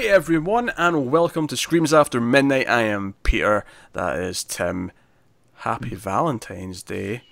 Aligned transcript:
Hey 0.00 0.08
everyone, 0.08 0.72
and 0.78 1.10
welcome 1.10 1.46
to 1.46 1.58
Screams 1.58 1.92
After 1.92 2.22
Midnight. 2.22 2.66
I 2.66 2.84
am 2.84 3.16
Peter. 3.22 3.66
That 3.92 4.18
is 4.18 4.42
Tim. 4.42 4.92
Happy 5.56 5.94
Valentine's 5.94 6.82
Day. 6.82 7.24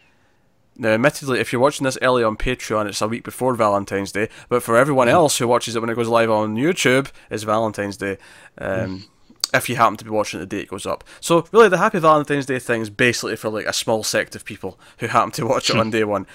Now, 0.77 0.91
admittedly, 0.91 1.41
if 1.41 1.51
you're 1.51 1.63
watching 1.63 1.85
this 1.85 1.97
early 2.03 2.23
on 2.23 2.37
Patreon, 2.37 2.87
it's 2.87 3.01
a 3.01 3.09
week 3.09 3.25
before 3.25 3.55
Valentine's 3.55 4.13
Day. 4.13 4.29
But 4.51 4.63
for 4.63 4.77
everyone 4.77 5.09
else 5.09 5.39
who 5.39 5.49
watches 5.49 5.77
it 5.77 5.81
when 5.81 5.89
it 5.89 5.95
goes 5.95 6.09
live 6.09 6.31
on 6.31 6.57
YouTube, 6.57 7.11
it's 7.31 7.43
Valentine's 7.43 7.97
Day. 7.97 8.19
Um, 8.59 9.07
if 9.55 9.71
you 9.71 9.77
happen 9.77 9.97
to 9.97 10.05
be 10.05 10.11
watching 10.11 10.39
it 10.39 10.43
the 10.43 10.57
day 10.57 10.61
it 10.61 10.69
goes 10.69 10.85
up. 10.85 11.05
So, 11.21 11.49
really, 11.53 11.71
the 11.71 11.79
Happy 11.79 12.01
Valentine's 12.01 12.45
Day 12.45 12.59
thing 12.59 12.83
is 12.83 12.91
basically 12.91 13.37
for 13.37 13.49
like 13.49 13.65
a 13.65 13.73
small 13.73 14.05
sect 14.05 14.37
of 14.37 14.45
people 14.45 14.79
who 14.99 15.07
happen 15.07 15.31
to 15.33 15.47
watch 15.47 15.71
it 15.71 15.77
on 15.79 15.89
day 15.89 16.05
one. 16.05 16.27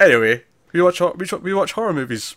Anyway, 0.00 0.42
we 0.72 0.82
watch 0.82 1.00
we, 1.00 1.26
ch- 1.26 1.34
we 1.34 1.54
watch 1.54 1.72
horror 1.74 1.92
movies. 1.92 2.34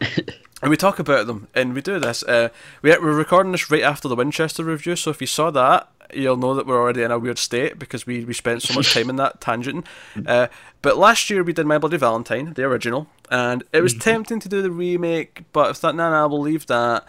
And 0.00 0.70
we 0.70 0.78
talk 0.78 0.98
about 0.98 1.26
them, 1.26 1.48
and 1.54 1.74
we 1.74 1.82
do 1.82 1.98
this. 1.98 2.22
Uh, 2.22 2.48
we, 2.80 2.90
we're 2.90 3.12
recording 3.12 3.52
this 3.52 3.70
right 3.70 3.82
after 3.82 4.08
the 4.08 4.16
Winchester 4.16 4.64
review, 4.64 4.96
so 4.96 5.10
if 5.10 5.20
you 5.20 5.26
saw 5.26 5.50
that, 5.50 5.90
you'll 6.14 6.38
know 6.38 6.54
that 6.54 6.66
we're 6.66 6.80
already 6.80 7.02
in 7.02 7.10
a 7.10 7.18
weird 7.18 7.38
state 7.38 7.78
because 7.78 8.06
we, 8.06 8.24
we 8.24 8.32
spent 8.32 8.62
so 8.62 8.72
much 8.72 8.94
time 8.94 9.10
in 9.10 9.16
that 9.16 9.40
tangent. 9.42 9.86
Uh, 10.24 10.46
but 10.80 10.96
last 10.96 11.28
year 11.28 11.42
we 11.42 11.52
did 11.52 11.66
My 11.66 11.76
Bloody 11.76 11.98
Valentine, 11.98 12.54
the 12.54 12.64
original, 12.64 13.08
and 13.30 13.62
it 13.72 13.82
was 13.82 13.94
tempting 13.94 14.40
to 14.40 14.48
do 14.48 14.62
the 14.62 14.70
remake, 14.70 15.42
but 15.52 15.68
I 15.68 15.72
thought, 15.74 15.96
nah, 15.96 16.10
nah, 16.10 16.26
we'll 16.28 16.40
leave 16.40 16.66
that. 16.66 17.06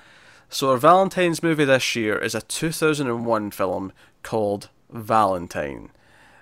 So 0.50 0.72
our 0.72 0.78
Valentine's 0.78 1.42
movie 1.42 1.66
this 1.66 1.96
year 1.96 2.18
is 2.18 2.36
a 2.36 2.42
2001 2.42 3.52
film 3.52 3.94
called 4.22 4.70
Valentine. 4.92 5.92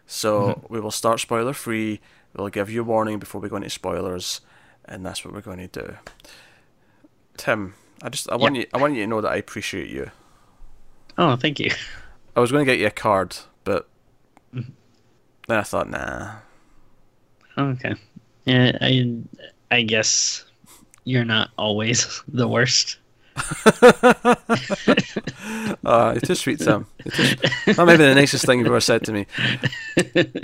So 0.06 0.66
we 0.70 0.80
will 0.80 0.92
start 0.92 1.20
spoiler 1.20 1.54
free. 1.54 2.02
We'll 2.36 2.50
give 2.50 2.70
you 2.70 2.82
a 2.82 2.86
warning 2.86 3.20
before 3.20 3.40
we 3.40 3.50
go 3.50 3.56
into 3.56 3.70
spoilers, 3.70 4.42
and 4.86 5.06
that's 5.06 5.24
what 5.24 5.34
we're 5.34 5.42
going 5.42 5.60
to 5.60 5.68
do. 5.68 5.96
Tim, 7.38 7.74
I 8.02 8.10
just 8.10 8.30
I 8.30 8.36
want 8.36 8.56
you 8.56 8.66
I 8.74 8.78
want 8.78 8.96
you 8.96 9.02
to 9.02 9.08
know 9.08 9.22
that 9.22 9.32
I 9.32 9.36
appreciate 9.38 9.90
you. 9.90 10.12
Oh, 11.18 11.36
thank 11.36 11.60
you. 11.60 11.72
I 12.36 12.40
was 12.40 12.52
going 12.52 12.66
to 12.66 12.72
get 12.72 12.80
you 12.80 12.88
a 12.88 12.92
card, 12.92 13.36
but 13.64 13.88
then 14.52 14.74
I 15.50 15.62
thought, 15.64 15.90
nah. 15.90 16.36
Okay. 17.58 17.96
Yeah, 18.46 18.78
I 18.82 19.16
I 19.72 19.82
guess 19.84 20.44
you're 21.06 21.26
not 21.26 21.50
always 21.58 22.24
the 22.28 22.48
worst. 22.48 22.98
Uh, 23.36 24.36
you're 26.14 26.22
too 26.22 26.36
sweet, 26.36 26.60
Tim. 26.60 26.86
You're 27.04 27.12
too- 27.14 27.74
that 27.74 27.86
may 27.86 27.94
be 27.98 28.04
the 28.04 28.16
nicest 28.16 28.46
thing 28.46 28.60
you've 28.60 28.68
ever 28.68 28.80
said 28.80 29.04
to 29.06 29.12
me. 29.12 29.26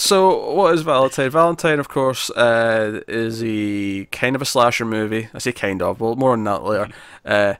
So, 0.00 0.54
what 0.54 0.72
is 0.72 0.80
Valentine? 0.80 1.28
Valentine, 1.28 1.78
of 1.78 1.90
course, 1.90 2.30
uh, 2.30 3.02
is 3.06 3.42
a 3.44 4.06
kind 4.06 4.34
of 4.34 4.40
a 4.40 4.46
slasher 4.46 4.86
movie. 4.86 5.28
I 5.34 5.38
say 5.38 5.52
kind 5.52 5.82
of. 5.82 6.00
Well, 6.00 6.16
more 6.16 6.32
on 6.32 6.42
that 6.44 6.64
later. 6.64 6.88
Uh, 7.22 7.54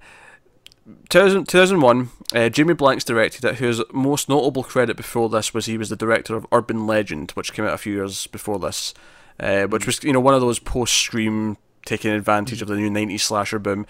2000, 1.10 1.47
2001, 1.47 2.08
uh, 2.34 2.48
Jamie 2.48 2.72
Blanks 2.72 3.05
directed 3.05 3.44
it, 3.44 3.56
whose 3.56 3.82
most 3.92 4.30
notable 4.30 4.62
credit 4.62 4.97
before 4.97 5.28
this 5.28 5.52
was 5.52 5.66
he 5.66 5.77
was 5.77 5.91
the 5.91 5.97
director 5.97 6.34
of 6.34 6.47
Urban 6.50 6.86
Legend, 6.86 7.32
which 7.32 7.52
came 7.52 7.66
out 7.66 7.74
a 7.74 7.78
few 7.78 7.92
years 7.92 8.27
before 8.28 8.58
this, 8.58 8.94
uh, 9.38 9.64
which 9.64 9.84
was 9.84 10.02
you 10.02 10.14
know 10.14 10.19
one 10.19 10.32
of 10.32 10.41
those 10.41 10.58
post-Scream 10.58 11.58
taking 11.84 12.10
advantage 12.10 12.62
of 12.62 12.69
the 12.69 12.77
new 12.77 12.91
90s 12.91 13.20
slasher 13.20 13.58
boom. 13.58 13.86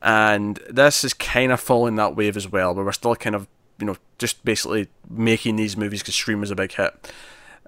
And 0.00 0.58
this 0.70 1.04
is 1.04 1.12
kind 1.12 1.52
of 1.52 1.60
following 1.60 1.96
that 1.96 2.16
wave 2.16 2.38
as 2.38 2.50
well, 2.50 2.74
where 2.74 2.86
we're 2.86 2.92
still 2.92 3.14
kind 3.14 3.36
of 3.36 3.46
you 3.78 3.84
know 3.84 3.96
just 4.16 4.42
basically 4.42 4.88
making 5.10 5.56
these 5.56 5.76
movies 5.76 6.00
because 6.00 6.14
Scream 6.14 6.40
was 6.40 6.50
a 6.50 6.56
big 6.56 6.72
hit. 6.72 7.12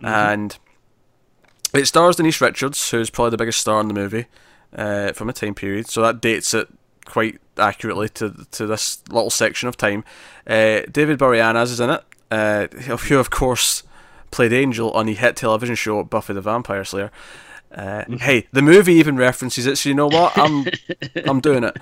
And 0.03 0.59
it 1.75 1.87
stars 1.87 2.17
Denise 2.17 2.41
Richards, 2.41 2.91
who's 2.91 3.11
probably 3.11 3.31
the 3.31 3.37
biggest 3.37 3.61
star 3.61 3.81
in 3.81 3.89
the 3.89 3.95
movie 3.95 4.27
uh, 4.75 5.13
from 5.13 5.29
a 5.29 5.33
time 5.33 5.55
period. 5.55 5.89
So 5.89 6.03
that 6.03 6.21
dates 6.21 6.55
it 6.55 6.69
quite 7.05 7.41
accurately 7.57 8.09
to 8.11 8.47
to 8.51 8.67
this 8.67 9.03
little 9.09 9.31
section 9.31 9.69
of 9.69 9.77
time. 9.77 10.05
Uh, 10.47 10.83
David 10.91 11.19
Boreanaz 11.19 11.65
is 11.65 11.81
in 11.81 11.91
it, 11.91 12.05
uh, 12.31 12.67
who 12.69 13.19
of 13.19 13.31
course 13.31 13.83
played 14.31 14.53
Angel 14.53 14.91
on 14.93 15.07
the 15.07 15.15
hit 15.15 15.37
television 15.37 15.75
show 15.75 16.03
Buffy 16.05 16.35
the 16.35 16.41
Vampire 16.41 16.85
Slayer. 16.85 17.11
Uh, 17.73 18.05
Hey, 18.19 18.47
the 18.53 18.63
movie 18.63 18.95
even 18.95 19.17
references 19.17 19.67
it, 19.67 19.77
so 19.77 19.89
you 19.89 19.95
know 19.95 20.07
what? 20.09 20.37
I'm 20.39 20.67
I'm 21.27 21.41
doing 21.41 21.65
it. 21.65 21.77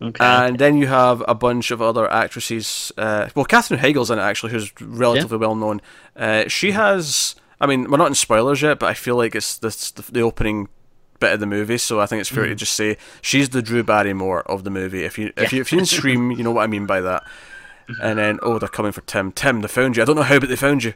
Okay. 0.00 0.24
And 0.24 0.58
then 0.58 0.76
you 0.76 0.86
have 0.86 1.22
a 1.28 1.34
bunch 1.34 1.70
of 1.70 1.80
other 1.82 2.10
actresses. 2.10 2.92
Uh, 2.96 3.28
well, 3.34 3.44
Katherine 3.44 3.80
Heigl's 3.80 4.10
in 4.10 4.18
it 4.18 4.22
actually, 4.22 4.52
who's 4.52 4.72
relatively 4.80 5.38
well 5.38 5.54
known. 5.54 5.80
Uh, 6.16 6.48
she 6.48 6.72
has. 6.72 7.34
I 7.60 7.66
mean, 7.66 7.90
we're 7.90 7.98
not 7.98 8.08
in 8.08 8.14
spoilers 8.14 8.62
yet, 8.62 8.78
but 8.78 8.86
I 8.86 8.94
feel 8.94 9.16
like 9.16 9.34
it's 9.34 9.58
this, 9.58 9.90
the, 9.90 10.10
the 10.10 10.20
opening 10.22 10.68
bit 11.18 11.34
of 11.34 11.40
the 11.40 11.46
movie, 11.46 11.76
so 11.76 12.00
I 12.00 12.06
think 12.06 12.20
it's 12.20 12.30
fair 12.30 12.46
to 12.46 12.54
just 12.54 12.72
say 12.72 12.96
she's 13.20 13.50
the 13.50 13.60
Drew 13.60 13.82
Barrymore 13.82 14.40
of 14.50 14.64
the 14.64 14.70
movie. 14.70 15.04
If 15.04 15.18
you 15.18 15.32
if 15.36 15.52
you 15.52 15.60
if 15.60 15.70
you 15.72 15.84
scream, 15.84 16.30
you 16.30 16.42
know 16.42 16.52
what 16.52 16.62
I 16.62 16.66
mean 16.66 16.86
by 16.86 17.00
that. 17.02 17.24
And 18.02 18.18
then 18.18 18.38
oh, 18.42 18.58
they're 18.58 18.68
coming 18.68 18.92
for 18.92 19.02
Tim. 19.02 19.32
Tim, 19.32 19.60
they 19.60 19.68
found 19.68 19.96
you. 19.96 20.02
I 20.02 20.06
don't 20.06 20.16
know 20.16 20.22
how, 20.22 20.38
but 20.38 20.48
they 20.48 20.56
found 20.56 20.84
you. 20.84 20.94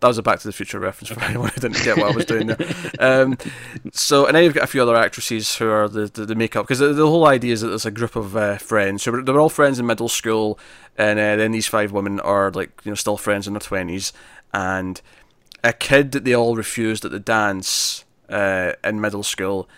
That 0.00 0.08
was 0.08 0.18
a 0.18 0.22
Back 0.22 0.40
to 0.40 0.48
the 0.48 0.52
Future 0.52 0.78
reference 0.78 1.10
for 1.10 1.20
anyone 1.24 1.50
who 1.50 1.60
didn't 1.60 1.84
get 1.84 1.96
what 1.96 2.12
I 2.12 2.16
was 2.16 2.24
doing 2.24 2.48
there. 2.48 2.58
Um, 2.98 3.38
so, 3.92 4.26
and 4.26 4.34
then 4.34 4.44
you've 4.44 4.54
got 4.54 4.64
a 4.64 4.66
few 4.66 4.82
other 4.82 4.96
actresses 4.96 5.56
who 5.56 5.68
are 5.70 5.88
the 5.88 6.06
the, 6.06 6.26
the 6.26 6.34
makeup 6.34 6.66
because 6.66 6.80
the, 6.80 6.92
the 6.92 7.06
whole 7.06 7.26
idea 7.26 7.52
is 7.52 7.62
that 7.62 7.68
there's 7.68 7.86
a 7.86 7.90
group 7.90 8.14
of 8.16 8.36
uh, 8.36 8.58
friends. 8.58 9.02
So 9.02 9.20
they're 9.22 9.40
all 9.40 9.48
friends 9.48 9.78
in 9.78 9.86
middle 9.86 10.08
school, 10.08 10.58
and 10.98 11.18
uh, 11.18 11.36
then 11.36 11.52
these 11.52 11.66
five 11.66 11.92
women 11.92 12.20
are 12.20 12.50
like 12.50 12.72
you 12.84 12.90
know 12.90 12.94
still 12.94 13.16
friends 13.16 13.46
in 13.46 13.54
their 13.54 13.60
twenties, 13.60 14.12
and 14.52 15.00
a 15.64 15.72
kid 15.72 16.12
that 16.12 16.24
they 16.24 16.34
all 16.34 16.56
refused 16.56 17.04
at 17.04 17.10
the 17.10 17.20
dance 17.20 18.04
uh, 18.28 18.72
in 18.84 19.00
middle 19.00 19.22
school 19.22 19.68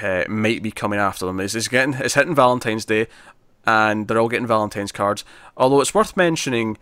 uh, 0.00 0.24
might 0.28 0.62
be 0.62 0.70
coming 0.70 0.98
after 0.98 1.26
them. 1.26 1.40
It's, 1.40 1.54
it's 1.54 1.68
getting 1.68 1.94
it's 1.94 2.14
hitting 2.14 2.34
Valentine's 2.34 2.84
Day, 2.84 3.06
and 3.66 4.08
they're 4.08 4.18
all 4.18 4.28
getting 4.28 4.46
Valentine's 4.46 4.92
cards. 4.92 5.24
Although 5.56 5.80
it's 5.80 5.94
worth 5.94 6.16
mentioning, 6.16 6.78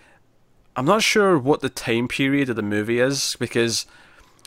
I'm 0.76 0.84
not 0.86 1.02
sure 1.02 1.38
what 1.38 1.60
the 1.60 1.68
time 1.68 2.08
period 2.08 2.48
of 2.48 2.56
the 2.56 2.62
movie 2.62 3.00
is 3.00 3.36
because 3.38 3.86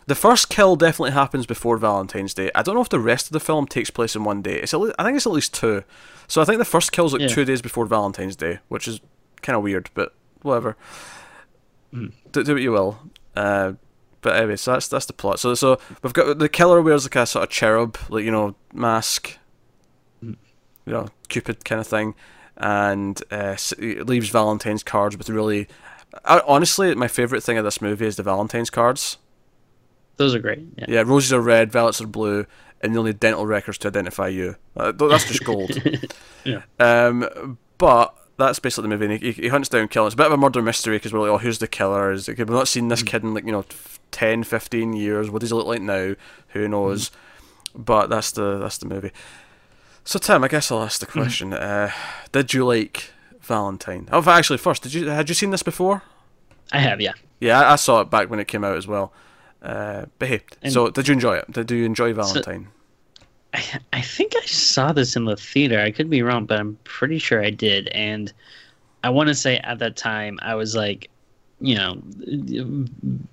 the 0.05 0.15
first 0.15 0.49
kill 0.49 0.75
definitely 0.75 1.11
happens 1.11 1.45
before 1.45 1.77
Valentine's 1.77 2.33
Day. 2.33 2.49
I 2.55 2.61
don't 2.61 2.75
know 2.75 2.81
if 2.81 2.89
the 2.89 2.99
rest 2.99 3.27
of 3.27 3.33
the 3.33 3.39
film 3.39 3.67
takes 3.67 3.89
place 3.89 4.15
in 4.15 4.23
one 4.23 4.41
day. 4.41 4.55
It's 4.59 4.73
at 4.73 4.79
le- 4.79 4.93
I 4.97 5.03
think 5.03 5.17
it's 5.17 5.25
at 5.27 5.33
least 5.33 5.53
two. 5.53 5.83
So 6.27 6.41
I 6.41 6.45
think 6.45 6.57
the 6.59 6.65
first 6.65 6.91
kill's 6.91 7.13
like 7.13 7.21
Yeah. 7.21 7.27
two 7.27 7.45
days 7.45 7.61
before 7.61 7.85
Valentine's 7.85 8.35
Day, 8.35 8.59
which 8.69 8.87
is 8.87 8.99
kind 9.41 9.55
of 9.55 9.63
weird, 9.63 9.89
but 9.93 10.13
whatever. 10.41 10.75
Do, 11.91 12.43
do 12.43 12.53
what 12.53 12.61
you 12.61 12.71
will. 12.71 12.99
Uh, 13.35 13.73
but 14.21 14.35
anyway, 14.37 14.55
so 14.55 14.71
that's 14.73 14.87
that's 14.87 15.05
the 15.05 15.13
plot. 15.13 15.39
So 15.39 15.53
so 15.53 15.77
we've 16.01 16.13
got 16.13 16.39
the 16.39 16.49
killer 16.49 16.81
wears 16.81 17.03
like 17.05 17.15
a 17.17 17.25
sort 17.25 17.43
of 17.43 17.49
cherub, 17.49 17.97
like 18.09 18.23
you 18.23 18.31
know, 18.31 18.55
mask, 18.73 19.37
you 20.21 20.35
know, 20.87 21.07
Cupid 21.27 21.63
kind 21.65 21.81
of 21.81 21.87
thing, 21.87 22.15
and 22.57 23.21
uh, 23.31 23.55
leaves 23.79 24.29
Valentine's 24.29 24.83
cards 24.83 25.17
with 25.17 25.29
really. 25.29 25.67
I, 26.25 26.41
honestly, 26.47 26.93
my 26.95 27.07
favorite 27.07 27.41
thing 27.43 27.57
of 27.57 27.63
this 27.63 27.81
movie 27.81 28.05
is 28.05 28.15
the 28.15 28.23
Valentine's 28.23 28.69
cards. 28.69 29.17
Those 30.17 30.35
are 30.35 30.39
great. 30.39 30.59
Yeah. 30.77 30.85
Yeah, 30.87 31.03
roses 31.05 31.33
are 31.33 31.41
red, 31.41 31.71
violets 31.71 31.99
are 32.01 32.07
blue, 32.07 32.45
and 32.81 32.93
you'll 32.93 33.03
need 33.03 33.19
dental 33.19 33.45
records 33.47 33.77
to 33.79 33.87
identify 33.87 34.27
you. 34.27 34.55
Uh, 34.77 34.91
that's 34.91 35.25
just 35.25 35.43
gold. 35.43 35.71
Yeah. 36.45 36.63
Um, 36.77 37.57
but 37.77 38.13
that's 38.35 38.59
basically 38.59 38.89
the 38.89 38.97
movie. 38.97 39.13
And 39.13 39.23
he, 39.23 39.31
he 39.31 39.47
hunts 39.47 39.69
down 39.69 39.87
killers. 39.87 40.07
It's 40.09 40.13
a 40.15 40.17
bit 40.17 40.25
of 40.25 40.33
a 40.33 40.37
murder 40.37 40.61
mystery 40.61 40.97
because 40.97 41.13
we're 41.13 41.21
like, 41.21 41.29
oh, 41.29 41.37
who's 41.37 41.59
the 41.59 41.69
killer? 41.69 42.11
Is 42.11 42.27
it, 42.27 42.37
we've 42.37 42.49
not 42.49 42.67
seen 42.67 42.89
this 42.89 43.01
kid 43.01 43.23
in 43.23 43.33
like 43.33 43.45
you 43.45 43.53
know 43.53 43.59
f- 43.69 44.01
10, 44.11 44.43
15 44.43 44.91
years. 44.91 45.29
What 45.29 45.39
does 45.39 45.51
he 45.51 45.55
look 45.55 45.67
like 45.67 45.81
now? 45.81 46.15
Who 46.49 46.67
knows? 46.67 47.11
But 47.73 48.07
that's 48.07 48.33
the 48.33 48.59
that's 48.59 48.77
the 48.77 48.87
movie. 48.87 49.11
So 50.03 50.19
Tim, 50.19 50.43
I 50.43 50.49
guess 50.49 50.69
I'll 50.69 50.83
ask 50.83 50.99
the 50.99 51.05
question. 51.05 51.53
Uh, 51.53 51.91
did 52.33 52.53
you 52.53 52.65
like 52.65 53.11
Valentine? 53.43 54.07
Oh, 54.11 54.23
actually, 54.29 54.57
first, 54.57 54.83
did 54.83 54.93
you 54.93 55.07
had 55.09 55.29
you 55.29 55.35
seen 55.35 55.51
this 55.51 55.63
before? 55.63 56.03
I 56.71 56.79
have, 56.79 57.01
yeah. 57.01 57.13
Yeah, 57.39 57.59
I, 57.61 57.73
I 57.73 57.75
saw 57.75 58.01
it 58.01 58.09
back 58.09 58.29
when 58.29 58.39
it 58.39 58.47
came 58.47 58.63
out 58.63 58.77
as 58.77 58.87
well. 58.87 59.13
Uh, 59.61 60.05
but 60.19 60.27
hey, 60.27 60.41
And- 60.61 60.73
so 60.73 60.89
did 60.89 61.07
you 61.07 61.13
enjoy 61.13 61.35
it? 61.37 61.51
Did 61.51 61.69
you 61.71 61.85
enjoy 61.85 62.13
Valentine? 62.13 62.69
I, 63.53 63.63
I 63.93 64.01
think 64.01 64.33
I 64.35 64.45
saw 64.45 64.91
this 64.93 65.15
in 65.15 65.25
the 65.25 65.35
theater. 65.37 65.79
I 65.79 65.91
could 65.91 66.09
be 66.09 66.21
wrong, 66.23 66.45
but 66.45 66.59
I'm 66.59 66.77
pretty 66.85 67.19
sure 67.19 67.43
I 67.43 67.49
did. 67.51 67.87
And 67.89 68.33
I 69.03 69.09
want 69.09 69.27
to 69.29 69.35
say 69.35 69.57
at 69.57 69.79
that 69.79 69.95
time 69.95 70.39
I 70.41 70.55
was 70.55 70.75
like, 70.75 71.09
you 71.61 71.75
know, 71.75 72.01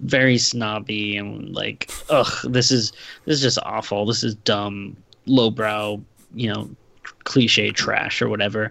very 0.00 0.38
snobby 0.38 1.16
and 1.16 1.52
like, 1.54 1.90
ugh, 2.10 2.32
this 2.44 2.70
is 2.70 2.92
this 3.24 3.36
is 3.36 3.42
just 3.42 3.58
awful. 3.64 4.04
This 4.06 4.22
is 4.22 4.34
dumb, 4.36 4.96
lowbrow, 5.26 6.00
you 6.34 6.52
know, 6.52 6.68
cliche 7.24 7.70
trash 7.70 8.20
or 8.22 8.28
whatever. 8.28 8.70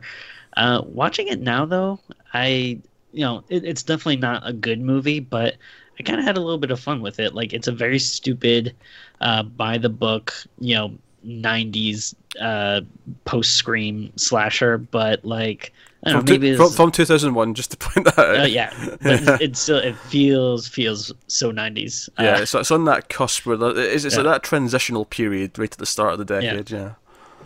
Uh, 0.59 0.81
watching 0.85 1.27
it 1.29 1.39
now 1.39 1.65
though, 1.65 1.99
I 2.33 2.81
you 3.11 3.21
know, 3.25 3.43
it, 3.49 3.63
it's 3.65 3.83
definitely 3.83 4.17
not 4.17 4.43
a 4.47 4.53
good 4.53 4.79
movie, 4.81 5.19
but 5.19 5.55
I 5.99 6.03
kind 6.03 6.19
of 6.19 6.25
had 6.25 6.37
a 6.37 6.41
little 6.41 6.59
bit 6.59 6.71
of 6.71 6.79
fun 6.79 7.01
with 7.01 7.19
it. 7.19 7.33
Like, 7.33 7.53
it's 7.53 7.67
a 7.67 7.71
very 7.71 7.99
stupid, 7.99 8.75
uh, 9.21 9.43
by 9.43 9.77
the 9.77 9.89
book, 9.89 10.33
you 10.59 10.75
know, 10.75 10.97
90s 11.23 12.15
uh, 12.39 12.81
post 13.25 13.53
scream 13.55 14.11
slasher, 14.15 14.77
but 14.77 15.25
like 15.25 15.73
I 16.05 16.11
don't 16.11 16.19
From, 16.19 16.25
know, 16.25 16.25
two, 16.25 16.39
maybe 16.39 16.51
from, 16.55 16.65
it's, 16.67 16.75
from 16.75 16.91
2001, 16.91 17.53
just 17.55 17.71
to 17.71 17.77
point 17.77 18.05
that 18.05 18.19
out. 18.19 18.39
uh, 18.39 18.43
yeah, 18.43 18.73
but 19.05 19.23
it 19.39 19.57
still 19.57 19.77
it 19.79 19.97
feels 19.97 20.67
feels 20.67 21.11
so 21.27 21.51
90s. 21.51 22.09
Uh, 22.17 22.23
Yeah, 22.23 22.37
it's, 22.41 22.55
it's 22.55 22.71
on 22.71 22.85
that 22.85 23.09
cusp 23.09 23.45
where 23.45 23.57
the, 23.57 23.67
it's, 23.75 24.05
it's 24.05 24.15
Yeah. 24.15 24.21
like 24.23 24.25
that 24.25 24.43
transitional 24.43 25.05
period 25.05 25.57
right 25.59 25.71
at 25.71 25.77
the 25.77 25.85
start 25.85 26.13
of 26.13 26.19
the 26.19 26.25
decade. 26.25 26.69
Yeah, 26.71 26.93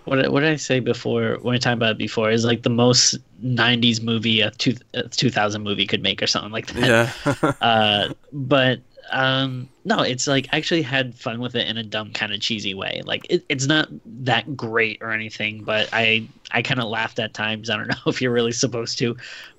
what 0.06 0.18
did- 0.18 0.30
what 0.32 0.42
did 0.42 0.50
I 0.50 0.56
say 0.58 0.80
before 0.80 1.38
when 1.42 1.56
I 1.56 1.58
talked 1.58 1.76
about 1.76 1.92
it 1.92 1.98
before 1.98 2.32
is 2.32 2.46
like 2.46 2.64
the 2.64 2.70
most 2.70 3.18
90s 3.44 4.02
movie 4.02 4.42
a, 4.42 4.52
two, 4.52 4.76
a 4.94 5.04
2000 5.04 5.62
movie 5.62 5.86
could 5.88 6.02
make 6.04 6.22
or 6.22 6.28
something 6.28 6.52
like 6.52 6.68
that. 6.68 7.14
yeah, 7.26 7.54
uh, 7.62 8.14
but 8.32 8.80
um, 9.12 9.70
no, 9.86 10.00
it's 10.02 10.28
like 10.28 10.48
I 10.52 10.58
actually 10.58 10.82
had 10.82 11.14
fun 11.16 11.40
with 11.40 11.56
it 11.56 11.68
in 11.68 11.78
a 11.78 11.84
dumb 11.84 12.12
kind 12.14 12.34
of 12.34 12.40
cheesy 12.40 12.74
way. 12.74 13.02
Like 13.06 13.26
it, 13.30 13.46
it's 13.50 13.66
not 13.68 13.90
that 14.06 14.56
great 14.56 15.00
or 15.02 15.12
anything, 15.12 15.64
but 15.64 15.90
I 15.94 16.28
I 16.52 16.62
kind 16.62 16.80
of 16.80 16.88
laughed 16.88 17.20
at 17.20 17.34
times. 17.34 17.70
I 17.70 17.78
don't 17.78 17.88
know 17.90 17.96
if 18.08 18.22
you're 18.22 18.32
really 18.32 18.52
supposed 18.54 18.98
to, 19.00 19.16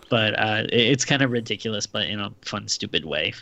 but 0.08 0.38
uh, 0.38 0.64
it, 0.72 0.80
it's 0.80 1.04
kind 1.04 1.22
of 1.22 1.30
ridiculous, 1.30 1.86
but 1.86 2.06
in 2.08 2.20
a 2.20 2.30
fun, 2.42 2.68
stupid 2.68 3.04
way. 3.04 3.34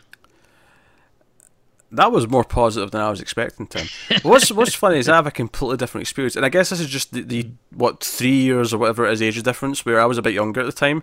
That 1.93 2.11
was 2.11 2.29
more 2.29 2.43
positive 2.43 2.91
than 2.91 3.01
I 3.01 3.11
was 3.11 3.21
expecting. 3.21 3.67
Tim, 3.67 3.87
what's 4.23 4.51
what's 4.51 4.75
funny 4.75 4.99
is 4.99 5.09
I 5.09 5.17
have 5.17 5.27
a 5.27 5.31
completely 5.31 5.77
different 5.77 6.03
experience, 6.03 6.37
and 6.37 6.45
I 6.45 6.49
guess 6.49 6.71
this 6.71 6.81
is 6.81 6.89
just 6.89 7.13
the, 7.13 7.23
the 7.23 7.51
what 7.71 8.03
three 8.03 8.41
years 8.43 8.73
or 8.73 8.79
whatever 8.79 9.07
it 9.07 9.13
is 9.13 9.23
age 9.23 9.41
difference, 9.43 9.85
where 9.85 10.01
I 10.01 10.07
was 10.07 10.19
a 10.19 10.23
bit 10.23 10.35
younger 10.35 10.61
at 10.61 10.67
the 10.67 10.73
time. 10.73 11.03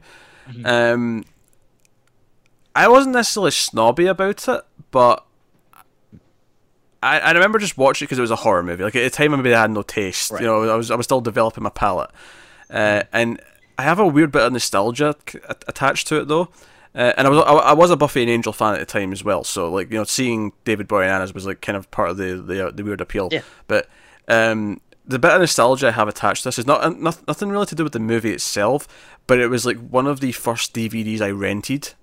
Um, 0.66 1.26
I 2.76 2.88
wasn't 2.88 3.14
necessarily 3.14 3.52
snobby 3.52 4.08
about 4.08 4.48
it, 4.48 4.62
but 4.90 5.26
I, 7.04 7.20
I 7.20 7.32
remember 7.32 7.60
just 7.60 7.78
watching 7.78 8.06
it 8.06 8.08
because 8.08 8.18
it 8.18 8.22
was 8.22 8.32
a 8.32 8.38
horror 8.38 8.64
movie. 8.64 8.84
Like 8.84 8.96
at 8.96 9.04
the 9.04 9.10
time, 9.10 9.32
maybe 9.32 9.54
I 9.54 9.62
had 9.62 9.72
no 9.72 9.84
taste. 9.84 10.32
Right. 10.32 10.42
You 10.42 10.48
know, 10.48 10.70
I 10.70 10.76
was 10.76 10.90
I 10.92 10.96
was 10.96 11.06
still 11.06 11.22
developing 11.22 11.64
my 11.64 11.70
palate, 11.70 12.10
uh, 12.70 13.04
and 13.14 13.40
I 13.78 13.84
have 13.84 14.00
a 14.00 14.08
weird 14.08 14.32
bit 14.32 14.42
of 14.42 14.52
nostalgia 14.54 15.16
c- 15.28 15.40
attached 15.68 16.08
to 16.08 16.22
it 16.22 16.28
though. 16.28 16.50
Uh, 16.96 17.14
and 17.18 17.28
I 17.28 17.30
was 17.30 17.40
I, 17.46 17.52
I 17.54 17.74
was 17.74 17.92
a 17.92 17.96
Buffy 17.98 18.22
and 18.22 18.30
Angel 18.32 18.52
fan 18.52 18.74
at 18.74 18.80
the 18.80 18.86
time 18.86 19.12
as 19.12 19.24
well, 19.24 19.44
so 19.44 19.72
like 19.72 19.92
you 19.92 19.98
know 19.98 20.04
seeing 20.04 20.54
David 20.66 20.88
Boreanaz 20.88 21.34
was 21.34 21.46
like 21.46 21.62
kind 21.62 21.78
of 21.78 21.90
part 21.92 22.10
of 22.10 22.18
the 22.18 22.36
the, 22.36 22.68
uh, 22.68 22.72
the 22.72 22.84
weird 22.84 23.00
appeal. 23.02 23.30
Yeah. 23.32 23.42
But 23.68 23.88
um, 24.28 24.82
the 25.06 25.20
bit 25.20 25.32
of 25.32 25.40
nostalgia 25.42 25.88
I 25.90 25.92
have 25.92 26.08
attached 26.08 26.44
to 26.44 26.48
this 26.50 26.60
is 26.60 26.66
not, 26.68 26.84
uh, 26.84 26.90
not 26.90 27.28
nothing 27.28 27.50
really 27.50 27.66
to 27.68 27.76
do 27.76 27.84
with 27.84 27.94
the 27.94 28.00
movie 28.00 28.32
itself, 28.32 28.88
but 29.28 29.40
it 29.40 29.48
was 29.48 29.66
like 29.66 29.78
one 29.78 30.08
of 30.08 30.20
the 30.20 30.32
first 30.32 30.74
DVDs 30.74 31.22
I 31.22 31.30
rented, 31.30 31.94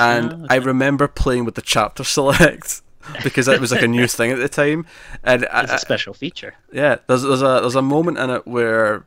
and 0.00 0.32
Oh, 0.32 0.46
I 0.48 0.56
remember 0.56 1.06
playing 1.08 1.44
with 1.44 1.54
the 1.54 1.62
chapter 1.62 2.02
select 2.04 2.80
because 3.22 3.46
that 3.46 3.60
was 3.60 3.72
like 3.72 3.82
a 3.82 3.88
new 3.88 4.06
thing 4.16 4.30
at 4.30 4.38
the 4.38 4.48
time, 4.48 4.86
and 5.22 5.46
I, 5.52 5.64
It's 5.64 5.72
a 5.72 5.78
special 5.78 6.14
feature. 6.14 6.54
yeah, 6.72 6.96
there's 7.08 7.22
there's 7.22 7.42
a 7.42 7.60
there's 7.60 7.76
a 7.76 7.82
moment 7.82 8.18
in 8.18 8.30
it 8.30 8.46
where 8.46 9.04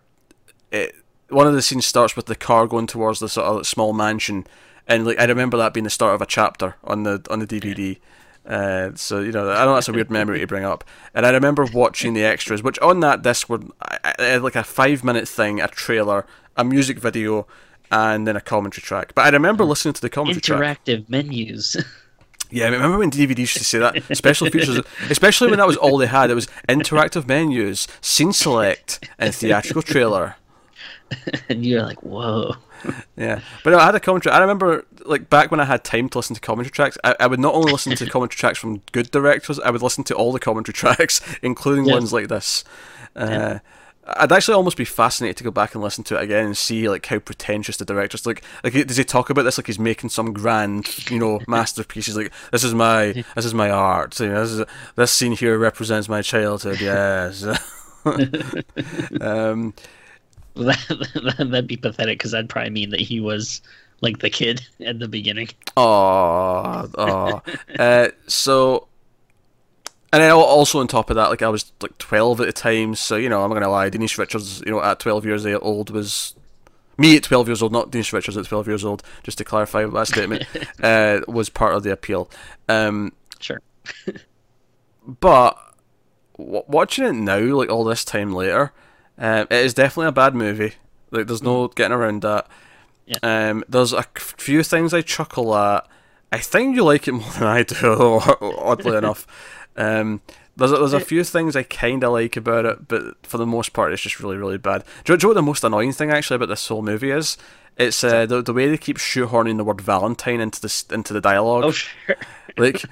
it 0.71 0.95
one 1.29 1.47
of 1.47 1.53
the 1.53 1.61
scenes 1.61 1.85
starts 1.85 2.15
with 2.15 2.25
the 2.27 2.35
car 2.35 2.67
going 2.67 2.87
towards 2.87 3.19
the 3.19 3.29
sort 3.29 3.47
of 3.47 3.65
small 3.67 3.93
mansion, 3.93 4.45
and 4.91 5.05
like 5.05 5.19
I 5.19 5.25
remember 5.25 5.57
that 5.57 5.73
being 5.73 5.83
the 5.83 5.89
start 5.89 6.15
of 6.15 6.21
a 6.21 6.25
chapter 6.25 6.75
on 6.83 7.03
the 7.03 7.25
on 7.29 7.39
the 7.39 7.47
DVD. 7.47 7.97
Uh, 8.45 8.91
so 8.95 9.19
you 9.19 9.31
know, 9.31 9.49
I 9.51 9.65
know 9.65 9.75
that's 9.75 9.87
a 9.87 9.93
weird 9.93 10.09
memory 10.09 10.39
to 10.39 10.47
bring 10.47 10.65
up, 10.65 10.83
and 11.13 11.25
I 11.25 11.29
remember 11.31 11.65
watching 11.65 12.13
the 12.13 12.23
extras, 12.23 12.63
which 12.63 12.79
on 12.79 12.99
that 13.01 13.21
disc 13.21 13.49
were 13.49 13.59
I, 13.81 13.97
I, 14.03 14.13
I 14.19 14.23
had 14.23 14.41
like 14.43 14.55
a 14.55 14.63
five 14.63 15.03
minute 15.03 15.27
thing, 15.27 15.61
a 15.61 15.67
trailer, 15.67 16.25
a 16.57 16.63
music 16.63 16.99
video, 16.99 17.47
and 17.91 18.27
then 18.27 18.35
a 18.35 18.41
commentary 18.41 18.81
track. 18.81 19.13
But 19.15 19.25
I 19.25 19.29
remember 19.29 19.63
listening 19.63 19.93
to 19.93 20.01
the 20.01 20.09
commentary 20.09 20.41
track. 20.41 20.83
Interactive 20.85 21.09
menus. 21.09 21.77
Yeah, 22.53 22.65
I 22.65 22.69
remember 22.69 22.97
when 22.97 23.09
DVDs 23.09 23.37
used 23.37 23.57
to 23.57 23.63
say 23.63 23.79
that 23.79 24.03
special 24.17 24.49
features, 24.49 24.81
especially 25.09 25.49
when 25.49 25.59
that 25.59 25.67
was 25.67 25.77
all 25.77 25.97
they 25.97 26.07
had. 26.07 26.29
It 26.29 26.33
was 26.33 26.47
interactive 26.67 27.25
menus, 27.25 27.87
scene 28.01 28.33
select, 28.33 29.07
and 29.17 29.33
theatrical 29.33 29.81
trailer. 29.81 30.35
and 31.49 31.65
you're 31.65 31.81
like, 31.81 32.03
whoa. 32.03 32.55
Yeah, 33.17 33.41
but 33.63 33.71
no, 33.71 33.77
I 33.79 33.85
had 33.85 33.95
a 33.95 33.99
commentary. 33.99 34.33
I 34.35 34.39
remember, 34.39 34.85
like 35.05 35.29
back 35.29 35.51
when 35.51 35.59
I 35.59 35.65
had 35.65 35.83
time 35.83 36.09
to 36.09 36.17
listen 36.17 36.33
to 36.35 36.41
commentary 36.41 36.71
tracks, 36.71 36.97
I, 37.03 37.15
I 37.19 37.27
would 37.27 37.39
not 37.39 37.53
only 37.53 37.71
listen 37.71 37.95
to 37.95 38.05
commentary 38.09 38.37
tracks 38.37 38.57
from 38.59 38.81
good 38.91 39.11
directors, 39.11 39.59
I 39.59 39.69
would 39.69 39.81
listen 39.81 40.03
to 40.05 40.15
all 40.15 40.31
the 40.31 40.39
commentary 40.39 40.73
tracks, 40.73 41.21
including 41.41 41.85
Yeah. 41.85 41.93
ones 41.93 42.11
like 42.13 42.27
this. 42.29 42.63
Uh, 43.15 43.59
I'd 44.07 44.31
actually 44.31 44.55
almost 44.55 44.77
be 44.77 44.83
fascinated 44.85 45.37
to 45.37 45.43
go 45.43 45.51
back 45.51 45.75
and 45.75 45.83
listen 45.83 46.03
to 46.05 46.15
it 46.17 46.23
again 46.23 46.45
and 46.47 46.57
see 46.57 46.89
like 46.89 47.05
how 47.05 47.19
pretentious 47.19 47.77
the 47.77 47.85
director's 47.85 48.25
like. 48.25 48.43
Like, 48.63 48.73
does 48.87 48.97
he 48.97 49.03
talk 49.03 49.29
about 49.29 49.43
this 49.43 49.57
like 49.59 49.67
he's 49.67 49.77
making 49.79 50.09
some 50.09 50.33
grand, 50.33 51.09
you 51.11 51.19
know, 51.19 51.39
masterpiece? 51.47 52.07
He's 52.07 52.17
like, 52.17 52.33
"This 52.51 52.63
is 52.63 52.73
my, 52.73 53.23
this 53.35 53.45
is 53.45 53.53
my 53.53 53.69
art. 53.69 54.19
You 54.19 54.29
know, 54.29 54.41
this 54.41 54.51
is 54.51 54.65
this 54.95 55.11
scene 55.11 55.33
here 55.33 55.57
represents 55.57 56.09
my 56.09 56.21
childhood." 56.23 56.81
Yes. 56.81 57.45
um, 59.21 59.73
that, 60.55 61.37
that'd 61.37 61.67
be 61.67 61.77
pathetic 61.77 62.17
because 62.19 62.31
that'd 62.31 62.49
probably 62.49 62.69
mean 62.71 62.89
that 62.91 62.99
he 62.99 63.19
was 63.19 63.61
like 64.01 64.19
the 64.19 64.29
kid 64.29 64.65
at 64.85 64.99
the 64.99 65.07
beginning. 65.07 65.49
Oh, 65.77 66.89
oh. 66.97 67.41
uh, 67.79 68.09
so, 68.27 68.87
and 70.11 70.21
then 70.21 70.31
also 70.31 70.79
on 70.79 70.87
top 70.87 71.09
of 71.09 71.15
that, 71.15 71.29
like 71.29 71.41
I 71.41 71.49
was 71.49 71.71
like 71.81 71.97
twelve 71.97 72.41
at 72.41 72.47
the 72.47 72.53
time, 72.53 72.95
so 72.95 73.15
you 73.15 73.29
know 73.29 73.43
I'm 73.43 73.49
not 73.49 73.55
gonna 73.55 73.69
lie, 73.69 73.89
Denise 73.89 74.17
Richards, 74.17 74.61
you 74.65 74.71
know, 74.71 74.81
at 74.81 74.99
twelve 74.99 75.25
years 75.25 75.45
old 75.45 75.89
was 75.89 76.35
me 76.97 77.15
at 77.15 77.23
twelve 77.23 77.47
years 77.47 77.61
old, 77.61 77.71
not 77.71 77.91
Denise 77.91 78.11
Richards 78.11 78.37
at 78.37 78.45
twelve 78.45 78.67
years 78.67 78.83
old. 78.83 79.03
Just 79.23 79.37
to 79.37 79.45
clarify 79.45 79.85
that 79.85 80.07
statement, 80.07 80.45
uh, 80.83 81.21
was 81.27 81.49
part 81.49 81.75
of 81.75 81.83
the 81.83 81.91
appeal. 81.91 82.29
Um, 82.67 83.13
Sure. 83.39 83.59
but 85.19 85.57
w- 86.37 86.63
watching 86.67 87.05
it 87.05 87.13
now, 87.13 87.39
like 87.39 87.69
all 87.69 87.83
this 87.83 88.05
time 88.05 88.33
later, 88.33 88.71
um, 89.17 89.47
it 89.49 89.65
is 89.65 89.73
definitely 89.73 90.07
a 90.07 90.13
bad 90.13 90.35
movie. 90.35 90.73
Like 91.11 91.27
there's 91.27 91.43
no 91.43 91.67
getting 91.67 91.95
around 91.95 92.21
that. 92.21 92.47
Yeah. 93.05 93.17
Um, 93.23 93.63
there's 93.67 93.93
a 93.93 94.03
few 94.19 94.63
things 94.63 94.93
I 94.93 95.01
chuckle 95.01 95.55
at. 95.55 95.87
I 96.31 96.37
think 96.37 96.75
you 96.75 96.83
like 96.83 97.07
it 97.07 97.11
more 97.13 97.31
than 97.31 97.43
I 97.43 97.63
do, 97.63 98.19
oddly 98.41 98.97
enough. 98.97 99.27
Um, 99.75 100.21
there's 100.55 100.71
a, 100.71 100.77
there's 100.77 100.93
a 100.93 100.99
few 100.99 101.23
things 101.23 101.55
I 101.55 101.63
kind 101.63 102.03
of 102.03 102.11
like 102.13 102.35
about 102.37 102.65
it, 102.65 102.87
but 102.87 103.25
for 103.25 103.37
the 103.37 103.45
most 103.45 103.73
part, 103.73 103.93
it's 103.93 104.01
just 104.01 104.19
really, 104.19 104.37
really 104.37 104.57
bad. 104.57 104.83
Do 105.03 105.13
you, 105.13 105.17
do 105.17 105.27
you 105.27 105.27
know 105.27 105.29
what 105.29 105.41
the 105.41 105.45
most 105.45 105.63
annoying 105.63 105.93
thing 105.93 106.11
actually 106.11 106.35
about 106.35 106.49
this 106.49 106.67
whole 106.67 106.81
movie 106.81 107.11
is? 107.11 107.37
It's 107.77 108.03
uh, 108.03 108.25
the 108.25 108.41
the 108.41 108.53
way 108.53 108.67
they 108.69 108.77
keep 108.77 108.97
shoehorning 108.97 109.57
the 109.57 109.63
word 109.63 109.79
Valentine 109.81 110.41
into 110.41 110.61
the 110.61 110.85
into 110.93 111.13
the 111.13 111.21
dialogue. 111.21 111.63
Oh, 111.63 111.71
sure. 111.71 112.17
Like, 112.57 112.83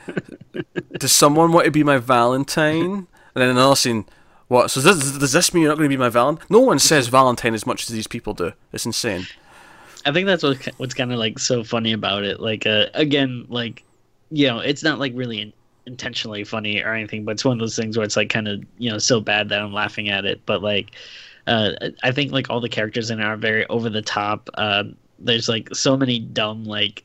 does 0.98 1.12
someone 1.12 1.52
want 1.52 1.66
to 1.66 1.72
be 1.72 1.84
my 1.84 1.98
Valentine? 1.98 3.08
And 3.36 3.44
then 3.44 3.50
another 3.52 3.76
scene, 3.76 4.06
what? 4.50 4.72
So 4.72 4.82
does, 4.82 5.18
does 5.18 5.32
this 5.32 5.54
mean 5.54 5.62
you're 5.62 5.72
not 5.72 5.78
going 5.78 5.90
to 5.90 5.96
be 5.96 5.98
my 5.98 6.10
Valentine? 6.10 6.46
No 6.50 6.60
one 6.60 6.80
says 6.80 7.08
Valentine 7.08 7.54
as 7.54 7.66
much 7.66 7.84
as 7.84 7.90
these 7.90 8.08
people 8.08 8.34
do. 8.34 8.52
It's 8.74 8.86
insane. 8.86 9.28
I 10.06 10.12
think 10.12 10.26
that's 10.26 10.44
what 10.44 10.68
what's 10.78 10.96
kind 10.96 11.14
of 11.14 11.20
like 11.20 11.38
so 11.38 11.64
funny 11.64 11.94
about 11.94 12.24
it. 12.24 12.40
Like, 12.40 12.66
uh, 12.66 12.88
again, 12.96 13.46
like, 13.48 13.84
you 14.32 14.48
know, 14.48 14.60
it's 14.60 14.84
not 14.84 14.98
like 14.98 15.14
really 15.16 15.42
in, 15.42 15.54
intentionally 15.86 16.44
funny 16.44 16.82
or 16.82 16.94
anything, 16.94 17.26
but 17.26 17.32
it's 17.34 17.46
one 17.46 17.54
of 17.54 17.60
those 17.60 17.76
things 17.76 17.96
where 17.96 18.04
it's 18.04 18.18
like 18.18 18.30
kind 18.30 18.48
of 18.48 18.64
you 18.80 18.90
know 18.90 18.98
so 18.98 19.22
bad 19.22 19.50
that 19.50 19.62
I'm 19.62 19.74
laughing 19.74 20.10
at 20.10 20.26
it. 20.26 20.42
But 20.48 20.64
like, 20.64 20.96
uh, 21.46 21.72
I 22.02 22.12
think 22.12 22.32
like 22.32 22.50
all 22.50 22.60
the 22.60 22.70
characters 22.70 23.12
in 23.12 23.20
it 23.20 23.26
are 23.26 23.38
very 23.38 23.68
over 23.68 23.88
the 23.88 24.02
top. 24.02 24.50
Uh, 24.56 24.86
there's 25.20 25.48
like 25.48 25.76
so 25.76 25.96
many 25.96 26.20
dumb 26.20 26.64
like 26.66 27.04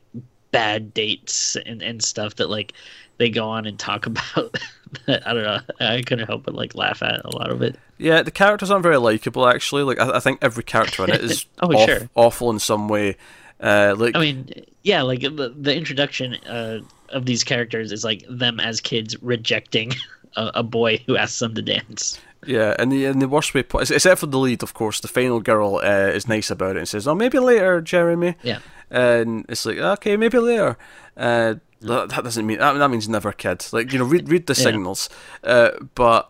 bad 0.51 0.95
dates 0.95 1.57
and 1.57 1.83
and 1.83 2.03
stuff 2.03 2.35
that 2.37 2.49
like 2.49 2.73
they 3.17 3.29
go 3.29 3.47
on 3.47 3.65
and 3.65 3.77
talk 3.77 4.05
about. 4.07 4.57
I 5.07 5.33
don't 5.33 5.43
know. 5.43 5.59
I 5.79 6.01
couldn't 6.01 6.27
help 6.27 6.43
but 6.43 6.53
like 6.55 6.75
laugh 6.75 7.01
at 7.03 7.23
a 7.25 7.35
lot 7.35 7.49
of 7.51 7.61
it. 7.61 7.77
Yeah, 7.97 8.21
the 8.23 8.31
characters 8.31 8.71
aren't 8.71 8.83
very 8.83 8.97
likable 8.97 9.47
actually. 9.47 9.83
Like 9.83 9.99
I, 9.99 10.17
I 10.17 10.19
think 10.19 10.39
every 10.41 10.63
character 10.63 11.03
in 11.03 11.11
it 11.11 11.21
is 11.21 11.45
Oh, 11.61 11.71
aw- 11.73 11.85
sure. 11.85 12.09
awful 12.15 12.49
in 12.51 12.59
some 12.59 12.87
way. 12.87 13.17
Uh, 13.59 13.95
like 13.97 14.15
I 14.15 14.19
mean, 14.19 14.49
yeah, 14.83 15.01
like 15.01 15.21
the, 15.21 15.53
the 15.57 15.75
introduction 15.75 16.35
uh, 16.45 16.79
of 17.09 17.25
these 17.25 17.43
characters 17.43 17.91
is 17.91 18.03
like 18.03 18.23
them 18.29 18.59
as 18.59 18.81
kids 18.81 19.15
rejecting 19.23 19.93
a, 20.35 20.51
a 20.55 20.63
boy 20.63 21.01
who 21.07 21.15
asks 21.15 21.39
them 21.39 21.55
to 21.55 21.61
dance. 21.61 22.19
Yeah, 22.45 22.75
and 22.77 22.91
the 22.91 23.05
and 23.05 23.21
the 23.21 23.27
worst 23.29 23.53
way, 23.55 23.61
except 23.61 24.19
for 24.19 24.27
the 24.27 24.37
lead, 24.37 24.61
of 24.61 24.73
course, 24.75 24.99
the 24.99 25.07
final 25.07 25.39
girl 25.39 25.77
uh, 25.81 26.11
is 26.13 26.27
nice 26.27 26.51
about 26.51 26.75
it 26.75 26.79
and 26.79 26.87
says, 26.87 27.07
"Oh, 27.07 27.15
maybe 27.15 27.39
later, 27.39 27.81
Jeremy." 27.81 28.35
Yeah. 28.43 28.59
and 28.91 29.45
it's 29.49 29.65
like, 29.65 29.77
okay, 29.79 30.15
maybe 30.15 30.37
later. 30.37 30.77
Uh, 31.17 31.55
that, 31.81 32.09
that 32.09 32.23
doesn't 32.23 32.45
mean 32.45 32.59
that, 32.59 32.73
that 32.73 32.89
means 32.89 33.07
never, 33.09 33.31
kid. 33.31 33.65
Like 33.71 33.91
you 33.93 33.99
know, 33.99 34.05
read 34.05 34.29
read 34.29 34.47
the 34.47 34.53
Yeah. 34.53 34.63
signals. 34.63 35.09
Uh, 35.43 35.71
but 35.95 36.29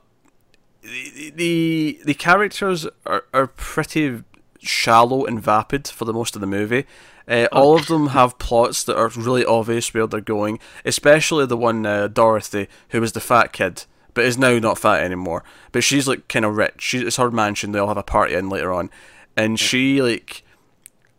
the 0.81 1.31
the, 1.35 1.99
the 2.05 2.13
characters 2.13 2.87
are, 3.05 3.25
are 3.33 3.47
pretty 3.47 4.23
shallow 4.61 5.25
and 5.25 5.41
vapid 5.41 5.87
for 5.87 6.05
the 6.05 6.13
most 6.13 6.35
of 6.35 6.41
the 6.41 6.47
movie. 6.47 6.85
Uh, 7.27 7.47
all 7.51 7.75
of 7.75 7.87
them 7.87 8.07
have 8.09 8.37
plots 8.39 8.83
that 8.83 8.95
are 8.97 9.09
really 9.15 9.43
obvious 9.45 9.93
where 9.93 10.05
they're 10.07 10.21
going, 10.21 10.59
especially 10.85 11.45
the 11.45 11.57
one 11.57 11.85
uh, 11.85 12.07
Dorothy, 12.07 12.67
who 12.89 13.01
was 13.01 13.13
the 13.13 13.19
fat 13.19 13.51
kid, 13.51 13.85
but 14.13 14.25
is 14.25 14.37
now 14.37 14.59
not 14.59 14.77
fat 14.77 15.01
anymore. 15.03 15.43
But 15.71 15.83
she's 15.83 16.07
like 16.07 16.27
kind 16.27 16.45
of 16.45 16.55
rich. 16.55 16.75
She, 16.79 16.99
it's 16.99 17.17
her 17.17 17.31
mansion. 17.31 17.71
They 17.71 17.79
all 17.79 17.87
have 17.87 17.97
a 17.97 18.03
party 18.03 18.35
in 18.35 18.49
later 18.49 18.71
on, 18.71 18.91
and 19.35 19.59
she 19.59 20.01
like 20.03 20.43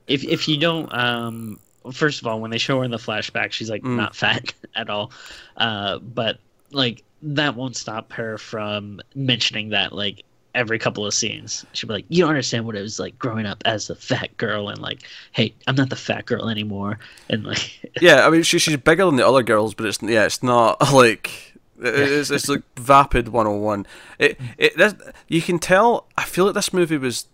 If 0.06 0.22
if 0.22 0.46
you 0.48 0.58
don't, 0.58 0.92
um, 0.94 1.58
first 1.92 2.20
of 2.20 2.26
all, 2.26 2.40
when 2.40 2.50
they 2.50 2.58
show 2.58 2.78
her 2.78 2.84
in 2.84 2.90
the 2.90 2.96
flashback, 2.96 3.52
she's 3.52 3.70
like 3.70 3.82
Mm. 3.82 3.96
not 3.96 4.14
fat 4.16 4.52
at 4.76 4.88
all. 4.90 5.12
Uh, 5.56 5.98
but 5.98 6.38
like 6.72 7.02
that 7.22 7.54
won't 7.56 7.76
stop 7.76 8.12
her 8.12 8.38
from 8.38 9.00
mentioning 9.14 9.70
that 9.70 9.92
like 9.92 10.22
every 10.54 10.78
couple 10.78 11.04
of 11.04 11.12
scenes. 11.12 11.66
She'd 11.74 11.86
be 11.86 11.92
like, 11.94 12.04
"You 12.08 12.22
don't 12.22 12.30
understand 12.30 12.64
what 12.66 12.76
it 12.76 12.80
was 12.82 12.98
like 12.98 13.18
growing 13.18 13.46
up 13.46 13.62
as 13.66 13.90
a 13.90 13.94
fat 13.94 14.36
girl," 14.36 14.68
and 14.68 14.80
like, 14.80 15.02
"Hey, 15.32 15.54
I'm 15.66 15.74
not 15.76 15.90
the 15.90 15.96
fat 15.96 16.26
girl 16.26 16.48
anymore," 16.48 16.98
and 17.28 17.44
like, 17.44 17.90
yeah, 18.00 18.26
I 18.26 18.30
mean, 18.30 18.42
she, 18.42 18.58
she's 18.58 18.76
bigger 18.78 19.04
than 19.06 19.16
the 19.16 19.26
other 19.26 19.42
girls, 19.42 19.74
but 19.74 19.86
it's 19.86 20.02
yeah, 20.02 20.24
it's 20.24 20.42
not 20.42 20.80
like 20.92 21.54
it's, 21.78 22.30
it's 22.30 22.48
like 22.48 22.62
vapid 22.78 23.28
101. 23.28 23.86
It 24.18 24.40
it 24.56 24.76
this, 24.76 24.94
you 25.28 25.42
can 25.42 25.58
tell. 25.58 26.06
I 26.16 26.24
feel 26.24 26.46
like 26.46 26.54
this 26.54 26.72
movie 26.72 26.96
was. 26.98 27.26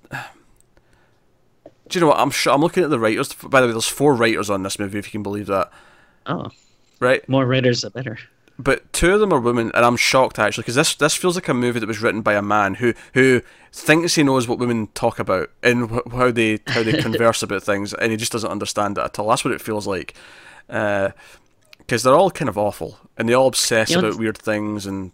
Do 1.92 1.99
you 1.99 2.00
know 2.00 2.08
what? 2.08 2.18
I'm 2.18 2.30
sure. 2.30 2.52
I'm 2.52 2.61
looking 2.62 2.82
at 2.82 2.90
the 2.90 2.99
writers. 2.99 3.32
By 3.34 3.61
the 3.61 3.66
way, 3.66 3.72
there's 3.72 3.87
four 3.87 4.14
writers 4.14 4.49
on 4.50 4.62
this 4.62 4.78
movie, 4.78 4.99
if 4.99 5.06
you 5.06 5.12
can 5.12 5.22
believe 5.22 5.46
that. 5.46 5.70
oh, 6.26 6.49
Right, 7.00 7.28
more 7.28 7.44
writers 7.46 7.80
the 7.82 7.90
better. 7.90 8.18
but 8.58 8.90
two 8.92 9.12
of 9.12 9.20
them 9.20 9.32
are 9.32 9.40
women, 9.40 9.70
and 9.75 9.84
I'm 9.84 9.96
shocked 9.96 10.38
actually 10.38 10.62
because 10.62 10.76
this 10.76 10.94
this 10.94 11.14
feels 11.16 11.34
like 11.34 11.49
a 11.49 11.54
movie 11.54 11.80
that 11.80 11.87
was 11.88 12.00
written 12.00 12.22
by 12.22 12.34
a 12.34 12.42
man 12.42 12.75
who 12.75 12.94
who 13.14 13.42
thinks 13.72 14.14
he 14.14 14.22
knows 14.22 14.46
what 14.46 14.58
women 14.58 14.87
talk 14.94 15.18
about 15.18 15.50
and 15.62 15.90
wh- 15.90 16.12
how 16.12 16.30
they 16.30 16.61
how 16.68 16.82
they 16.82 16.92
converse 17.02 17.42
about 17.42 17.62
things, 17.64 17.92
and 17.92 18.11
he 18.12 18.16
just 18.16 18.32
doesn't 18.32 18.50
understand 18.50 18.99
it 18.99 19.04
at 19.04 19.18
all. 19.18 19.28
That's 19.28 19.44
what 19.44 19.52
it 19.52 19.61
feels 19.61 19.87
like, 19.87 20.14
uh, 20.70 21.11
because 21.78 22.02
they're 22.04 22.14
all 22.14 22.30
kind 22.30 22.49
of 22.49 22.56
awful, 22.56 22.99
and 23.18 23.28
they 23.28 23.34
all 23.34 23.49
obsess 23.49 23.90
You 23.90 24.00
know, 24.00 24.08
about 24.08 24.18
weird 24.20 24.38
things 24.38 24.87
and. 24.87 25.11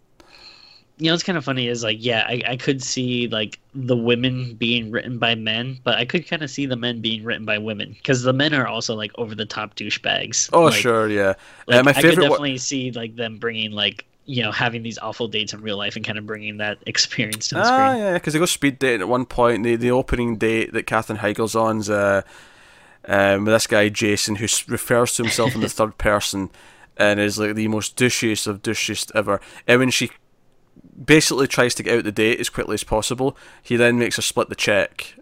You 0.99 1.05
know, 1.05 1.13
what's 1.13 1.23
kind 1.23 1.37
of 1.37 1.45
funny 1.45 1.67
is 1.67 1.81
like, 1.83 1.97
yeah, 1.99 2.25
I, 2.27 2.41
I 2.45 2.57
could 2.57 2.83
see 2.83 3.27
like 3.29 3.57
the 3.73 3.95
women 3.95 4.55
being 4.55 4.91
written 4.91 5.17
by 5.17 5.33
men, 5.33 5.79
but 5.83 5.97
I 5.97 6.03
could 6.05 6.27
kind 6.27 6.41
of 6.41 6.49
see 6.49 6.65
the 6.65 6.75
men 6.75 6.99
being 6.99 7.23
written 7.23 7.45
by 7.45 7.57
women 7.57 7.93
because 7.93 8.21
the 8.23 8.33
men 8.33 8.53
are 8.53 8.67
also 8.67 8.95
like 8.95 9.11
over 9.17 9.33
the 9.33 9.45
top 9.45 9.75
douchebags. 9.75 10.49
Oh 10.51 10.63
Like- 10.65 10.73
sure, 10.75 11.09
yeah. 11.09 11.33
Like, 11.67 11.79
uh, 11.79 11.83
my 11.83 11.91
I 11.91 11.93
could 11.93 12.01
favorite. 12.03 12.23
definitely 12.23 12.57
see 12.57 12.91
like 12.91 13.15
them 13.15 13.37
bringing 13.37 13.71
like 13.71 14.05
you 14.25 14.43
know 14.43 14.51
having 14.51 14.83
these 14.83 14.99
awful 14.99 15.27
dates 15.27 15.53
in 15.53 15.61
real 15.61 15.77
life 15.77 15.95
and 15.95 16.05
kind 16.05 16.17
of 16.19 16.25
bringing 16.27 16.57
that 16.57 16.77
experience 16.85 17.47
to 17.47 17.55
the 17.55 17.61
ah, 17.61 17.63
screen. 17.63 18.03
yeah, 18.03 18.13
because 18.13 18.33
they 18.33 18.39
go 18.39 18.45
speed 18.45 18.77
dating 18.77 19.01
at 19.01 19.07
one 19.07 19.25
point. 19.25 19.63
The 19.63 19.77
the 19.77 19.91
opening 19.91 20.35
date 20.37 20.73
that 20.73 20.85
Katherine 20.85 21.19
Heigl's 21.19 21.55
on's 21.55 21.89
uh, 21.89 22.23
um, 23.07 23.45
with 23.45 23.53
this 23.53 23.67
guy 23.67 23.87
Jason, 23.89 24.35
who 24.35 24.47
refers 24.67 25.15
to 25.15 25.23
himself 25.23 25.55
in 25.55 25.61
the 25.61 25.69
third 25.79 25.97
person 25.97 26.49
and 26.97 27.19
is 27.19 27.39
like 27.39 27.55
the 27.55 27.67
most 27.69 27.95
douchiest 27.95 28.45
of 28.45 28.61
douchiest 28.61 29.11
ever. 29.15 29.39
And 29.65 29.79
when 29.79 29.89
she 29.89 30.11
basically 31.03 31.47
tries 31.47 31.75
to 31.75 31.83
get 31.83 31.97
out 31.97 32.03
the 32.03 32.11
date 32.11 32.39
as 32.39 32.49
quickly 32.49 32.73
as 32.73 32.83
possible, 32.83 33.37
he 33.61 33.75
then 33.75 33.99
makes 33.99 34.15
her 34.17 34.21
split 34.21 34.49
the 34.49 34.55
check. 34.55 35.15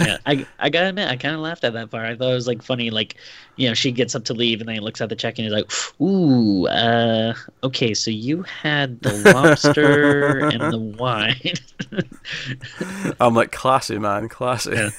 Yeah, 0.00 0.18
I 0.26 0.46
I 0.58 0.70
gotta 0.70 0.88
admit, 0.88 1.08
I 1.08 1.16
kind 1.16 1.34
of 1.34 1.40
laughed 1.40 1.62
at 1.64 1.72
that 1.74 1.90
part. 1.90 2.06
I 2.06 2.16
thought 2.16 2.30
it 2.30 2.34
was 2.34 2.48
like 2.48 2.62
funny, 2.62 2.90
like 2.90 3.16
you 3.56 3.68
know, 3.68 3.74
she 3.74 3.92
gets 3.92 4.14
up 4.14 4.24
to 4.24 4.34
leave 4.34 4.60
and 4.60 4.68
then 4.68 4.76
he 4.76 4.80
looks 4.80 5.00
at 5.00 5.08
the 5.08 5.16
check 5.16 5.38
and 5.38 5.44
he's 5.44 5.52
like, 5.52 5.70
"Ooh, 6.00 6.66
uh, 6.66 7.34
okay, 7.62 7.94
so 7.94 8.10
you 8.10 8.42
had 8.42 9.00
the 9.02 9.12
lobster 9.32 10.38
and 10.48 10.72
the 10.72 10.78
wine." 10.98 11.54
I'm 13.20 13.34
like, 13.34 13.52
classy 13.52 13.98
man, 13.98 14.28
classy. 14.28 14.70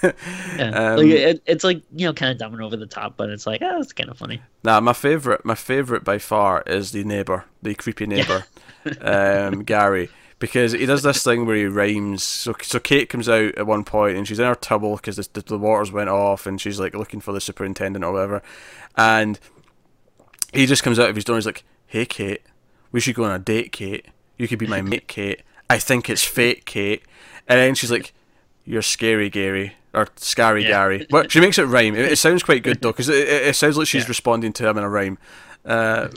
Yeah. 0.57 0.71
Um, 0.71 0.97
like, 0.97 1.07
it, 1.07 1.43
it's 1.45 1.63
like 1.63 1.81
you 1.95 2.05
know, 2.07 2.13
kind 2.13 2.31
of 2.31 2.37
dumbing 2.37 2.63
over 2.63 2.75
the 2.75 2.85
top, 2.85 3.15
but 3.17 3.29
it's 3.29 3.47
like, 3.47 3.61
oh, 3.61 3.79
it's 3.79 3.93
kind 3.93 4.09
of 4.09 4.17
funny. 4.17 4.41
Nah, 4.63 4.79
my 4.79 4.93
favorite, 4.93 5.45
my 5.45 5.55
favorite 5.55 6.03
by 6.03 6.17
far 6.17 6.63
is 6.65 6.91
the 6.91 7.03
neighbor, 7.03 7.45
the 7.61 7.75
creepy 7.75 8.05
neighbor, 8.05 8.45
um, 9.01 9.63
Gary, 9.63 10.09
because 10.39 10.71
he 10.71 10.85
does 10.85 11.03
this 11.03 11.23
thing 11.23 11.45
where 11.45 11.55
he 11.55 11.65
rhymes. 11.65 12.23
So, 12.23 12.55
so 12.61 12.79
Kate 12.79 13.09
comes 13.09 13.27
out 13.29 13.55
at 13.55 13.67
one 13.67 13.83
point 13.83 14.17
and 14.17 14.27
she's 14.27 14.39
in 14.39 14.45
her 14.45 14.55
tubble 14.55 14.95
because 14.95 15.17
the, 15.17 15.27
the, 15.33 15.41
the 15.41 15.57
waters 15.57 15.91
went 15.91 16.09
off 16.09 16.45
and 16.47 16.59
she's 16.59 16.79
like 16.79 16.93
looking 16.95 17.19
for 17.19 17.31
the 17.33 17.41
superintendent 17.41 18.03
or 18.05 18.13
whatever, 18.13 18.41
and 18.95 19.39
he 20.53 20.65
just 20.65 20.83
comes 20.83 20.97
out 20.99 21.09
of 21.09 21.15
his 21.15 21.25
door. 21.25 21.35
and 21.35 21.41
He's 21.41 21.45
like, 21.45 21.63
"Hey, 21.87 22.05
Kate, 22.05 22.41
we 22.91 22.99
should 22.99 23.15
go 23.15 23.25
on 23.25 23.31
a 23.31 23.39
date, 23.39 23.71
Kate. 23.71 24.05
You 24.37 24.47
could 24.47 24.59
be 24.59 24.67
my 24.67 24.81
mate, 24.81 25.07
Kate. 25.07 25.41
I 25.69 25.77
think 25.77 26.09
it's 26.09 26.23
fate, 26.23 26.65
Kate." 26.65 27.03
And 27.47 27.59
then 27.59 27.75
she's 27.75 27.91
like, 27.91 28.13
"You're 28.65 28.81
scary, 28.81 29.29
Gary." 29.29 29.73
Or 29.93 30.07
scary 30.17 30.61
Yeah. 30.63 30.69
Gary. 30.69 31.07
Well, 31.09 31.25
she 31.29 31.39
makes 31.41 31.57
it 31.57 31.63
rhyme. 31.63 31.95
It, 31.95 32.11
it 32.11 32.17
sounds 32.17 32.43
quite 32.43 32.61
good 32.63 32.79
though, 32.79 32.91
because 32.91 33.09
it, 33.09 33.27
it, 33.27 33.47
it 33.47 33.55
sounds 33.55 33.75
like 33.75 33.87
she's 33.87 34.03
Yeah. 34.03 34.09
responding 34.09 34.53
to 34.53 34.69
him 34.69 34.77
in 34.77 34.83
a 34.83 34.89
rhyme. 34.89 35.17
Uh, 35.65 36.09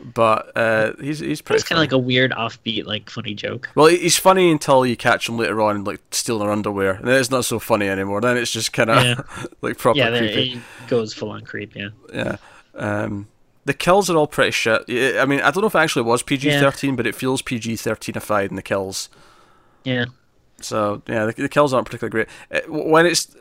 but 0.00 0.52
uh, 0.56 0.92
he's 1.00 1.20
he's 1.20 1.40
pretty. 1.40 1.60
It's 1.60 1.68
kind 1.68 1.78
of 1.78 1.82
like 1.82 1.92
a 1.92 1.98
weird, 1.98 2.32
offbeat, 2.32 2.84
like 2.84 3.08
funny 3.10 3.34
joke. 3.34 3.70
Well, 3.74 3.86
he- 3.86 3.98
he's 3.98 4.18
funny 4.18 4.50
until 4.50 4.84
you 4.84 4.96
catch 4.96 5.28
him 5.28 5.38
later 5.38 5.60
on, 5.62 5.84
like 5.84 6.00
stealing 6.10 6.46
her 6.46 6.52
underwear, 6.52 6.92
and 6.94 7.06
then 7.08 7.18
it's 7.18 7.30
not 7.30 7.44
so 7.44 7.58
funny 7.58 7.88
anymore. 7.88 8.20
Then 8.20 8.36
it's 8.36 8.50
just 8.52 8.72
kind 8.72 8.90
of 8.90 9.02
Yeah. 9.04 9.20
like 9.62 9.78
proper 9.78 9.98
yeah, 9.98 10.10
then 10.10 10.24
creepy. 10.24 10.52
it 10.54 10.88
goes 10.88 11.14
full 11.14 11.30
on 11.30 11.42
creep. 11.42 11.74
Yeah. 11.74 11.88
Yeah. 12.12 12.36
Um, 12.74 13.28
the 13.64 13.74
kills 13.74 14.08
are 14.10 14.16
all 14.16 14.26
pretty 14.26 14.52
shit. 14.52 14.82
I 15.18 15.24
mean, 15.24 15.40
I 15.40 15.50
don't 15.50 15.62
know 15.62 15.66
if 15.66 15.74
it 15.74 15.78
actually 15.78 16.02
was 16.02 16.22
PG 16.22 16.50
thirteen, 16.60 16.94
but 16.94 17.06
it 17.06 17.14
feels 17.14 17.42
PG 17.42 17.74
thirteenified 17.74 18.50
in 18.50 18.56
the 18.56 18.62
kills. 18.62 19.08
Yeah. 19.82 20.04
So 20.60 21.02
yeah, 21.08 21.26
the, 21.26 21.32
the 21.32 21.48
kills 21.48 21.72
aren't 21.74 21.86
particularly 21.86 22.10
great. 22.26 22.28
Uh, 22.50 22.70
when 22.70 23.06
it's 23.06 23.34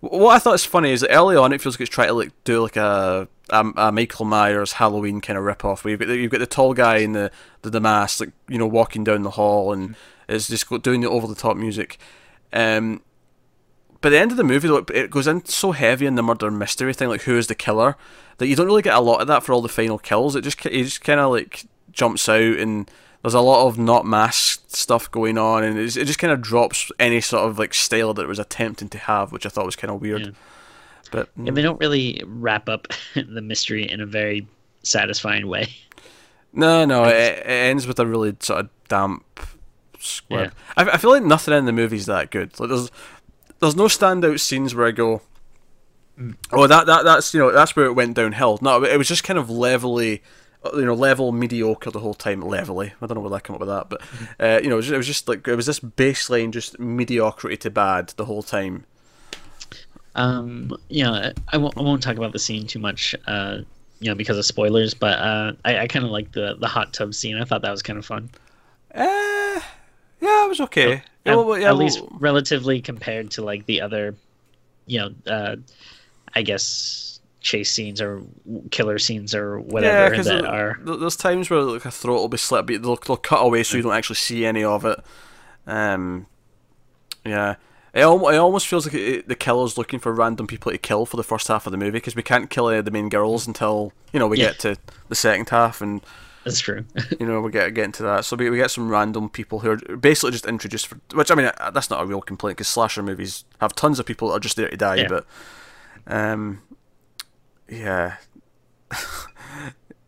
what 0.00 0.34
I 0.34 0.38
thought 0.38 0.54
is 0.54 0.64
funny 0.64 0.90
is 0.92 1.00
that 1.00 1.12
early 1.12 1.36
on 1.36 1.52
it 1.52 1.60
feels 1.60 1.76
like 1.76 1.80
it's 1.82 1.90
trying 1.90 2.08
to 2.08 2.14
like 2.14 2.32
do 2.44 2.62
like 2.62 2.76
a 2.76 3.26
a, 3.50 3.64
a 3.76 3.92
Michael 3.92 4.24
Myers 4.24 4.74
Halloween 4.74 5.20
kind 5.20 5.38
of 5.38 5.44
rip 5.44 5.64
off. 5.64 5.84
Where 5.84 5.90
you've 5.90 6.00
got 6.00 6.08
the, 6.08 6.16
you've 6.16 6.30
got 6.30 6.38
the 6.38 6.46
tall 6.46 6.74
guy 6.74 6.96
in 6.98 7.12
the, 7.12 7.30
the 7.62 7.70
the 7.70 7.80
mask, 7.80 8.20
like 8.20 8.32
you 8.48 8.58
know, 8.58 8.66
walking 8.66 9.04
down 9.04 9.22
the 9.22 9.30
hall, 9.30 9.72
and 9.72 9.90
mm. 9.90 9.94
it's 10.28 10.48
just 10.48 10.68
doing 10.82 11.00
the 11.00 11.10
over 11.10 11.26
the 11.26 11.34
top 11.34 11.56
music. 11.56 11.98
Um, 12.52 13.02
by 14.00 14.10
the 14.10 14.18
end 14.18 14.30
of 14.30 14.36
the 14.36 14.44
movie, 14.44 14.68
though, 14.68 14.84
it- 14.92 15.10
goes 15.10 15.26
in 15.26 15.44
so 15.46 15.72
heavy 15.72 16.06
in 16.06 16.14
the 16.14 16.22
murder 16.22 16.50
mystery 16.50 16.92
thing, 16.92 17.08
like 17.08 17.22
who 17.22 17.38
is 17.38 17.46
the 17.46 17.54
killer, 17.54 17.96
that 18.38 18.46
you 18.46 18.56
don't 18.56 18.66
really 18.66 18.82
get 18.82 18.94
a 18.94 19.00
lot 19.00 19.20
of 19.20 19.26
that 19.28 19.42
for 19.42 19.52
all 19.52 19.62
the 19.62 19.68
final 19.68 19.98
kills. 19.98 20.36
It 20.36 20.42
just 20.42 20.64
it 20.66 20.84
just 20.84 21.02
kind 21.02 21.20
of 21.20 21.30
like 21.30 21.64
jumps 21.90 22.28
out, 22.28 22.58
and 22.58 22.90
there's 23.22 23.34
a 23.34 23.40
lot 23.40 23.66
of 23.66 23.78
not 23.78 24.04
masked 24.04 24.76
stuff 24.76 25.10
going 25.10 25.38
on, 25.38 25.64
and 25.64 25.78
it 25.78 25.88
just 25.88 26.18
kind 26.18 26.32
of 26.32 26.42
drops 26.42 26.90
any 26.98 27.20
sort 27.20 27.48
of 27.48 27.58
like 27.58 27.72
style 27.72 28.12
that 28.14 28.24
it 28.24 28.28
was 28.28 28.38
attempting 28.38 28.88
to 28.90 28.98
have, 28.98 29.32
which 29.32 29.46
I 29.46 29.48
thought 29.48 29.66
was 29.66 29.76
kind 29.76 29.90
of 29.90 30.00
weird. 30.00 30.20
Yeah. 30.20 30.32
But 31.14 31.28
And 31.36 31.56
they 31.56 31.62
don't 31.62 31.78
really 31.78 32.20
wrap 32.26 32.68
up 32.68 32.88
the 33.14 33.40
mystery 33.40 33.88
in 33.88 34.00
a 34.00 34.06
very 34.06 34.48
satisfying 34.82 35.46
way. 35.46 35.68
No, 36.52 36.84
no, 36.84 37.04
it, 37.04 37.14
it 37.14 37.46
ends 37.46 37.86
with 37.86 38.00
a 38.00 38.06
really 38.06 38.34
sort 38.40 38.60
of 38.60 38.70
damp 38.88 39.24
squib. 40.00 40.52
I, 40.76 40.82
I 40.82 40.96
feel 40.98 41.10
like 41.10 41.22
nothing 41.22 41.54
in 41.54 41.66
the 41.66 41.72
movie's 41.72 42.06
that 42.06 42.32
good. 42.32 42.58
Like 42.58 42.68
there's 42.68 42.90
there's 43.60 43.76
no 43.76 43.84
standout 43.84 44.40
scenes 44.40 44.74
where 44.74 44.88
I 44.88 44.90
go, 44.90 45.22
oh 46.50 46.66
that 46.66 46.86
that 46.86 47.04
that's 47.04 47.32
you 47.32 47.38
know 47.38 47.52
that's 47.52 47.76
where 47.76 47.86
it 47.86 47.92
went 47.92 48.16
downhill. 48.16 48.58
No, 48.60 48.82
it 48.82 48.96
was 48.96 49.06
just 49.06 49.22
kind 49.22 49.38
of 49.38 49.48
levelly, 49.48 50.20
uh, 50.64 50.76
you 50.76 50.84
know, 50.84 50.94
level 50.94 51.30
mediocre 51.30 51.92
the 51.92 52.00
whole 52.00 52.14
time. 52.14 52.42
Levelly, 52.42 52.92
I 53.00 53.06
don't 53.06 53.14
know 53.14 53.20
where 53.20 53.34
I 53.34 53.38
come 53.38 53.54
up 53.54 53.60
with 53.60 53.68
that, 53.68 53.88
but 53.88 54.00
uh, 54.40 54.60
you 54.62 54.68
know, 54.68 54.74
it 54.74 54.78
was, 54.78 54.86
just, 54.86 54.94
it 54.94 54.98
was 54.98 55.06
just 55.06 55.28
like 55.28 55.46
it 55.46 55.54
was 55.54 55.66
this 55.66 55.78
baseline, 55.78 56.50
just 56.50 56.80
mediocrity 56.80 57.56
to 57.58 57.70
bad 57.70 58.08
the 58.16 58.24
whole 58.24 58.42
time. 58.42 58.84
Um, 60.16 60.76
you 60.88 61.04
know, 61.04 61.32
I 61.48 61.56
won't, 61.56 61.76
I 61.76 61.80
won't 61.82 62.02
talk 62.02 62.16
about 62.16 62.32
the 62.32 62.38
scene 62.38 62.66
too 62.66 62.78
much, 62.78 63.14
uh, 63.26 63.58
you 64.00 64.08
know, 64.10 64.14
because 64.14 64.38
of 64.38 64.44
spoilers. 64.46 64.94
But 64.94 65.18
uh, 65.18 65.52
I, 65.64 65.78
I 65.80 65.86
kind 65.88 66.04
of 66.04 66.10
like 66.10 66.32
the 66.32 66.54
the 66.58 66.68
hot 66.68 66.92
tub 66.92 67.14
scene. 67.14 67.36
I 67.36 67.44
thought 67.44 67.62
that 67.62 67.70
was 67.70 67.82
kind 67.82 67.98
of 67.98 68.06
fun. 68.06 68.30
Uh, 68.94 69.60
yeah, 70.20 70.44
it 70.44 70.48
was 70.48 70.60
okay. 70.60 70.92
At, 70.94 71.02
Yeah, 71.26 71.34
well, 71.36 71.58
yeah, 71.58 71.66
at 71.68 71.70
well- 71.72 71.78
least 71.84 72.00
relatively 72.12 72.80
compared 72.80 73.30
to 73.32 73.42
like 73.42 73.66
the 73.66 73.80
other, 73.80 74.14
you 74.86 75.00
know, 75.00 75.14
uh, 75.32 75.56
I 76.34 76.42
guess 76.42 77.20
chase 77.40 77.70
scenes 77.70 78.00
or 78.00 78.22
killer 78.70 78.98
scenes 78.98 79.34
or 79.34 79.60
whatever 79.60 80.08
because 80.10 80.26
that 80.26 80.46
are. 80.46 80.78
there's 80.82 81.16
times 81.16 81.50
where 81.50 81.60
like 81.60 81.84
a 81.84 81.90
throat 81.90 82.14
will 82.16 82.28
be 82.28 82.38
slit, 82.38 82.64
but 82.66 82.82
they'll, 82.82 82.96
they'll 82.96 83.16
cut 83.18 83.40
away 83.44 83.62
so 83.62 83.76
you 83.76 83.82
don't 83.82 83.92
actually 83.92 84.16
see 84.16 84.46
any 84.46 84.64
of 84.64 84.84
it. 84.86 84.98
Um, 85.66 86.26
yeah, 87.24 87.56
it, 87.94 88.00
al- 88.02 88.28
it 88.28 88.36
almost 88.36 88.66
feels 88.66 88.84
like 88.86 88.94
it, 88.94 89.28
the 89.28 89.34
killer's 89.36 89.78
looking 89.78 89.98
for 90.00 90.12
random 90.12 90.46
people 90.46 90.70
to 90.72 90.78
kill 90.78 91.06
for 91.06 91.16
the 91.16 91.22
first 91.22 91.48
half 91.48 91.66
of 91.66 91.70
the 91.70 91.76
movie 91.78 91.92
because 91.92 92.16
we 92.16 92.22
can't 92.22 92.50
kill 92.50 92.68
any 92.68 92.78
of 92.78 92.84
the 92.84 92.90
main 92.90 93.08
girls 93.08 93.46
until 93.46 93.92
you 94.12 94.18
know 94.18 94.26
we 94.26 94.38
Yeah. 94.38 94.48
get 94.48 94.58
to 94.60 94.76
the 95.08 95.14
second 95.14 95.48
half 95.50 95.80
and 95.80 96.00
That's 96.44 96.60
true. 96.60 96.84
you 97.20 97.26
know 97.26 97.40
we 97.40 97.50
get 97.50 97.72
get 97.74 97.84
into 97.84 98.02
that. 98.02 98.24
So 98.24 98.36
we, 98.36 98.50
we 98.50 98.56
get 98.56 98.70
some 98.70 98.88
random 98.90 99.28
people 99.28 99.60
who 99.60 99.70
are 99.70 99.96
basically 99.96 100.32
just 100.32 100.46
introduced 100.46 100.86
for 100.88 100.98
which 101.14 101.30
I 101.30 101.34
mean 101.34 101.50
uh, 101.58 101.70
that's 101.70 101.88
not 101.90 102.02
a 102.02 102.06
real 102.06 102.20
complaint 102.20 102.56
because 102.58 102.68
slasher 102.68 103.02
movies 103.02 103.44
have 103.60 103.74
tons 103.74 103.98
of 103.98 104.06
people 104.06 104.28
that 104.28 104.34
are 104.34 104.40
just 104.40 104.56
there 104.56 104.68
to 104.68 104.76
die, 104.76 104.96
Yeah. 104.96 105.08
but 105.08 105.26
um, 106.06 106.62
yeah. 107.68 108.16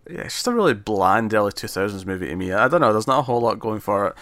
Yeah, 0.09 0.21
it's 0.21 0.35
just 0.35 0.47
a 0.47 0.53
really 0.53 0.73
bland 0.75 1.35
early 1.35 1.51
two 1.51 1.67
thousands 1.67 2.07
movie 2.07 2.29
to 2.29 2.37
me. 2.37 2.53
I 2.53 2.69
don't 2.69 2.81
know. 2.81 2.93
There's 2.93 3.09
not 3.09 3.19
a 3.19 3.23
whole 3.23 3.41
lot 3.41 3.59
going 3.59 3.81
for 3.81 4.07
it. 4.07 4.15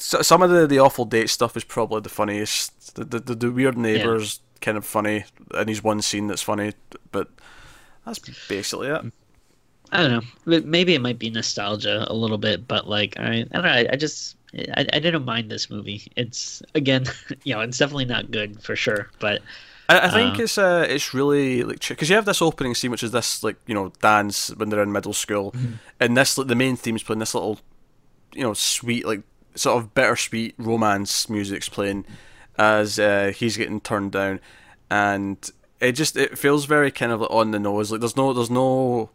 So, 0.00 0.22
some 0.22 0.42
of 0.42 0.50
the, 0.50 0.66
the 0.66 0.78
awful 0.78 1.04
date 1.04 1.28
stuff 1.30 1.56
is 1.56 1.64
probably 1.64 2.00
the 2.00 2.08
funniest. 2.08 2.94
The 2.96 3.04
the, 3.04 3.20
the, 3.20 3.34
the 3.34 3.52
weird 3.52 3.76
neighbors 3.76 4.40
kind 4.60 4.76
of 4.78 4.84
funny, 4.86 5.24
and 5.54 5.68
he's 5.68 5.84
one 5.84 6.02
scene 6.02 6.26
that's 6.26 6.42
funny, 6.42 6.72
but 7.12 7.28
that's 8.04 8.18
basically 8.48 8.88
it. 8.88 9.12
I 9.92 10.02
don't 10.06 10.12
know. 10.46 10.60
Maybe 10.60 10.94
it 10.94 11.00
might 11.02 11.18
be 11.18 11.30
nostalgia 11.30 12.06
a 12.08 12.14
little 12.14 12.38
bit, 12.38 12.68
but 12.68 12.88
like 12.88 13.18
I, 13.18 13.40
I 13.40 13.42
don't 13.52 13.62
know. 13.64 13.68
I, 13.70 13.88
I 13.92 13.96
just 13.96 14.36
I, 14.54 14.86
I 14.92 14.98
didn't 15.00 15.24
mind 15.24 15.50
this 15.50 15.68
movie. 15.68 16.10
It's 16.16 16.62
again, 16.74 17.04
you 17.44 17.54
know, 17.54 17.60
it's 17.60 17.78
definitely 17.78 18.04
not 18.06 18.30
good 18.30 18.62
for 18.62 18.76
sure, 18.76 19.10
but 19.18 19.42
I, 19.88 20.06
I 20.06 20.10
think 20.10 20.38
Uh, 20.38 20.42
it's 20.44 20.56
uh, 20.58 20.86
it's 20.88 21.12
really 21.12 21.64
like 21.64 21.86
because 21.88 22.08
you 22.08 22.14
have 22.16 22.24
this 22.24 22.40
opening 22.40 22.74
scene, 22.76 22.90
which 22.92 23.02
is 23.02 23.10
this 23.10 23.42
like 23.42 23.56
you 23.66 23.74
know 23.74 23.92
dance 24.00 24.54
when 24.54 24.68
they're 24.70 24.82
in 24.82 24.92
middle 24.92 25.12
school, 25.12 25.52
Mm-hmm. 25.52 25.74
and 25.98 26.16
this 26.16 26.38
like, 26.38 26.46
the 26.46 26.54
main 26.54 26.76
theme 26.76 26.96
is 26.96 27.02
playing 27.02 27.18
this 27.20 27.34
little, 27.34 27.58
you 28.32 28.42
know, 28.42 28.54
sweet 28.54 29.04
like 29.06 29.22
sort 29.54 29.82
of 29.82 29.94
bittersweet 29.94 30.54
romance 30.58 31.28
music's 31.28 31.68
playing 31.68 32.04
as 32.58 32.98
uh, 32.98 33.32
he's 33.34 33.56
getting 33.56 33.80
turned 33.80 34.12
down, 34.12 34.40
and 34.90 35.50
it 35.80 35.92
just 35.92 36.16
it 36.16 36.38
feels 36.38 36.66
very 36.66 36.90
kind 36.90 37.12
of 37.12 37.20
like 37.20 37.30
on 37.30 37.50
the 37.50 37.58
nose. 37.58 37.90
Like 37.90 38.00
there's 38.00 38.16
no 38.16 38.32
there's 38.32 38.50
no 38.50 39.10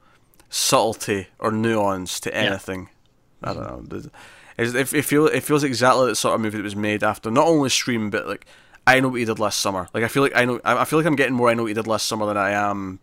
subtlety 0.49 1.27
or 1.39 1.51
nuance 1.51 2.19
to 2.21 2.35
anything. 2.35 2.89
Yeah. 3.43 3.49
I 3.51 3.53
don't 3.53 3.91
know. 3.91 4.01
It, 4.57 4.93
it, 4.93 5.03
feel, 5.03 5.27
it 5.27 5.43
feels 5.43 5.65
exactly 5.65 6.07
the 6.07 6.15
sort 6.15 6.35
of 6.35 6.41
movie 6.41 6.57
that 6.57 6.63
was 6.63 6.77
made 6.77 7.03
after 7.03 7.29
not 7.29 7.45
only 7.45 7.69
Scream, 7.69 8.09
but 8.09 8.25
like 8.25 8.45
I 8.87 8.99
know 8.99 9.09
what 9.09 9.19
you 9.19 9.25
did 9.25 9.39
last 9.39 9.59
summer. 9.59 9.87
Like 9.93 10.03
I 10.03 10.07
feel 10.07 10.23
like 10.23 10.35
I 10.35 10.45
know 10.45 10.61
I 10.63 10.85
feel 10.85 10.97
like 10.97 11.05
I'm 11.05 11.15
getting 11.15 11.35
more 11.35 11.49
I 11.49 11.53
know 11.53 11.63
what 11.63 11.69
you 11.69 11.75
did 11.75 11.87
last 11.87 12.07
summer 12.07 12.25
than 12.25 12.37
I 12.37 12.51
am. 12.51 12.99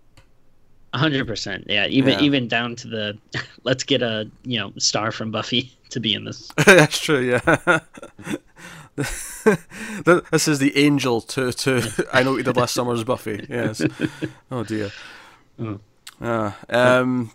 hundred 0.95 1.27
percent, 1.27 1.67
yeah. 1.69 1.87
Even 1.87 2.15
yeah. 2.15 2.21
even 2.21 2.49
down 2.49 2.75
to 2.77 2.89
the 2.89 3.19
let's 3.65 3.85
get 3.85 4.03
a 4.03 4.31
you 4.45 4.59
know 4.59 4.73
star 4.79 5.13
from 5.13 5.31
Buffy 5.31 5.77
to 5.93 6.01
be 6.01 6.15
in 6.15 6.25
this. 6.25 6.53
That's 6.67 6.99
true, 6.99 7.21
yeah. 7.21 7.81
this 8.97 10.49
is 10.49 10.59
the 10.59 10.73
angel 10.77 11.21
to 11.23 11.53
to 11.53 12.07
I 12.13 12.23
know 12.23 12.33
what 12.33 12.39
you 12.39 12.43
did 12.43 12.57
last 12.57 12.75
summer's 12.75 13.05
Buffy. 13.05 13.47
Yes. 13.49 13.83
Oh 14.51 14.65
dear. 14.65 14.91
Uh, 16.21 16.53
um. 16.69 17.33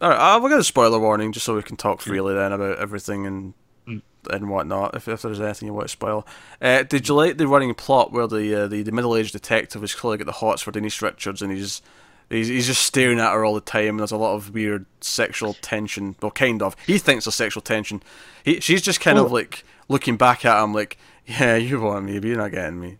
All 0.00 0.08
right, 0.08 0.18
I'll 0.18 0.48
get 0.48 0.58
a 0.58 0.64
spoiler 0.64 0.98
warning 0.98 1.32
just 1.32 1.44
so 1.44 1.54
we 1.54 1.62
can 1.62 1.76
talk 1.76 2.00
freely 2.00 2.34
then 2.34 2.52
about 2.52 2.78
everything 2.78 3.26
and 3.26 3.54
mm. 3.86 4.02
and 4.30 4.48
whatnot. 4.48 4.94
If, 4.94 5.08
if 5.08 5.22
there's 5.22 5.40
anything 5.40 5.66
you 5.66 5.74
want 5.74 5.88
to 5.88 5.92
spoil, 5.92 6.26
uh, 6.60 6.84
did 6.84 7.06
you 7.06 7.14
like 7.14 7.36
the 7.36 7.46
running 7.46 7.74
plot 7.74 8.10
where 8.10 8.26
the 8.26 8.62
uh, 8.62 8.66
the, 8.66 8.82
the 8.82 8.92
middle 8.92 9.14
aged 9.14 9.32
detective 9.32 9.84
is 9.84 9.94
clearly 9.94 10.18
got 10.18 10.24
the 10.24 10.32
hots 10.32 10.62
for 10.62 10.72
Denise 10.72 11.02
Richards 11.02 11.42
and 11.42 11.52
he's 11.52 11.82
he's 12.30 12.48
he's 12.48 12.66
just 12.66 12.82
staring 12.82 13.20
at 13.20 13.32
her 13.32 13.44
all 13.44 13.54
the 13.54 13.60
time. 13.60 13.98
There's 13.98 14.12
a 14.12 14.16
lot 14.16 14.34
of 14.34 14.54
weird 14.54 14.86
sexual 15.00 15.54
tension. 15.54 16.16
Well, 16.22 16.30
kind 16.30 16.62
of. 16.62 16.76
He 16.86 16.98
thinks 16.98 17.24
there's 17.24 17.34
sexual 17.34 17.60
tension. 17.60 18.02
He 18.44 18.60
she's 18.60 18.82
just 18.82 19.00
kind 19.00 19.18
oh. 19.18 19.26
of 19.26 19.32
like 19.32 19.64
looking 19.88 20.16
back 20.16 20.44
at 20.44 20.62
him 20.62 20.72
like, 20.72 20.96
yeah, 21.26 21.56
you 21.56 21.80
want 21.80 22.06
me, 22.06 22.18
but 22.18 22.28
you're 22.28 22.38
not 22.38 22.52
getting 22.52 22.80
me. 22.80 22.98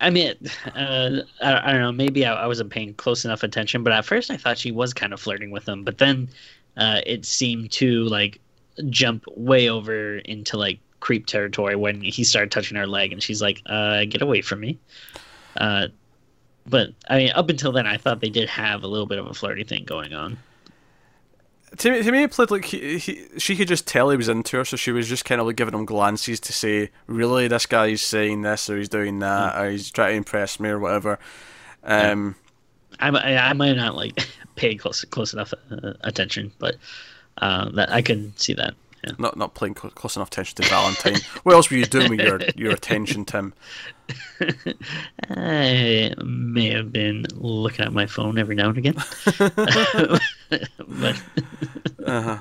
I 0.00 0.10
mean, 0.10 0.34
uh, 0.74 1.22
I, 1.40 1.70
I, 1.70 1.72
don't 1.72 1.80
know. 1.80 1.92
Maybe 1.92 2.26
I, 2.26 2.34
I, 2.34 2.46
wasn't 2.48 2.70
paying 2.70 2.92
close 2.94 3.24
enough 3.24 3.44
attention, 3.44 3.84
but 3.84 3.92
at 3.92 4.04
first 4.04 4.32
I 4.32 4.36
thought 4.36 4.58
she 4.58 4.72
was 4.72 4.92
kind 4.92 5.12
of 5.12 5.20
flirting 5.20 5.52
with 5.52 5.68
him. 5.68 5.84
But 5.84 5.98
then 5.98 6.28
uh, 6.76 7.02
it 7.06 7.24
seemed 7.24 7.70
to 7.72 8.02
like 8.04 8.40
jump 8.90 9.24
way 9.36 9.68
over 9.68 10.16
into 10.16 10.56
like 10.56 10.80
creep 10.98 11.26
territory 11.26 11.76
when 11.76 12.00
he 12.00 12.24
started 12.24 12.50
touching 12.50 12.76
her 12.76 12.86
leg, 12.86 13.12
and 13.12 13.22
she's 13.22 13.40
like, 13.40 13.62
uh, 13.66 14.04
"Get 14.06 14.22
away 14.22 14.42
from 14.42 14.58
me." 14.60 14.78
But 16.66 16.90
I 17.08 17.18
mean, 17.18 17.30
up 17.32 17.50
until 17.50 17.72
then, 17.72 17.86
I 17.86 17.96
thought 17.96 18.20
they 18.20 18.30
did 18.30 18.48
have 18.48 18.82
a 18.82 18.86
little 18.86 19.06
bit 19.06 19.18
of 19.18 19.26
a 19.26 19.34
flirty 19.34 19.64
thing 19.64 19.84
going 19.84 20.14
on 20.14 20.38
to 21.78 21.90
me, 21.90 22.02
to 22.02 22.12
me, 22.12 22.22
it 22.24 22.30
played 22.30 22.50
like 22.50 22.66
he, 22.66 22.98
he, 22.98 23.26
she 23.38 23.56
could 23.56 23.68
just 23.68 23.86
tell 23.86 24.10
he 24.10 24.16
was 24.16 24.28
into 24.28 24.58
her, 24.58 24.64
so 24.64 24.76
she 24.76 24.92
was 24.92 25.08
just 25.08 25.24
kind 25.24 25.40
of 25.40 25.46
like 25.46 25.56
giving 25.56 25.74
him 25.74 25.86
glances 25.86 26.38
to 26.40 26.52
say, 26.52 26.90
"Really, 27.06 27.48
this 27.48 27.66
guy's 27.66 28.02
saying 28.02 28.42
this, 28.42 28.68
or 28.68 28.76
he's 28.76 28.88
doing 28.88 29.20
that, 29.20 29.54
mm. 29.54 29.60
or 29.60 29.70
he's 29.70 29.90
trying 29.90 30.12
to 30.12 30.16
impress 30.16 30.60
me, 30.60 30.68
or 30.68 30.78
whatever." 30.78 31.18
Um, 31.82 32.36
yeah. 33.00 33.10
I, 33.14 33.36
I 33.50 33.52
might 33.54 33.74
not 33.74 33.96
like 33.96 34.26
pay 34.56 34.74
close 34.74 35.04
close 35.06 35.32
enough 35.32 35.54
uh, 35.70 35.94
attention, 36.02 36.52
but 36.58 36.76
uh, 37.38 37.70
that 37.70 37.90
I 37.90 38.02
can 38.02 38.36
see 38.36 38.52
that. 38.54 38.74
Yeah. 39.04 39.14
Not 39.18 39.36
not 39.36 39.54
paying 39.54 39.74
close 39.74 40.14
enough 40.14 40.28
attention 40.28 40.56
to 40.56 40.68
Valentine. 40.68 41.16
what 41.42 41.54
else 41.54 41.70
were 41.70 41.76
you 41.76 41.86
doing 41.86 42.10
with 42.10 42.20
your 42.20 42.40
your 42.54 42.72
attention, 42.72 43.24
Tim? 43.24 43.52
I 45.28 46.12
may 46.22 46.70
have 46.70 46.92
been 46.92 47.26
looking 47.34 47.84
at 47.84 47.92
my 47.92 48.06
phone 48.06 48.38
every 48.38 48.54
now 48.54 48.68
and 48.68 48.78
again, 48.78 48.94
but 49.38 51.22
uh-huh. 52.06 52.38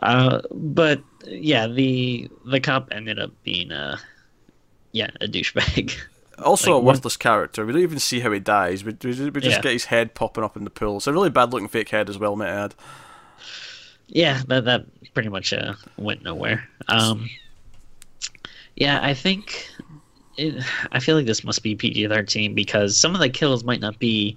uh, 0.00 0.40
but 0.52 1.02
yeah, 1.26 1.66
the 1.66 2.30
the 2.46 2.60
cop 2.60 2.88
ended 2.92 3.18
up 3.18 3.32
being 3.42 3.72
a 3.72 3.98
yeah 4.92 5.10
a 5.20 5.26
douchebag. 5.26 5.98
Also 6.44 6.74
like, 6.74 6.82
a 6.82 6.84
worthless 6.84 7.16
what? 7.16 7.20
character. 7.20 7.66
We 7.66 7.72
don't 7.72 7.82
even 7.82 7.98
see 7.98 8.20
how 8.20 8.30
he 8.30 8.38
dies. 8.38 8.84
We, 8.84 8.96
we, 9.02 9.30
we 9.30 9.40
just 9.40 9.56
yeah. 9.56 9.60
get 9.60 9.72
his 9.72 9.86
head 9.86 10.14
popping 10.14 10.44
up 10.44 10.56
in 10.56 10.62
the 10.62 10.70
pool. 10.70 10.98
It's 10.98 11.08
a 11.08 11.12
really 11.12 11.30
bad 11.30 11.52
looking 11.52 11.66
fake 11.66 11.88
head 11.88 12.08
as 12.08 12.16
well, 12.16 12.36
might 12.36 12.50
I 12.50 12.64
add. 12.64 12.74
Yeah, 14.08 14.42
that 14.48 14.64
that 14.64 14.86
pretty 15.14 15.28
much 15.28 15.52
uh, 15.52 15.74
went 15.96 16.22
nowhere. 16.22 16.66
Um, 16.88 17.28
yeah, 18.76 19.00
I 19.02 19.14
think 19.14 19.68
it, 20.36 20.64
I 20.92 21.00
feel 21.00 21.16
like 21.16 21.26
this 21.26 21.44
must 21.44 21.62
be 21.62 21.74
PG 21.74 22.08
thirteen 22.08 22.54
because 22.54 22.96
some 22.96 23.14
of 23.14 23.20
the 23.20 23.28
kills 23.28 23.64
might 23.64 23.80
not 23.80 23.98
be 23.98 24.36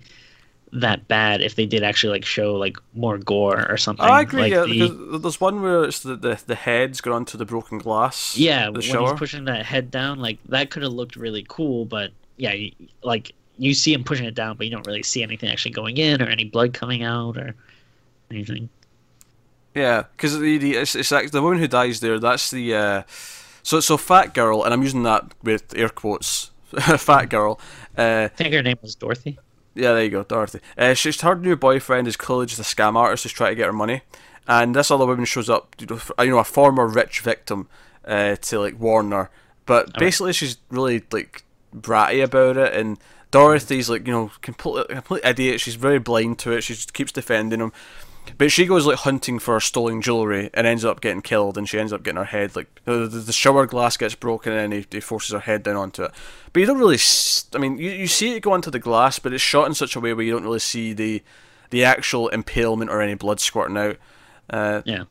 that 0.73 1.07
bad 1.07 1.41
if 1.41 1.55
they 1.55 1.65
did 1.65 1.83
actually 1.83 2.11
like 2.11 2.25
show 2.25 2.55
like 2.55 2.77
more 2.93 3.17
gore 3.17 3.69
or 3.69 3.77
something. 3.77 4.05
I 4.05 4.21
agree. 4.21 4.41
Like 4.41 4.51
yeah, 4.51 4.65
the, 4.65 5.19
there's 5.21 5.41
one 5.41 5.61
where 5.61 5.83
it's 5.83 6.01
the, 6.01 6.15
the 6.15 6.41
the 6.45 6.55
head's 6.55 7.01
gone 7.01 7.13
onto 7.13 7.37
the 7.37 7.45
broken 7.45 7.77
glass. 7.77 8.37
Yeah, 8.37 8.69
when 8.69 8.81
shower. 8.81 9.11
he's 9.11 9.19
pushing 9.19 9.45
that 9.45 9.65
head 9.65 9.91
down, 9.91 10.19
like 10.19 10.37
that 10.49 10.69
could 10.69 10.83
have 10.83 10.93
looked 10.93 11.15
really 11.15 11.45
cool, 11.47 11.85
but 11.85 12.11
yeah, 12.37 12.55
like 13.03 13.33
you 13.57 13.73
see 13.73 13.93
him 13.93 14.03
pushing 14.03 14.25
it 14.25 14.35
down, 14.35 14.57
but 14.57 14.65
you 14.65 14.71
don't 14.71 14.87
really 14.87 15.03
see 15.03 15.23
anything 15.23 15.49
actually 15.49 15.71
going 15.71 15.97
in 15.97 16.21
or 16.21 16.25
any 16.25 16.45
blood 16.45 16.73
coming 16.73 17.03
out 17.03 17.37
or 17.37 17.53
anything. 18.31 18.69
Yeah, 19.73 20.03
because 20.15 20.37
the, 20.37 20.57
the 20.57 20.73
it's, 20.75 20.95
it's 20.95 21.11
like 21.11 21.31
the 21.31 21.41
woman 21.41 21.59
who 21.59 21.67
dies 21.67 21.99
there. 21.99 22.19
That's 22.19 22.51
the 22.51 22.75
uh, 22.75 23.03
so 23.63 23.79
so 23.79 23.97
fat 23.97 24.33
girl, 24.33 24.63
and 24.63 24.73
I'm 24.73 24.83
using 24.83 25.03
that 25.03 25.33
with 25.43 25.73
air 25.75 25.89
quotes. 25.89 26.51
fat 26.97 27.25
girl. 27.25 27.59
Uh, 27.97 28.25
I 28.25 28.27
think 28.29 28.53
her 28.53 28.61
name 28.61 28.77
was 28.81 28.95
Dorothy. 28.95 29.37
Yeah, 29.73 29.93
there 29.93 30.03
you 30.03 30.09
go, 30.09 30.23
Dorothy. 30.23 30.59
Uh, 30.77 30.93
she's 30.93 31.21
her 31.21 31.35
new 31.35 31.55
boyfriend 31.55 32.07
is 32.07 32.17
clearly 32.17 32.45
just 32.45 32.59
a 32.59 32.63
scam 32.63 32.95
artist 32.95 33.23
who's 33.23 33.31
trying 33.31 33.51
to 33.51 33.55
get 33.55 33.67
her 33.67 33.73
money, 33.73 34.01
and 34.47 34.75
this 34.75 34.91
other 34.91 35.05
woman 35.05 35.25
shows 35.25 35.49
up, 35.49 35.75
you 35.79 35.87
know, 35.87 35.99
you 36.19 36.31
know 36.31 36.39
a 36.39 36.43
former 36.43 36.87
rich 36.87 37.21
victim, 37.21 37.69
uh, 38.05 38.35
to 38.35 38.59
like 38.59 38.79
warn 38.79 39.11
her. 39.11 39.29
But 39.65 39.97
basically, 39.97 40.33
she's 40.33 40.57
really 40.69 41.03
like 41.11 41.43
bratty 41.73 42.23
about 42.23 42.57
it, 42.57 42.73
and 42.73 42.97
Dorothy's 43.31 43.89
like 43.89 44.05
you 44.05 44.13
know 44.13 44.31
complete 44.41 44.89
complete 44.89 45.23
idiot. 45.23 45.61
She's 45.61 45.75
very 45.75 45.99
blind 45.99 46.39
to 46.39 46.51
it. 46.51 46.61
She 46.61 46.73
just 46.73 46.93
keeps 46.93 47.11
defending 47.11 47.61
him. 47.61 47.71
But 48.37 48.51
she 48.51 48.65
goes 48.65 48.85
like 48.85 48.99
hunting 48.99 49.39
for 49.39 49.59
stolen 49.59 50.01
jewelry 50.01 50.49
and 50.53 50.65
ends 50.65 50.85
up 50.85 51.01
getting 51.01 51.21
killed, 51.21 51.57
and 51.57 51.67
she 51.67 51.79
ends 51.79 51.93
up 51.93 52.03
getting 52.03 52.17
her 52.17 52.25
head 52.25 52.55
like 52.55 52.67
the, 52.85 53.07
the 53.07 53.33
shower 53.33 53.65
glass 53.65 53.97
gets 53.97 54.15
broken, 54.15 54.53
and 54.53 54.73
he, 54.73 54.85
he 54.91 54.99
forces 54.99 55.31
her 55.31 55.39
head 55.39 55.63
down 55.63 55.75
onto 55.75 56.03
it. 56.03 56.11
But 56.53 56.59
you 56.59 56.65
don't 56.65 56.79
really, 56.79 56.97
I 57.53 57.57
mean, 57.57 57.77
you, 57.77 57.91
you 57.91 58.07
see 58.07 58.35
it 58.35 58.41
go 58.41 58.53
onto 58.53 58.71
the 58.71 58.79
glass, 58.79 59.19
but 59.19 59.33
it's 59.33 59.43
shot 59.43 59.67
in 59.67 59.73
such 59.73 59.95
a 59.95 59.99
way 59.99 60.13
where 60.13 60.25
you 60.25 60.31
don't 60.33 60.43
really 60.43 60.59
see 60.59 60.93
the 60.93 61.21
the 61.69 61.83
actual 61.83 62.29
impalement 62.29 62.91
or 62.91 63.01
any 63.01 63.15
blood 63.15 63.39
squirting 63.39 63.77
out. 63.77 63.97
Uh, 64.49 64.81
yeah, 64.85 65.03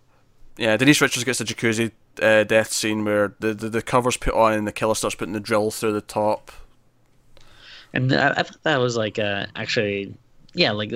yeah. 0.57 0.77
Denise 0.77 1.01
Richards 1.01 1.25
gets 1.25 1.39
the 1.39 1.45
jacuzzi 1.45 1.93
uh, 2.21 2.45
death 2.45 2.73
scene 2.73 3.05
where 3.05 3.35
the, 3.41 3.55
the 3.55 3.69
the 3.69 3.83
cover's 3.83 4.17
put 4.17 4.35
on 4.35 4.53
and 4.53 4.67
the 4.67 4.73
killer 4.73 4.95
starts 4.95 5.15
putting 5.15 5.35
the 5.35 5.41
drill 5.41 5.71
through 5.71 5.93
the 5.93 6.01
top. 6.01 6.51
And 7.93 8.13
I, 8.13 8.31
I 8.31 8.43
thought 8.43 8.63
that 8.63 8.79
was 8.79 8.97
like 8.97 9.19
uh, 9.19 9.47
actually, 9.57 10.15
yeah, 10.55 10.73
like 10.73 10.91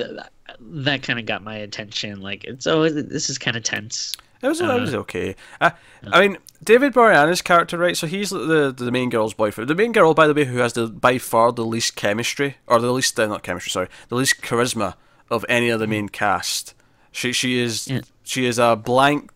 that 0.61 1.03
kind 1.03 1.19
of 1.19 1.27
got 1.27 1.43
my 1.43 1.57
attention. 1.57 2.21
Like 2.21 2.45
it's 2.45 2.67
oh, 2.67 2.89
this 2.89 3.31
is 3.31 3.39
kind 3.39 3.57
of 3.57 3.63
tense. 3.63 4.17
It 4.43 4.49
was, 4.49 4.61
uh, 4.61 4.77
it 4.77 4.81
was 4.81 4.95
okay. 4.95 5.37
Uh, 5.59 5.71
I 6.09 6.21
mean, 6.21 6.37
David 6.63 6.93
Boreanaz's 6.93 7.41
character, 7.41 7.79
right? 7.79 7.97
So 7.97 8.07
he's 8.07 8.29
the 8.29 8.75
the 8.77 8.93
main 8.93 9.09
girl's 9.09 9.33
boyfriend. 9.33 9.71
The 9.71 9.75
main 9.75 9.93
girl, 9.93 10.13
by 10.13 10.27
the 10.27 10.35
way, 10.35 10.45
who 10.45 10.59
has 10.59 10.75
the 10.75 10.89
by 10.89 11.17
far 11.17 11.51
the 11.51 11.65
least 11.65 11.97
chemistry, 11.97 12.59
or 12.67 12.79
the 12.79 12.93
least 12.93 13.19
uh, 13.19 13.27
not 13.27 13.43
chemistry, 13.43 13.71
sorry, 13.71 13.89
the 14.09 14.17
least 14.17 14.43
charisma 14.43 14.95
of 15.31 15.47
any 15.49 15.71
of 15.71 15.81
the 15.81 15.87
main 15.87 16.11
cast. 16.11 16.75
She 17.11 17.33
she 17.33 17.59
is 17.59 17.89
yeah. 17.89 18.03
she 18.23 18.45
is 18.45 18.59
a 18.59 18.77
blank 18.77 19.31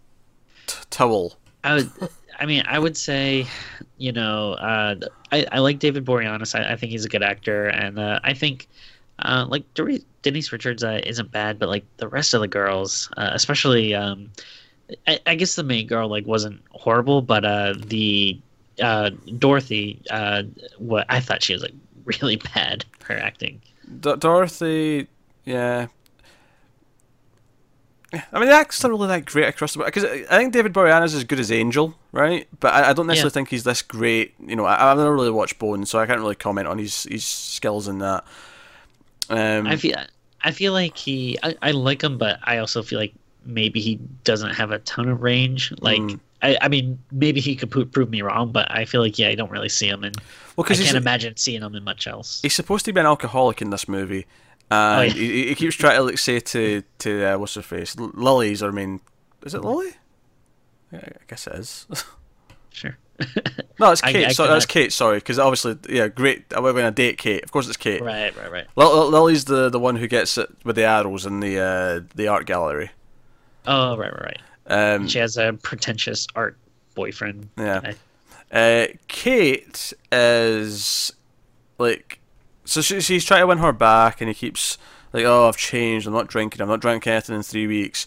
t- 0.66 0.76
towel. 0.90 1.38
I 1.64 1.76
would, 1.76 1.90
I 2.38 2.44
mean, 2.44 2.64
I 2.66 2.78
would 2.78 2.96
say, 2.96 3.46
you 3.96 4.12
know, 4.12 4.52
uh, 4.54 4.96
I 5.32 5.46
I 5.50 5.58
like 5.60 5.78
David 5.78 6.04
Boreanaz. 6.04 6.54
I, 6.54 6.72
I 6.72 6.76
think 6.76 6.92
he's 6.92 7.06
a 7.06 7.08
good 7.08 7.22
actor, 7.22 7.66
and 7.66 7.98
uh, 7.98 8.20
I 8.24 8.34
think 8.34 8.68
uh, 9.20 9.46
like 9.48 9.64
Denise 9.74 10.52
Richards 10.52 10.84
uh, 10.84 11.00
isn't 11.04 11.30
bad, 11.30 11.58
but 11.58 11.68
like 11.68 11.84
the 11.96 12.08
rest 12.08 12.34
of 12.34 12.40
the 12.40 12.48
girls, 12.48 13.10
uh, 13.16 13.30
especially, 13.32 13.94
um, 13.94 14.30
I, 15.06 15.18
I, 15.26 15.34
guess 15.34 15.56
the 15.56 15.62
main 15.62 15.86
girl 15.86 16.08
like 16.08 16.26
wasn't 16.26 16.60
horrible, 16.70 17.22
but 17.22 17.44
uh, 17.44 17.74
the 17.76 18.38
uh, 18.80 19.10
Dorothy, 19.38 20.00
uh, 20.10 20.44
what 20.78 21.06
I 21.08 21.20
thought 21.20 21.42
she 21.42 21.52
was 21.52 21.62
like 21.62 21.74
really 22.04 22.36
bad 22.54 22.84
her 23.04 23.18
acting. 23.18 23.60
D- 24.00 24.16
Dorothy, 24.16 25.08
yeah. 25.44 25.88
I 28.12 28.38
mean, 28.38 28.48
the 28.48 28.54
act's 28.54 28.82
not 28.82 28.90
really 28.90 29.08
that 29.08 29.26
great 29.26 29.48
across 29.48 29.74
the 29.74 29.80
board 29.80 29.92
because 29.92 30.04
I 30.04 30.38
think 30.38 30.54
David 30.54 30.72
Boreanaz 30.72 31.06
is 31.06 31.16
as 31.16 31.24
good 31.24 31.38
as 31.38 31.52
Angel, 31.52 31.94
right? 32.10 32.48
But 32.58 32.72
I, 32.72 32.90
I 32.90 32.92
don't 32.94 33.06
necessarily 33.06 33.30
yeah. 33.30 33.34
think 33.34 33.48
he's 33.50 33.64
this 33.64 33.82
great. 33.82 34.34
You 34.40 34.56
know, 34.56 34.64
I, 34.64 34.78
have 34.78 34.96
never 34.96 35.12
really 35.12 35.30
watched 35.30 35.58
Bones, 35.58 35.90
so 35.90 35.98
I 35.98 36.06
can't 36.06 36.20
really 36.20 36.34
comment 36.34 36.66
on 36.66 36.78
his 36.78 37.02
his 37.04 37.24
skills 37.24 37.86
in 37.86 37.98
that. 37.98 38.24
Um, 39.30 39.66
I 39.66 39.76
feel 39.76 39.96
I 40.42 40.50
feel 40.52 40.72
like 40.72 40.96
he 40.96 41.38
I, 41.42 41.56
I 41.62 41.70
like 41.72 42.02
him, 42.02 42.18
but 42.18 42.38
I 42.42 42.58
also 42.58 42.82
feel 42.82 42.98
like 42.98 43.14
maybe 43.44 43.80
he 43.80 43.96
doesn't 44.24 44.54
have 44.54 44.70
a 44.70 44.78
ton 44.80 45.08
of 45.08 45.22
range. 45.22 45.72
Like 45.80 46.00
mm. 46.00 46.20
I, 46.42 46.56
I 46.60 46.68
mean, 46.68 46.98
maybe 47.10 47.40
he 47.40 47.56
could 47.56 47.70
prove 47.70 48.10
me 48.10 48.22
wrong, 48.22 48.52
but 48.52 48.70
I 48.70 48.84
feel 48.84 49.00
like 49.00 49.18
yeah, 49.18 49.28
I 49.28 49.34
don't 49.34 49.50
really 49.50 49.68
see 49.68 49.88
him, 49.88 50.04
and 50.04 50.16
well, 50.56 50.66
I 50.68 50.74
can't 50.74 50.96
imagine 50.96 51.36
seeing 51.36 51.62
him 51.62 51.74
in 51.74 51.84
much 51.84 52.06
else. 52.06 52.40
He's 52.42 52.54
supposed 52.54 52.84
to 52.84 52.92
be 52.92 53.00
an 53.00 53.06
alcoholic 53.06 53.60
in 53.60 53.70
this 53.70 53.88
movie, 53.88 54.26
and 54.70 55.00
oh, 55.00 55.02
yeah. 55.02 55.12
he, 55.12 55.48
he, 55.48 55.54
keeps 55.54 55.74
trying 55.74 55.96
to 55.96 56.02
like 56.02 56.18
say 56.18 56.38
to 56.40 56.82
to 56.98 57.24
uh, 57.24 57.38
what's 57.38 57.54
her 57.54 57.62
face, 57.62 57.96
Lily's. 57.96 58.62
Or 58.62 58.68
I 58.68 58.72
mean, 58.72 59.00
is 59.44 59.54
it 59.54 59.62
Lily? 59.62 59.92
Yeah, 60.92 61.00
I 61.04 61.24
guess 61.26 61.46
it 61.46 61.54
is. 61.54 61.86
Sure. 62.70 62.96
No, 63.80 63.90
it's 63.92 64.00
Kate. 64.02 64.26
I 64.26 64.32
so, 64.32 64.46
that's 64.46 64.66
Kate. 64.66 64.92
Sorry, 64.92 65.18
because 65.18 65.38
obviously, 65.38 65.76
yeah, 65.88 66.08
great. 66.08 66.44
We're 66.52 66.72
going 66.72 66.84
to 66.84 66.90
date 66.90 67.18
Kate. 67.18 67.42
Of 67.44 67.50
course, 67.52 67.66
it's 67.68 67.76
Kate. 67.76 68.00
right, 68.02 68.36
right, 68.36 68.50
right. 68.50 68.66
Lil- 68.76 69.08
Lily's 69.10 69.44
the 69.46 69.68
the 69.68 69.78
one 69.80 69.96
who 69.96 70.06
gets 70.06 70.38
it 70.38 70.48
with 70.64 70.76
the 70.76 70.84
arrows 70.84 71.26
in 71.26 71.40
the 71.40 71.58
uh, 71.60 72.00
the 72.14 72.28
art 72.28 72.46
gallery. 72.46 72.90
Oh, 73.66 73.96
right, 73.96 74.12
right, 74.12 74.22
right. 74.68 74.94
Um, 74.94 75.08
She 75.08 75.18
has 75.18 75.36
a 75.36 75.52
pretentious 75.62 76.26
art 76.34 76.56
boyfriend. 76.94 77.48
Yeah. 77.58 77.92
Uh, 78.50 78.86
Kate 79.08 79.92
is 80.10 81.12
like, 81.78 82.18
so 82.64 82.80
she, 82.80 83.00
she's 83.00 83.24
trying 83.24 83.40
to 83.42 83.46
win 83.46 83.58
her 83.58 83.72
back, 83.72 84.20
and 84.20 84.28
he 84.28 84.34
keeps 84.34 84.78
like, 85.12 85.24
"Oh, 85.24 85.48
I've 85.48 85.56
changed. 85.56 86.06
I'm 86.06 86.12
not 86.12 86.28
drinking. 86.28 86.60
I'm 86.62 86.68
not 86.68 86.80
drinking 86.80 87.12
anything 87.12 87.36
in 87.36 87.42
three 87.42 87.66
weeks." 87.66 88.06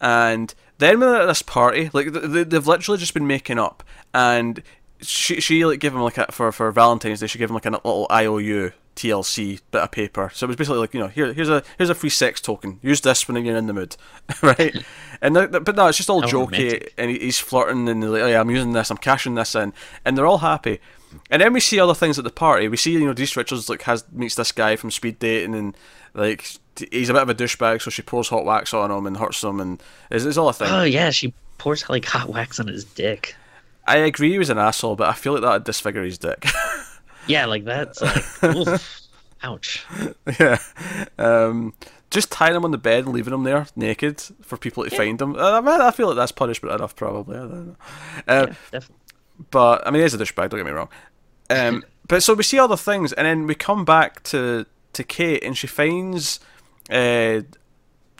And 0.00 0.54
then 0.78 1.00
when 1.00 1.10
they're 1.12 1.22
at 1.22 1.26
this 1.26 1.42
party, 1.42 1.90
like 1.92 2.12
th- 2.12 2.32
th- 2.32 2.48
they've 2.48 2.66
literally 2.66 2.98
just 2.98 3.14
been 3.14 3.26
making 3.26 3.58
up, 3.58 3.82
and 4.12 4.62
she 5.00 5.40
she 5.40 5.64
like 5.64 5.80
give 5.80 5.94
him 5.94 6.02
like 6.02 6.18
a, 6.18 6.26
for 6.32 6.50
for 6.52 6.70
Valentine's 6.72 7.20
Day, 7.20 7.26
she 7.26 7.38
gave 7.38 7.48
him 7.50 7.54
like 7.54 7.66
a 7.66 7.70
little 7.70 8.06
IOU 8.10 8.72
TLC 8.96 9.60
bit 9.70 9.82
of 9.82 9.90
paper. 9.90 10.30
So 10.32 10.44
it 10.44 10.48
was 10.48 10.56
basically 10.56 10.78
like 10.78 10.94
you 10.94 11.00
know 11.00 11.08
here 11.08 11.32
here's 11.32 11.48
a 11.48 11.62
here's 11.78 11.90
a 11.90 11.94
free 11.94 12.10
sex 12.10 12.40
token. 12.40 12.78
Use 12.82 13.00
this 13.00 13.26
when 13.28 13.44
you're 13.44 13.56
in 13.56 13.66
the 13.66 13.72
mood, 13.72 13.96
right? 14.42 14.74
and 15.20 15.34
but 15.34 15.76
no, 15.76 15.86
it's 15.88 15.96
just 15.98 16.10
all 16.10 16.20
How 16.22 16.28
jokey, 16.28 16.88
and 16.96 17.10
he- 17.10 17.18
he's 17.18 17.38
flirting 17.38 17.88
and 17.88 18.10
like, 18.12 18.22
oh, 18.22 18.26
yeah, 18.26 18.40
I'm 18.40 18.50
using 18.50 18.72
this, 18.72 18.90
I'm 18.90 18.96
cashing 18.96 19.34
this 19.34 19.54
in, 19.54 19.72
and 20.04 20.16
they're 20.16 20.26
all 20.26 20.38
happy. 20.38 20.80
And 21.30 21.40
then 21.40 21.52
we 21.52 21.60
see 21.60 21.78
other 21.78 21.94
things 21.94 22.18
at 22.18 22.24
the 22.24 22.30
party. 22.30 22.66
We 22.68 22.76
see 22.76 22.92
you 22.92 23.06
know 23.06 23.12
Denise 23.12 23.36
Richards 23.36 23.68
like 23.68 23.82
has 23.82 24.04
meets 24.10 24.34
this 24.34 24.50
guy 24.52 24.74
from 24.76 24.90
speed 24.90 25.18
dating 25.20 25.54
and 25.54 25.76
like 26.14 26.46
he's 26.90 27.08
a 27.08 27.12
bit 27.12 27.22
of 27.22 27.28
a 27.28 27.34
douchebag, 27.34 27.82
so 27.82 27.90
she 27.90 28.02
pours 28.02 28.28
hot 28.28 28.44
wax 28.44 28.72
on 28.74 28.90
him 28.90 29.06
and 29.06 29.16
hurts 29.16 29.42
him, 29.44 29.60
and 29.60 29.82
it's, 30.10 30.24
it's 30.24 30.36
all 30.36 30.48
a 30.48 30.52
thing. 30.52 30.68
Oh 30.70 30.82
yeah, 30.84 31.10
she 31.10 31.34
pours 31.58 31.88
like 31.88 32.04
hot 32.04 32.28
wax 32.28 32.58
on 32.60 32.66
his 32.68 32.84
dick. 32.84 33.36
I 33.86 33.98
agree 33.98 34.30
he 34.32 34.38
was 34.38 34.50
an 34.50 34.58
asshole, 34.58 34.96
but 34.96 35.08
I 35.08 35.12
feel 35.12 35.34
like 35.34 35.42
that 35.42 35.52
would 35.52 35.64
disfigure 35.64 36.02
his 36.04 36.18
dick. 36.18 36.46
Yeah, 37.26 37.46
like 37.46 37.64
that's 37.64 38.02
like, 38.02 38.80
ouch. 39.42 39.82
yeah. 40.38 40.58
Um, 41.18 41.72
just 42.10 42.30
tying 42.30 42.54
him 42.54 42.66
on 42.66 42.70
the 42.70 42.76
bed 42.76 43.04
and 43.06 43.14
leaving 43.14 43.32
him 43.32 43.44
there 43.44 43.66
naked 43.74 44.20
for 44.42 44.58
people 44.58 44.84
to 44.84 44.90
find 44.94 45.18
him. 45.22 45.34
Uh, 45.34 45.62
man, 45.62 45.80
I 45.80 45.90
feel 45.90 46.08
like 46.08 46.16
that's 46.16 46.32
punishment 46.32 46.74
enough, 46.74 46.94
probably. 46.94 47.36
I 47.36 47.40
don't 47.40 47.66
know. 47.68 47.76
Uh, 48.28 48.46
Yeah, 48.48 48.54
definitely. 48.72 48.96
but 49.50 49.86
I 49.86 49.90
mean, 49.90 50.02
he's 50.02 50.12
a 50.12 50.18
douchebag. 50.18 50.50
Don't 50.50 50.60
get 50.60 50.66
me 50.66 50.72
wrong. 50.72 50.90
Um, 51.48 51.82
but 52.08 52.22
so 52.22 52.34
we 52.34 52.42
see 52.42 52.58
other 52.58 52.76
things, 52.76 53.14
and 53.14 53.26
then 53.26 53.46
we 53.46 53.54
come 53.54 53.86
back 53.86 54.22
to 54.24 54.66
to 54.94 55.04
Kate, 55.04 55.42
and 55.42 55.56
she 55.56 55.66
finds 55.66 56.40
uh, 56.90 57.40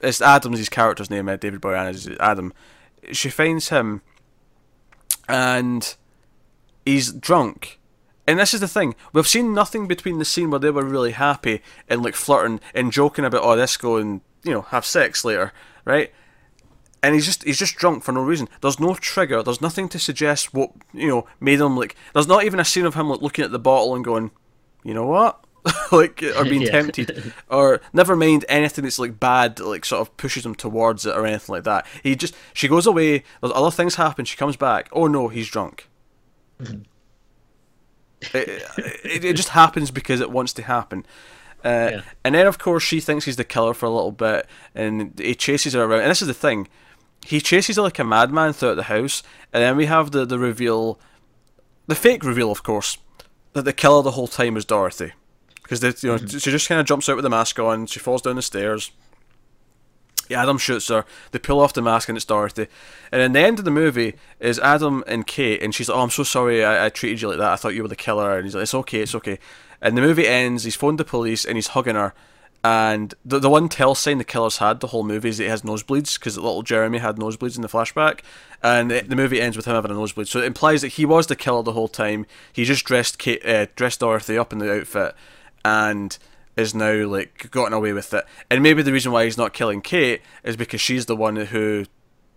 it's 0.02 0.20
Adam's 0.20 0.58
his 0.58 0.68
character's 0.68 1.10
name. 1.10 1.28
Uh, 1.28 1.36
David 1.36 1.60
Boreanaz 1.60 1.94
is 1.94 2.08
Adam. 2.20 2.52
She 3.12 3.30
finds 3.30 3.68
him, 3.68 4.02
and 5.28 5.94
he's 6.84 7.12
drunk. 7.12 7.78
And 8.26 8.38
this 8.38 8.54
is 8.54 8.60
the 8.60 8.68
thing: 8.68 8.94
we've 9.12 9.28
seen 9.28 9.54
nothing 9.54 9.86
between 9.86 10.18
the 10.18 10.24
scene 10.24 10.50
where 10.50 10.60
they 10.60 10.70
were 10.70 10.84
really 10.84 11.12
happy 11.12 11.62
and 11.88 12.02
like 12.02 12.14
flirting 12.14 12.60
and 12.74 12.92
joking 12.92 13.24
about, 13.24 13.42
oh, 13.42 13.54
let's 13.54 13.76
go 13.76 13.96
and 13.96 14.20
you 14.42 14.52
know 14.52 14.62
have 14.62 14.84
sex 14.84 15.24
later, 15.24 15.52
right? 15.84 16.12
and 17.04 17.14
he's 17.14 17.26
just 17.26 17.44
he's 17.44 17.58
just 17.58 17.76
drunk 17.76 18.02
for 18.02 18.12
no 18.12 18.22
reason. 18.22 18.48
There's 18.62 18.80
no 18.80 18.94
trigger. 18.94 19.42
There's 19.42 19.60
nothing 19.60 19.90
to 19.90 19.98
suggest 19.98 20.54
what 20.54 20.70
you 20.94 21.06
know 21.06 21.26
made 21.38 21.60
him 21.60 21.76
like. 21.76 21.96
There's 22.14 22.26
not 22.26 22.44
even 22.44 22.58
a 22.58 22.64
scene 22.64 22.86
of 22.86 22.94
him 22.94 23.10
like 23.10 23.20
looking 23.20 23.44
at 23.44 23.52
the 23.52 23.58
bottle 23.58 23.94
and 23.94 24.02
going, 24.02 24.30
you 24.82 24.94
know 24.94 25.04
what, 25.04 25.44
like 25.92 26.22
or 26.36 26.44
being 26.44 26.62
Yeah. 26.62 26.70
tempted, 26.72 27.32
or 27.48 27.80
never 27.92 28.14
mind 28.16 28.44
anything 28.48 28.84
that's 28.84 28.98
like 28.98 29.18
bad, 29.18 29.56
that, 29.56 29.66
like 29.66 29.84
sort 29.84 30.00
of 30.02 30.16
pushes 30.16 30.44
him 30.44 30.54
towards 30.54 31.06
it 31.06 31.16
or 31.16 31.26
anything 31.26 31.54
like 31.54 31.64
that. 31.64 31.86
He 32.02 32.14
just 32.16 32.34
she 32.52 32.68
goes 32.68 32.86
away. 32.86 33.24
There's 33.40 33.52
other 33.54 33.70
things 33.70 33.94
happen. 33.94 34.24
She 34.24 34.36
comes 34.36 34.56
back. 34.56 34.88
Oh 34.92 35.06
no, 35.06 35.28
he's 35.28 35.48
drunk. 35.48 35.88
it, 38.32 38.62
it, 39.04 39.24
it 39.24 39.32
just 39.36 39.50
happens 39.50 39.90
because 39.90 40.20
it 40.20 40.30
wants 40.30 40.52
to 40.54 40.62
happen. 40.62 41.04
Uh, 41.64 41.88
Yeah. 41.92 42.00
And 42.24 42.34
then, 42.34 42.46
of 42.46 42.58
course, 42.58 42.82
she 42.82 43.00
thinks 43.00 43.24
he's 43.24 43.36
the 43.36 43.44
killer 43.44 43.74
for 43.74 43.86
a 43.86 43.90
little 43.90 44.12
bit, 44.12 44.46
and 44.74 45.18
he 45.18 45.34
chases 45.34 45.72
her 45.74 45.82
around. 45.84 46.00
And 46.02 46.10
this 46.10 46.22
is 46.22 46.28
the 46.28 46.34
thing: 46.34 46.68
he 47.24 47.40
chases 47.40 47.76
her 47.76 47.82
like 47.82 47.98
a 47.98 48.04
madman 48.04 48.52
throughout 48.52 48.74
the 48.76 48.82
house, 48.84 49.22
and 49.52 49.62
then 49.62 49.76
we 49.76 49.86
have 49.86 50.10
the 50.10 50.24
the 50.26 50.38
reveal, 50.38 50.98
the 51.86 51.94
fake 51.94 52.22
reveal, 52.22 52.50
of 52.50 52.62
course, 52.62 52.98
that 53.54 53.64
the 53.64 53.72
killer 53.72 54.02
the 54.02 54.10
whole 54.12 54.28
time 54.28 54.56
is 54.58 54.64
Dorothy, 54.66 55.12
because 55.64 55.80
they, 55.80 55.92
you 56.00 56.10
know 56.10 56.18
she 56.18 56.50
just 56.50 56.68
kind 56.68 56.80
of 56.80 56.86
jumps 56.86 57.08
out 57.08 57.16
with 57.16 57.24
the 57.24 57.30
mask 57.30 57.58
on, 57.58 57.86
she 57.86 57.98
falls 57.98 58.22
down 58.22 58.36
the 58.36 58.42
stairs. 58.42 58.92
Yeah, 60.28 60.42
Adam 60.42 60.56
shoots 60.56 60.88
her. 60.88 61.04
They 61.32 61.38
pull 61.38 61.60
off 61.60 61.74
the 61.74 61.82
mask 61.82 62.08
and 62.08 62.16
it's 62.16 62.24
Dorothy. 62.24 62.68
And 63.12 63.20
then 63.20 63.32
the 63.32 63.40
end 63.40 63.58
of 63.58 63.66
the 63.66 63.70
movie 63.70 64.14
is 64.40 64.58
Adam 64.60 65.04
and 65.06 65.26
Kate, 65.26 65.62
and 65.62 65.74
she's 65.74 65.88
like, 65.88 65.98
"Oh, 65.98 66.02
I'm 66.02 66.10
so 66.10 66.22
sorry, 66.22 66.64
I, 66.64 66.86
I 66.86 66.88
treated 66.88 67.20
you 67.20 67.28
like 67.28 67.38
that. 67.38 67.52
I 67.52 67.56
thought 67.56 67.74
you 67.74 67.82
were 67.82 67.88
the 67.88 67.96
killer." 67.96 68.36
And 68.36 68.46
he's 68.46 68.54
like, 68.54 68.62
"It's 68.62 68.74
okay, 68.74 69.00
it's 69.00 69.14
okay." 69.14 69.38
And 69.82 69.96
the 69.96 70.02
movie 70.02 70.26
ends. 70.26 70.64
He's 70.64 70.76
phoned 70.76 70.98
the 70.98 71.04
police 71.04 71.44
and 71.44 71.56
he's 71.56 71.68
hugging 71.68 71.96
her. 71.96 72.14
And 72.64 73.12
the 73.22 73.38
the 73.38 73.50
one 73.50 73.68
tell 73.68 73.94
sign 73.94 74.16
the 74.16 74.24
killer's 74.24 74.56
had 74.56 74.80
the 74.80 74.86
whole 74.86 75.04
movie 75.04 75.28
is 75.28 75.36
that 75.36 75.44
he 75.44 75.50
has 75.50 75.60
nosebleeds 75.60 76.18
because 76.18 76.38
little 76.38 76.62
Jeremy 76.62 76.96
had 76.96 77.16
nosebleeds 77.16 77.56
in 77.56 77.62
the 77.62 77.68
flashback, 77.68 78.20
and 78.62 78.90
the, 78.90 79.02
the 79.02 79.16
movie 79.16 79.42
ends 79.42 79.54
with 79.54 79.66
him 79.66 79.74
having 79.74 79.90
a 79.90 79.94
nosebleed. 79.94 80.28
So 80.28 80.38
it 80.38 80.46
implies 80.46 80.80
that 80.80 80.92
he 80.92 81.04
was 81.04 81.26
the 81.26 81.36
killer 81.36 81.62
the 81.62 81.72
whole 81.72 81.88
time. 81.88 82.24
He 82.50 82.64
just 82.64 82.86
dressed 82.86 83.18
Kate, 83.18 83.44
uh, 83.44 83.66
dressed 83.76 84.00
Dorothy 84.00 84.38
up 84.38 84.50
in 84.50 84.60
the 84.60 84.80
outfit, 84.80 85.14
and 85.64 86.16
is 86.56 86.74
now 86.74 87.06
like 87.06 87.50
gotten 87.50 87.72
away 87.72 87.92
with 87.92 88.12
it. 88.14 88.24
And 88.50 88.62
maybe 88.62 88.82
the 88.82 88.92
reason 88.92 89.12
why 89.12 89.24
he's 89.24 89.38
not 89.38 89.52
killing 89.52 89.80
Kate 89.80 90.22
is 90.42 90.56
because 90.56 90.80
she's 90.80 91.06
the 91.06 91.16
one 91.16 91.36
who, 91.36 91.86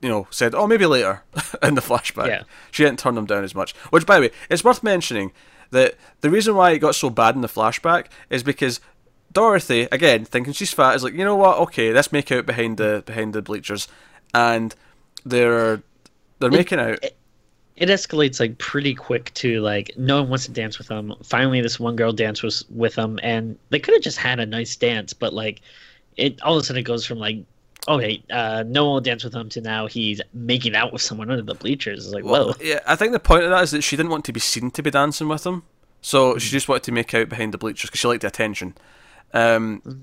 you 0.01 0.09
know, 0.09 0.27
said, 0.31 0.55
"Oh, 0.55 0.67
maybe 0.67 0.85
later" 0.85 1.23
in 1.63 1.75
the 1.75 1.81
flashback. 1.81 2.27
Yeah. 2.27 2.43
She 2.71 2.83
didn't 2.83 2.99
turn 2.99 3.17
him 3.17 3.25
down 3.25 3.43
as 3.43 3.55
much. 3.55 3.75
Which, 3.89 4.05
by 4.05 4.15
the 4.15 4.21
way, 4.27 4.31
it's 4.49 4.63
worth 4.63 4.83
mentioning 4.83 5.31
that 5.71 5.95
the 6.21 6.29
reason 6.29 6.55
why 6.55 6.71
it 6.71 6.79
got 6.79 6.95
so 6.95 7.09
bad 7.09 7.35
in 7.35 7.41
the 7.41 7.47
flashback 7.47 8.07
is 8.29 8.41
because 8.41 8.79
Dorothy, 9.31 9.87
again, 9.91 10.25
thinking 10.25 10.53
she's 10.53 10.73
fat, 10.73 10.95
is 10.95 11.03
like, 11.03 11.13
you 11.13 11.25
know 11.25 11.35
what? 11.35 11.57
Okay, 11.59 11.91
let's 11.91 12.11
make 12.11 12.31
out 12.31 12.45
behind 12.45 12.77
the 12.77 13.03
behind 13.05 13.33
the 13.33 13.41
bleachers, 13.41 13.87
and 14.33 14.73
they're 15.25 15.81
they're 16.39 16.51
making 16.51 16.79
out. 16.79 17.03
It 17.03 17.16
escalates 17.85 18.39
like 18.39 18.57
pretty 18.57 18.95
quick 18.95 19.33
to 19.35 19.61
like 19.61 19.91
no 19.97 20.21
one 20.21 20.29
wants 20.29 20.45
to 20.45 20.51
dance 20.51 20.77
with 20.77 20.87
them. 20.87 21.13
Finally, 21.23 21.61
this 21.61 21.79
one 21.79 21.95
girl 21.95 22.11
dances 22.11 22.65
with 22.69 22.95
them, 22.95 23.19
and 23.21 23.57
they 23.69 23.79
could 23.79 23.93
have 23.93 24.03
just 24.03 24.17
had 24.17 24.39
a 24.39 24.45
nice 24.45 24.75
dance, 24.75 25.13
but 25.13 25.33
like 25.33 25.61
it 26.17 26.41
all 26.41 26.57
of 26.57 26.63
a 26.63 26.65
sudden 26.65 26.79
it 26.79 26.83
goes 26.83 27.05
from 27.05 27.19
like 27.19 27.37
okay, 27.87 28.21
uh, 28.31 28.63
no 28.67 28.85
one 28.85 28.93
will 28.95 29.01
dance 29.01 29.23
with 29.23 29.33
him 29.33 29.47
to 29.47 29.61
now 29.61 29.87
he's 29.87 30.19
making 30.33 30.75
out 30.75 30.91
with 30.91 31.01
someone 31.01 31.31
under 31.31 31.41
the 31.41 31.53
bleachers. 31.53 32.05
It's 32.05 32.13
like 32.13 32.25
whoa, 32.25 32.53
Yeah, 32.59 32.79
I 32.87 32.95
think 32.95 33.13
the 33.13 33.19
point 33.19 33.43
of 33.43 33.51
that 33.51 33.63
is 33.63 33.71
that 33.71 33.83
she 33.83 33.95
didn't 33.95 34.11
want 34.11 34.25
to 34.25 34.33
be 34.33 34.39
seen 34.39 34.71
to 34.71 34.83
be 34.83 34.91
dancing 34.91 35.27
with 35.27 35.45
him, 35.45 35.63
so 36.01 36.37
she 36.37 36.49
just 36.49 36.67
wanted 36.67 36.83
to 36.83 36.91
make 36.91 37.13
out 37.13 37.29
behind 37.29 37.53
the 37.53 37.57
bleachers 37.57 37.89
because 37.89 37.99
she 37.99 38.07
liked 38.07 38.21
the 38.21 38.27
attention. 38.27 38.75
Um, 39.33 40.01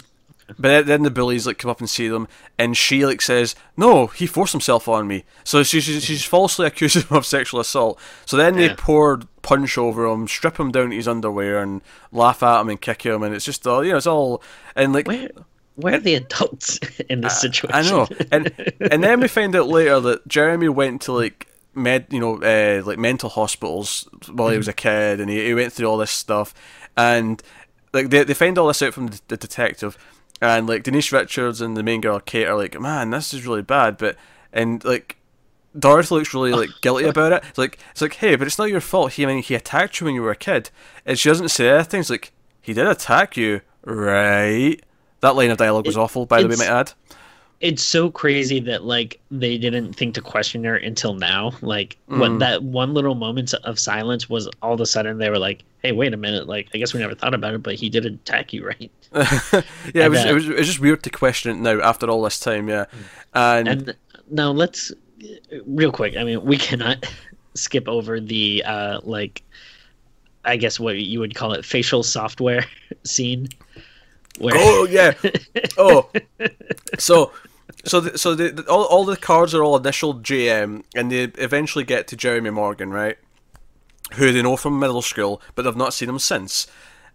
but 0.59 0.87
then, 0.87 1.03
the 1.03 1.11
bullies 1.11 1.47
like 1.47 1.59
come 1.59 1.71
up 1.71 1.81
and 1.81 1.89
see 1.89 2.09
them, 2.09 2.29
and 2.59 2.77
she 2.77 3.07
like 3.07 3.23
says, 3.23 3.55
"No, 3.77 4.09
he 4.09 4.27
forced 4.27 4.53
himself 4.53 4.89
on 4.89 5.07
me." 5.07 5.25
So 5.43 5.63
she, 5.63 5.81
she 5.81 6.01
she's 6.01 6.25
falsely 6.25 6.67
accused 6.67 6.97
him 6.97 7.17
of 7.17 7.25
sexual 7.25 7.61
assault. 7.61 7.99
So 8.27 8.37
then 8.37 8.57
they 8.57 8.75
pour 8.75 9.21
punch 9.43 9.79
over 9.79 10.07
him, 10.07 10.29
strip 10.29 10.59
him 10.59 10.71
down 10.71 10.91
to 10.91 10.97
his 10.97 11.09
underwear, 11.09 11.63
and 11.63 11.81
laugh 12.13 12.43
at 12.43 12.61
him 12.61 12.69
and 12.69 12.81
kick 12.81 13.03
him, 13.03 13.23
and 13.23 13.35
it's 13.35 13.45
just 13.45 13.67
all 13.67 13.85
you 13.85 13.93
know, 13.93 13.97
it's 13.97 14.07
all 14.07 14.43
and 14.77 14.93
like 14.93 15.09
where 15.09 15.31
where 15.77 15.95
are 15.95 16.01
the 16.01 16.15
adults 16.15 16.79
in 17.09 17.23
this 17.23 17.41
situation? 17.41 17.75
I 17.75 17.83
know, 17.83 18.07
and 18.31 18.53
and 18.81 19.03
then 19.03 19.21
we 19.21 19.29
find 19.29 19.57
out 19.57 19.69
later 19.69 20.01
that 20.01 20.29
Jeremy 20.29 20.69
went 20.69 21.03
to 21.03 21.13
like 21.13 21.49
med, 21.75 22.07
you 22.11 22.21
know, 22.21 22.37
uh, 22.43 22.83
like 22.85 22.99
mental 22.99 23.31
hospitals 23.31 24.09
while 24.31 24.51
he 24.51 24.59
was 24.59 24.69
a 24.69 24.73
kid, 24.73 25.21
and 25.21 25.31
he, 25.31 25.47
he 25.47 25.55
went 25.55 25.73
through 25.73 25.87
all 25.87 25.97
this 25.97 26.11
stuff, 26.11 26.55
and 26.97 27.43
like 27.93 28.11
they 28.11 28.25
they 28.25 28.35
find 28.35 28.59
all 28.59 28.69
this 28.69 28.83
out 28.83 28.95
from 28.95 29.09
the, 29.09 29.21
the 29.29 29.37
detective, 29.37 29.97
and 30.41 30.67
like 30.69 30.83
Denise 30.83 31.13
Richards 31.13 31.61
and 31.61 31.77
the 31.77 31.83
main 31.83 32.01
girl 32.01 32.21
Kate 32.21 32.47
are 32.47 32.57
like, 32.57 32.79
man, 32.81 33.11
this 33.11 33.35
is 33.35 33.47
really 33.47 33.63
bad, 33.63 33.97
but 33.97 34.17
and 34.53 34.85
like. 34.85 35.19
Dorothy 35.77 36.15
looks 36.15 36.33
really 36.33 36.53
like 36.53 36.71
guilty 36.83 37.07
about 37.07 37.33
it. 37.33 37.43
It's 37.49 37.59
like 37.59 37.81
it's 37.91 38.01
like, 38.01 38.15
hey, 38.15 38.37
but 38.37 38.47
it's 38.47 38.59
not 38.61 38.69
your 38.71 38.81
fault. 38.81 39.15
He 39.15 39.25
I 39.25 39.27
mean 39.27 39.43
he 39.43 39.57
attacked 39.57 39.99
you 39.99 40.05
when 40.05 40.15
you 40.15 40.23
were 40.23 40.31
a 40.31 40.37
kid, 40.37 40.71
and 41.05 41.19
she 41.19 41.29
doesn't 41.29 41.49
say 41.49 41.69
anything. 41.69 41.99
It's 41.99 42.11
like 42.11 42.31
he 42.61 42.73
did 42.73 42.87
attack 42.87 43.37
you, 43.37 43.61
right? 43.85 44.77
That 45.19 45.35
line 45.35 45.51
of 45.51 45.59
dialogue 45.59 45.87
was 45.87 45.97
awful, 45.97 46.27
by 46.27 46.43
the 46.43 46.49
way, 46.49 46.55
might 46.55 46.69
add. 46.69 46.93
It's 47.65 47.83
so 47.83 48.11
crazy 48.11 48.61
that 48.61 48.85
like 48.85 49.19
they 49.31 49.57
didn't 49.57 49.95
think 49.95 50.15
to 50.15 50.21
question 50.21 50.63
her 50.65 50.77
until 50.77 51.15
now. 51.15 51.53
Like 51.63 51.97
Mm. 52.11 52.19
what 52.19 52.39
that 52.41 52.63
one 52.63 52.93
little 52.93 53.15
moment 53.15 53.55
of 53.65 53.79
silence 53.79 54.29
was 54.29 54.47
all 54.61 54.75
of 54.75 54.81
a 54.83 54.87
sudden 54.87 55.17
they 55.17 55.31
were 55.31 55.39
like, 55.39 55.63
"Hey, 55.83 55.93
wait 55.93 56.13
a 56.13 56.19
minute! 56.19 56.47
Like 56.47 56.69
I 56.75 56.79
guess 56.79 56.93
we 56.93 57.01
never 57.01 57.15
thought 57.15 57.33
about 57.33 57.55
it, 57.55 57.63
but 57.63 57.75
he 57.77 57.89
did 57.89 58.05
attack 58.05 58.53
you, 58.53 58.67
right?" 58.73 58.91
yeah, 59.95 60.05
it 60.05 60.11
was, 60.11 60.19
bet. 60.19 60.31
it 60.31 60.35
was 60.35 60.49
it 60.49 60.57
was 60.57 60.67
just 60.67 60.81
weird 60.81 61.03
to 61.05 61.11
question 61.11 61.53
it 61.53 61.61
now 61.61 61.81
after 61.81 62.07
all 62.11 62.23
this 62.23 62.39
time. 62.39 62.69
Yeah, 62.69 62.85
and, 63.33 63.67
And 63.69 63.97
now 64.31 64.51
let's 64.51 64.93
real 65.65 65.91
quick. 65.91 66.19
I 66.19 66.25
mean, 66.25 66.45
we 66.45 66.59
cannot 66.59 67.07
skip 67.55 67.89
over 67.89 68.21
the 68.21 68.63
uh 68.67 69.01
like 69.05 69.43
I 70.45 70.57
guess 70.59 70.79
what 70.79 70.99
you 70.99 71.19
would 71.21 71.35
call 71.35 71.55
it 71.55 71.65
facial 71.65 72.03
software 72.03 72.67
scene. 73.05 73.49
Where 74.39 74.53
oh 74.55 74.87
yeah, 74.91 75.15
oh, 75.79 76.11
so 76.99 77.33
so 77.85 78.01
the, 78.01 78.19
so 78.19 78.35
the, 78.35 78.51
the, 78.51 78.71
all 78.71 78.85
all 78.85 79.05
the 79.05 79.17
cards 79.17 79.55
are 79.55 79.63
all 79.63 79.77
initial 79.77 80.15
JM, 80.15 80.85
and 80.95 81.11
they 81.11 81.25
eventually 81.25 81.85
get 81.85 82.07
to 82.09 82.17
Jeremy 82.17 82.51
Morgan, 82.51 82.91
right? 82.91 83.19
Who 84.15 84.33
they 84.33 84.43
know 84.43 84.57
from 84.57 84.79
middle 84.79 85.03
school, 85.03 85.41
but 85.55 85.63
they've 85.63 85.77
not 85.77 85.95
seen 85.95 86.09
him 86.09 86.19
since. 86.19 86.67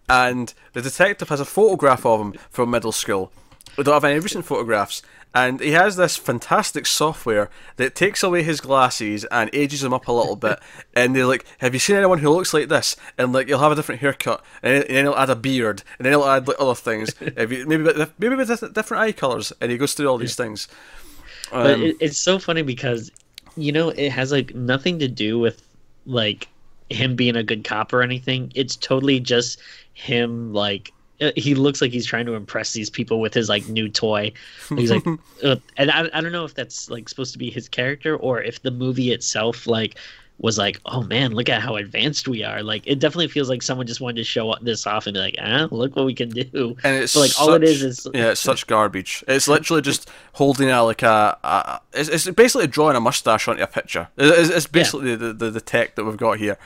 And 0.08 0.52
the 0.72 0.82
detective 0.82 1.28
has 1.28 1.40
a 1.40 1.44
photograph 1.44 2.04
of 2.04 2.20
him 2.20 2.34
from 2.50 2.70
middle 2.70 2.92
school. 2.92 3.32
We 3.76 3.84
don't 3.84 3.94
have 3.94 4.04
any 4.04 4.18
recent 4.20 4.44
photographs, 4.44 5.02
and 5.34 5.60
he 5.60 5.70
has 5.72 5.96
this 5.96 6.16
fantastic 6.16 6.86
software 6.86 7.48
that 7.76 7.94
takes 7.94 8.22
away 8.22 8.42
his 8.42 8.60
glasses 8.60 9.24
and 9.26 9.48
ages 9.52 9.82
him 9.84 9.92
up 9.94 10.08
a 10.08 10.12
little 10.12 10.36
bit. 10.36 10.58
And 10.94 11.14
they're 11.14 11.24
like, 11.26 11.46
"Have 11.58 11.72
you 11.72 11.78
seen 11.80 11.96
anyone 11.96 12.18
who 12.18 12.30
looks 12.30 12.52
like 12.52 12.68
this?" 12.68 12.96
And 13.16 13.32
like, 13.32 13.46
he'll 13.46 13.60
have 13.60 13.72
a 13.72 13.76
different 13.76 14.00
haircut, 14.00 14.44
and 14.62 14.84
then 14.88 15.04
he'll 15.04 15.14
add 15.14 15.30
a 15.30 15.36
beard, 15.36 15.82
and 15.98 16.04
then 16.04 16.12
he'll 16.12 16.24
add 16.24 16.46
like 16.48 16.56
other 16.60 16.74
things. 16.74 17.14
If 17.20 17.50
you, 17.52 17.66
maybe 17.66 17.84
with- 17.84 18.12
maybe 18.18 18.34
with 18.34 18.74
different 18.74 19.02
eye 19.02 19.12
colors, 19.12 19.52
and 19.60 19.70
he 19.70 19.78
goes 19.78 19.94
through 19.94 20.08
all 20.08 20.18
these 20.18 20.34
things. 20.34 20.68
but 21.50 21.74
Um, 21.74 21.82
it, 21.82 21.96
it's 22.00 22.18
so 22.18 22.38
funny 22.38 22.62
because 22.62 23.10
you 23.56 23.72
know 23.72 23.90
it 23.90 24.10
has 24.10 24.30
like 24.32 24.54
nothing 24.54 24.98
to 24.98 25.08
do 25.08 25.38
with 25.38 25.62
like 26.06 26.48
him 26.90 27.14
being 27.14 27.36
a 27.36 27.42
good 27.44 27.62
cop 27.62 27.92
or 27.92 28.02
anything 28.02 28.50
it's 28.56 28.74
totally 28.74 29.20
just 29.20 29.60
him 29.94 30.52
like 30.52 30.92
he 31.36 31.54
looks 31.54 31.80
like 31.80 31.90
he's 31.90 32.06
trying 32.06 32.26
to 32.26 32.34
impress 32.34 32.72
these 32.72 32.90
people 32.90 33.20
with 33.20 33.34
his 33.34 33.48
like 33.48 33.68
new 33.68 33.88
toy 33.88 34.32
he's 34.70 34.90
like 34.90 35.06
uh, 35.44 35.56
and 35.76 35.90
I, 35.90 36.08
I 36.12 36.20
don't 36.20 36.32
know 36.32 36.44
if 36.44 36.54
that's 36.54 36.90
like 36.90 37.08
supposed 37.08 37.32
to 37.32 37.38
be 37.38 37.50
his 37.50 37.68
character 37.68 38.16
or 38.16 38.42
if 38.42 38.62
the 38.62 38.70
movie 38.70 39.12
itself 39.12 39.66
like 39.66 39.96
was 40.38 40.56
like 40.56 40.80
oh 40.86 41.02
man 41.02 41.32
look 41.32 41.50
at 41.50 41.60
how 41.60 41.76
advanced 41.76 42.26
we 42.26 42.42
are 42.42 42.62
like 42.62 42.82
it 42.86 42.98
definitely 42.98 43.28
feels 43.28 43.50
like 43.50 43.62
someone 43.62 43.86
just 43.86 44.00
wanted 44.00 44.16
to 44.16 44.24
show 44.24 44.54
this 44.62 44.86
off 44.86 45.06
and 45.06 45.12
be 45.12 45.20
like 45.20 45.36
ah 45.38 45.68
look 45.70 45.94
what 45.94 46.06
we 46.06 46.14
can 46.14 46.30
do 46.30 46.74
and 46.82 46.96
it's 46.96 47.12
but, 47.12 47.20
like 47.20 47.32
all 47.38 47.52
it 47.52 47.62
is 47.62 47.82
is 47.82 47.90
is 48.06 48.06
yeah, 48.14 48.30
it's 48.30 48.40
such 48.40 48.66
garbage. 48.66 49.24
It's 49.28 49.48
literally 49.48 49.82
just 49.82 50.08
holding 50.34 50.70
a 50.70 50.82
like 50.82 51.02
a, 51.02 51.38
a 51.42 51.80
it's, 51.92 52.08
it's 52.08 52.30
basically 52.30 52.66
drawing 52.66 52.96
a 52.96 53.00
mustache 53.00 53.48
onto 53.48 53.62
a 53.62 53.66
picture. 53.66 54.08
It's, 54.16 54.50
it's 54.50 54.66
basically 54.66 55.16
the, 55.16 55.32
the 55.32 55.50
the 55.50 55.60
tech 55.60 55.94
that 55.96 56.04
we've 56.04 56.16
got 56.16 56.38
here. 56.38 56.58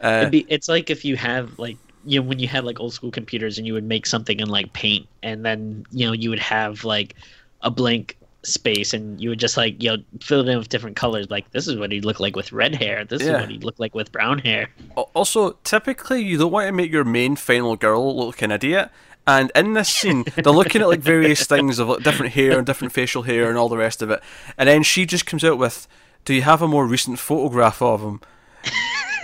Uh, 0.00 0.18
It'd 0.20 0.32
be, 0.32 0.46
it's 0.48 0.68
like 0.68 0.90
if 0.90 1.04
you 1.04 1.16
have 1.16 1.58
like 1.58 1.78
you 2.06 2.20
know 2.20 2.26
when 2.26 2.38
you 2.38 2.48
had 2.48 2.64
like 2.64 2.80
old 2.80 2.92
school 2.94 3.10
computers 3.10 3.58
and 3.58 3.66
you 3.66 3.72
would 3.74 3.84
make 3.84 4.06
something 4.06 4.40
in 4.40 4.48
like 4.48 4.72
paint 4.72 5.06
and 5.22 5.44
then 5.44 5.84
you 5.90 6.06
know 6.06 6.12
you 6.12 6.30
would 6.30 6.38
have 6.38 6.84
like 6.84 7.14
a 7.62 7.70
blank 7.70 8.16
space 8.44 8.94
and 8.94 9.20
you 9.20 9.28
would 9.28 9.40
just 9.40 9.56
like 9.56 9.82
you 9.82 9.90
know 9.90 10.02
fill 10.20 10.40
it 10.40 10.48
in 10.48 10.56
with 10.56 10.68
different 10.68 10.94
colors 10.94 11.28
like 11.30 11.50
this 11.50 11.66
is 11.66 11.76
what 11.76 11.90
he'd 11.90 12.04
look 12.04 12.20
like 12.20 12.36
with 12.36 12.52
red 12.52 12.74
hair 12.76 13.04
this 13.04 13.22
Yeah. 13.22 13.34
is 13.34 13.40
what 13.40 13.50
he'd 13.50 13.64
look 13.64 13.78
like 13.80 13.92
with 13.94 14.12
brown 14.12 14.38
hair 14.38 14.68
Also, 15.14 15.52
typically, 15.64 16.22
you 16.22 16.38
don't 16.38 16.52
want 16.52 16.66
to 16.68 16.72
make 16.72 16.92
your 16.92 17.04
main 17.04 17.34
final 17.36 17.74
girl 17.76 18.16
look 18.16 18.36
like 18.36 18.42
an 18.42 18.50
idiot. 18.52 18.90
And 19.26 19.50
in 19.56 19.72
this 19.74 19.88
scene, 19.88 20.24
they're 20.36 20.52
looking 20.52 20.80
at 20.80 20.88
like 20.88 21.00
various 21.00 21.44
things 21.52 21.78
of 21.80 21.88
like, 21.88 22.04
different 22.04 22.32
hair 22.34 22.56
and 22.58 22.64
different 22.66 22.92
facial 22.94 23.22
hair 23.22 23.48
and 23.48 23.58
all 23.58 23.68
the 23.68 23.76
rest 23.76 24.00
of 24.00 24.10
it. 24.10 24.22
And 24.56 24.68
then 24.68 24.84
she 24.84 25.04
just 25.04 25.26
comes 25.26 25.42
out 25.42 25.58
with, 25.58 25.88
"Do 26.24 26.32
you 26.32 26.42
have 26.42 26.62
a 26.62 26.68
more 26.68 26.86
recent 26.86 27.18
photograph 27.18 27.82
of 27.82 28.00
him?" 28.02 28.20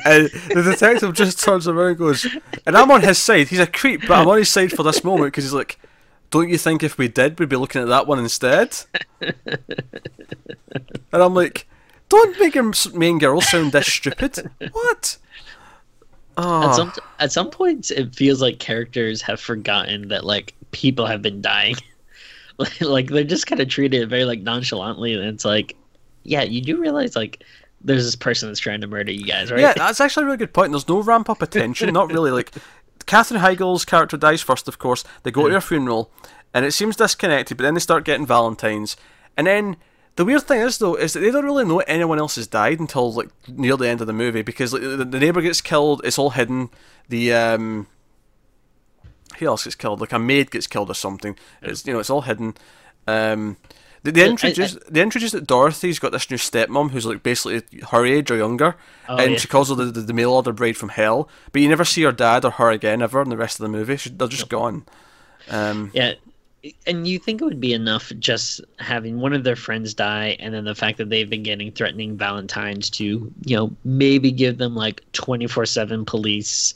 And 0.04 0.30
the 0.54 0.62
detective 0.62 1.14
just 1.14 1.42
turns 1.42 1.68
around 1.68 1.88
and 1.88 1.98
goes, 1.98 2.26
"And 2.66 2.76
I'm 2.76 2.90
on 2.90 3.02
his 3.02 3.18
side. 3.18 3.48
He's 3.48 3.60
a 3.60 3.66
creep, 3.66 4.02
but 4.02 4.12
I'm 4.12 4.28
on 4.28 4.38
his 4.38 4.48
side 4.48 4.72
for 4.72 4.82
this 4.82 5.04
moment 5.04 5.28
because 5.28 5.44
he's 5.44 5.52
like." 5.52 5.78
Don't 6.30 6.48
you 6.48 6.56
think 6.56 6.82
if 6.82 6.96
we 6.96 7.08
did, 7.08 7.38
we'd 7.38 7.50
be 7.50 7.56
looking 7.56 7.82
at 7.82 7.88
that 7.88 8.06
one 8.06 8.18
instead? 8.18 8.74
and 9.20 9.28
I'm 11.12 11.34
like, 11.34 11.68
don't 12.08 12.40
make 12.40 12.54
your 12.54 12.72
main 12.94 13.18
girl 13.18 13.42
sound 13.42 13.72
this 13.72 13.92
stupid. 13.92 14.50
What? 14.72 15.18
Oh. 16.36 16.62
at 16.62 16.68
ah. 16.68 16.72
some 16.72 16.92
at 17.18 17.32
some 17.32 17.50
points 17.50 17.90
it 17.90 18.14
feels 18.14 18.40
like 18.40 18.58
characters 18.58 19.20
have 19.20 19.38
forgotten 19.38 20.08
that 20.08 20.24
like 20.24 20.54
people 20.70 21.04
have 21.04 21.20
been 21.20 21.42
dying 21.42 21.76
like, 22.56 22.80
like 22.80 23.08
they're 23.08 23.22
just 23.22 23.46
kind 23.46 23.60
of 23.60 23.68
treated 23.68 24.08
very 24.08 24.24
like 24.24 24.40
nonchalantly 24.40 25.12
and 25.12 25.22
it's 25.24 25.44
like 25.44 25.76
yeah 26.22 26.42
you 26.42 26.62
do 26.62 26.80
realize 26.80 27.14
like 27.14 27.44
there's 27.84 28.04
this 28.04 28.16
person 28.16 28.48
that's 28.48 28.60
trying 28.60 28.80
to 28.80 28.86
murder 28.86 29.12
you 29.12 29.24
guys 29.24 29.50
right 29.50 29.60
Yeah, 29.60 29.74
that's 29.74 30.00
actually 30.00 30.24
a 30.24 30.26
really 30.26 30.38
good 30.38 30.52
point. 30.52 30.72
There's 30.72 30.88
no 30.88 31.02
ramp 31.02 31.28
up 31.28 31.42
attention, 31.42 31.92
not 31.92 32.12
really. 32.12 32.30
Like, 32.30 32.52
Katherine 33.06 33.40
Heigl's 33.40 33.84
character 33.84 34.16
dies 34.16 34.42
first, 34.42 34.68
of 34.68 34.78
course. 34.78 35.04
They 35.22 35.30
go 35.30 35.48
to 35.48 35.54
her 35.54 35.60
funeral, 35.60 36.10
and 36.54 36.64
it 36.64 36.72
seems 36.72 36.96
disconnected, 36.96 37.56
but 37.56 37.64
then 37.64 37.74
they 37.74 37.80
start 37.80 38.04
getting 38.04 38.26
Valentines. 38.26 38.96
And 39.36 39.46
then 39.46 39.76
the 40.16 40.24
weird 40.24 40.42
thing 40.42 40.60
is, 40.60 40.78
though, 40.78 40.94
is 40.94 41.14
that 41.14 41.20
they 41.20 41.30
don't 41.30 41.44
really 41.44 41.64
know 41.64 41.80
anyone 41.80 42.18
else 42.18 42.36
has 42.36 42.46
died 42.46 42.80
until 42.80 43.12
like 43.12 43.30
near 43.48 43.76
the 43.76 43.88
end 43.88 44.00
of 44.00 44.06
the 44.06 44.12
movie 44.12 44.42
because 44.42 44.72
like, 44.72 44.82
the, 44.82 45.04
the 45.04 45.18
neighbor 45.18 45.40
gets 45.40 45.60
killed. 45.60 46.02
It's 46.04 46.18
all 46.18 46.30
hidden. 46.30 46.68
The 47.08 47.32
um, 47.32 47.86
who 49.38 49.46
else 49.46 49.64
gets 49.64 49.76
killed? 49.76 50.00
Like 50.00 50.12
a 50.12 50.18
maid 50.18 50.50
gets 50.50 50.66
killed 50.66 50.90
or 50.90 50.94
something. 50.94 51.36
It's 51.62 51.86
you 51.86 51.94
know, 51.94 51.98
it's 51.98 52.10
all 52.10 52.22
hidden. 52.22 52.54
Um, 53.06 53.56
they, 54.02 54.10
they 54.10 54.24
I- 54.24 54.28
introduce 54.28 54.76
they 54.88 55.00
introduce 55.02 55.32
that 55.32 55.46
Dorothy's 55.46 55.98
got 55.98 56.12
this 56.12 56.30
new 56.30 56.36
stepmom 56.36 56.90
who's 56.90 57.06
like 57.06 57.22
basically 57.22 57.62
her 57.90 58.04
age 58.04 58.30
or 58.30 58.36
younger, 58.36 58.76
Oh, 59.08 59.16
and 59.16 59.32
yeah. 59.32 59.38
she 59.38 59.48
calls 59.48 59.68
her 59.68 59.74
the, 59.74 59.86
the, 59.86 60.00
the 60.00 60.12
mail 60.12 60.32
order 60.32 60.52
bride 60.52 60.76
from 60.76 60.90
hell. 60.90 61.28
But 61.52 61.62
you 61.62 61.68
never 61.68 61.84
see 61.84 62.02
her 62.02 62.12
dad 62.12 62.44
or 62.44 62.50
her 62.52 62.70
again 62.70 63.02
ever 63.02 63.22
in 63.22 63.28
the 63.28 63.36
rest 63.36 63.60
of 63.60 63.64
the 63.64 63.68
movie. 63.70 63.96
She, 63.96 64.10
they're 64.10 64.28
just 64.28 64.48
gone. 64.48 64.84
Um, 65.50 65.90
Yeah, 65.94 66.14
and 66.86 67.06
you 67.08 67.18
think 67.18 67.40
it 67.40 67.44
would 67.44 67.60
be 67.60 67.72
enough 67.72 68.12
just 68.20 68.60
having 68.78 69.18
one 69.20 69.32
of 69.32 69.42
their 69.44 69.56
friends 69.56 69.94
die, 69.94 70.36
and 70.38 70.54
then 70.54 70.64
the 70.64 70.74
fact 70.76 70.98
that 70.98 71.10
they've 71.10 71.28
been 71.28 71.42
getting 71.42 71.72
threatening 71.72 72.16
Valentines 72.16 72.88
to, 72.90 73.32
you 73.44 73.56
know, 73.56 73.74
maybe 73.84 74.30
give 74.30 74.58
them 74.58 74.74
like 74.76 75.02
twenty 75.12 75.46
four 75.48 75.66
seven 75.66 76.04
police, 76.04 76.74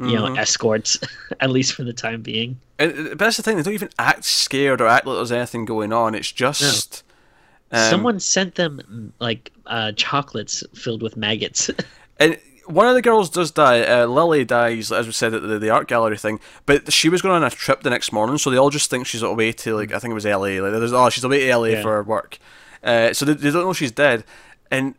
you 0.00 0.14
know, 0.16 0.24
Mhm. 0.26 0.38
escorts, 0.38 0.98
at 1.40 1.50
least 1.50 1.74
for 1.74 1.84
the 1.84 1.92
time 1.92 2.22
being. 2.22 2.58
And, 2.78 3.10
but 3.10 3.18
that's 3.18 3.36
the 3.36 3.42
thing; 3.42 3.56
they 3.56 3.62
don't 3.62 3.74
even 3.74 3.90
act 3.98 4.24
scared 4.24 4.80
or 4.80 4.86
act 4.86 5.06
like 5.06 5.16
there's 5.16 5.32
anything 5.32 5.64
going 5.64 5.92
on. 5.92 6.14
It's 6.14 6.30
just 6.32 7.02
um, 7.70 7.90
Someone 7.90 8.20
sent 8.20 8.54
them 8.54 9.12
like 9.18 9.52
uh, 9.66 9.92
chocolates 9.92 10.62
filled 10.74 11.02
with 11.02 11.16
maggots. 11.16 11.70
And 12.20 12.36
one 12.66 12.88
of 12.88 12.96
the 12.96 13.02
girls 13.02 13.30
does 13.30 13.52
die. 13.52 13.80
Uh, 13.82 14.04
Lily 14.06 14.44
dies, 14.44 14.90
as 14.90 15.06
we 15.06 15.12
said 15.12 15.34
at 15.34 15.42
the, 15.42 15.60
the 15.60 15.70
art 15.70 15.86
gallery 15.86 16.18
thing. 16.18 16.40
But 16.66 16.92
she 16.92 17.08
was 17.08 17.22
going 17.22 17.36
on 17.36 17.44
a 17.44 17.50
trip 17.50 17.82
the 17.82 17.90
next 17.90 18.10
morning, 18.10 18.38
so 18.38 18.50
they 18.50 18.56
all 18.56 18.70
just 18.70 18.90
think 18.90 19.06
she's 19.06 19.22
away 19.22 19.52
to 19.52 19.76
like 19.76 19.92
I 19.92 20.00
think 20.00 20.10
it 20.10 20.14
was 20.16 20.24
LA. 20.24 20.58
Like, 20.60 20.72
there's, 20.72 20.92
oh, 20.92 21.08
she's 21.10 21.22
away 21.22 21.46
to 21.46 21.56
LA 21.56 21.64
Yeah. 21.66 21.82
for 21.82 22.02
work. 22.02 22.38
Uh, 22.82 23.12
so 23.12 23.24
they, 23.24 23.34
they 23.34 23.52
don't 23.52 23.62
know 23.62 23.72
she's 23.72 23.92
dead, 23.92 24.24
and 24.68 24.96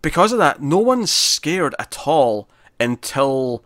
because 0.00 0.32
of 0.32 0.38
that, 0.38 0.62
no 0.62 0.78
one's 0.78 1.10
scared 1.10 1.74
at 1.78 1.98
all 2.06 2.48
until 2.80 3.62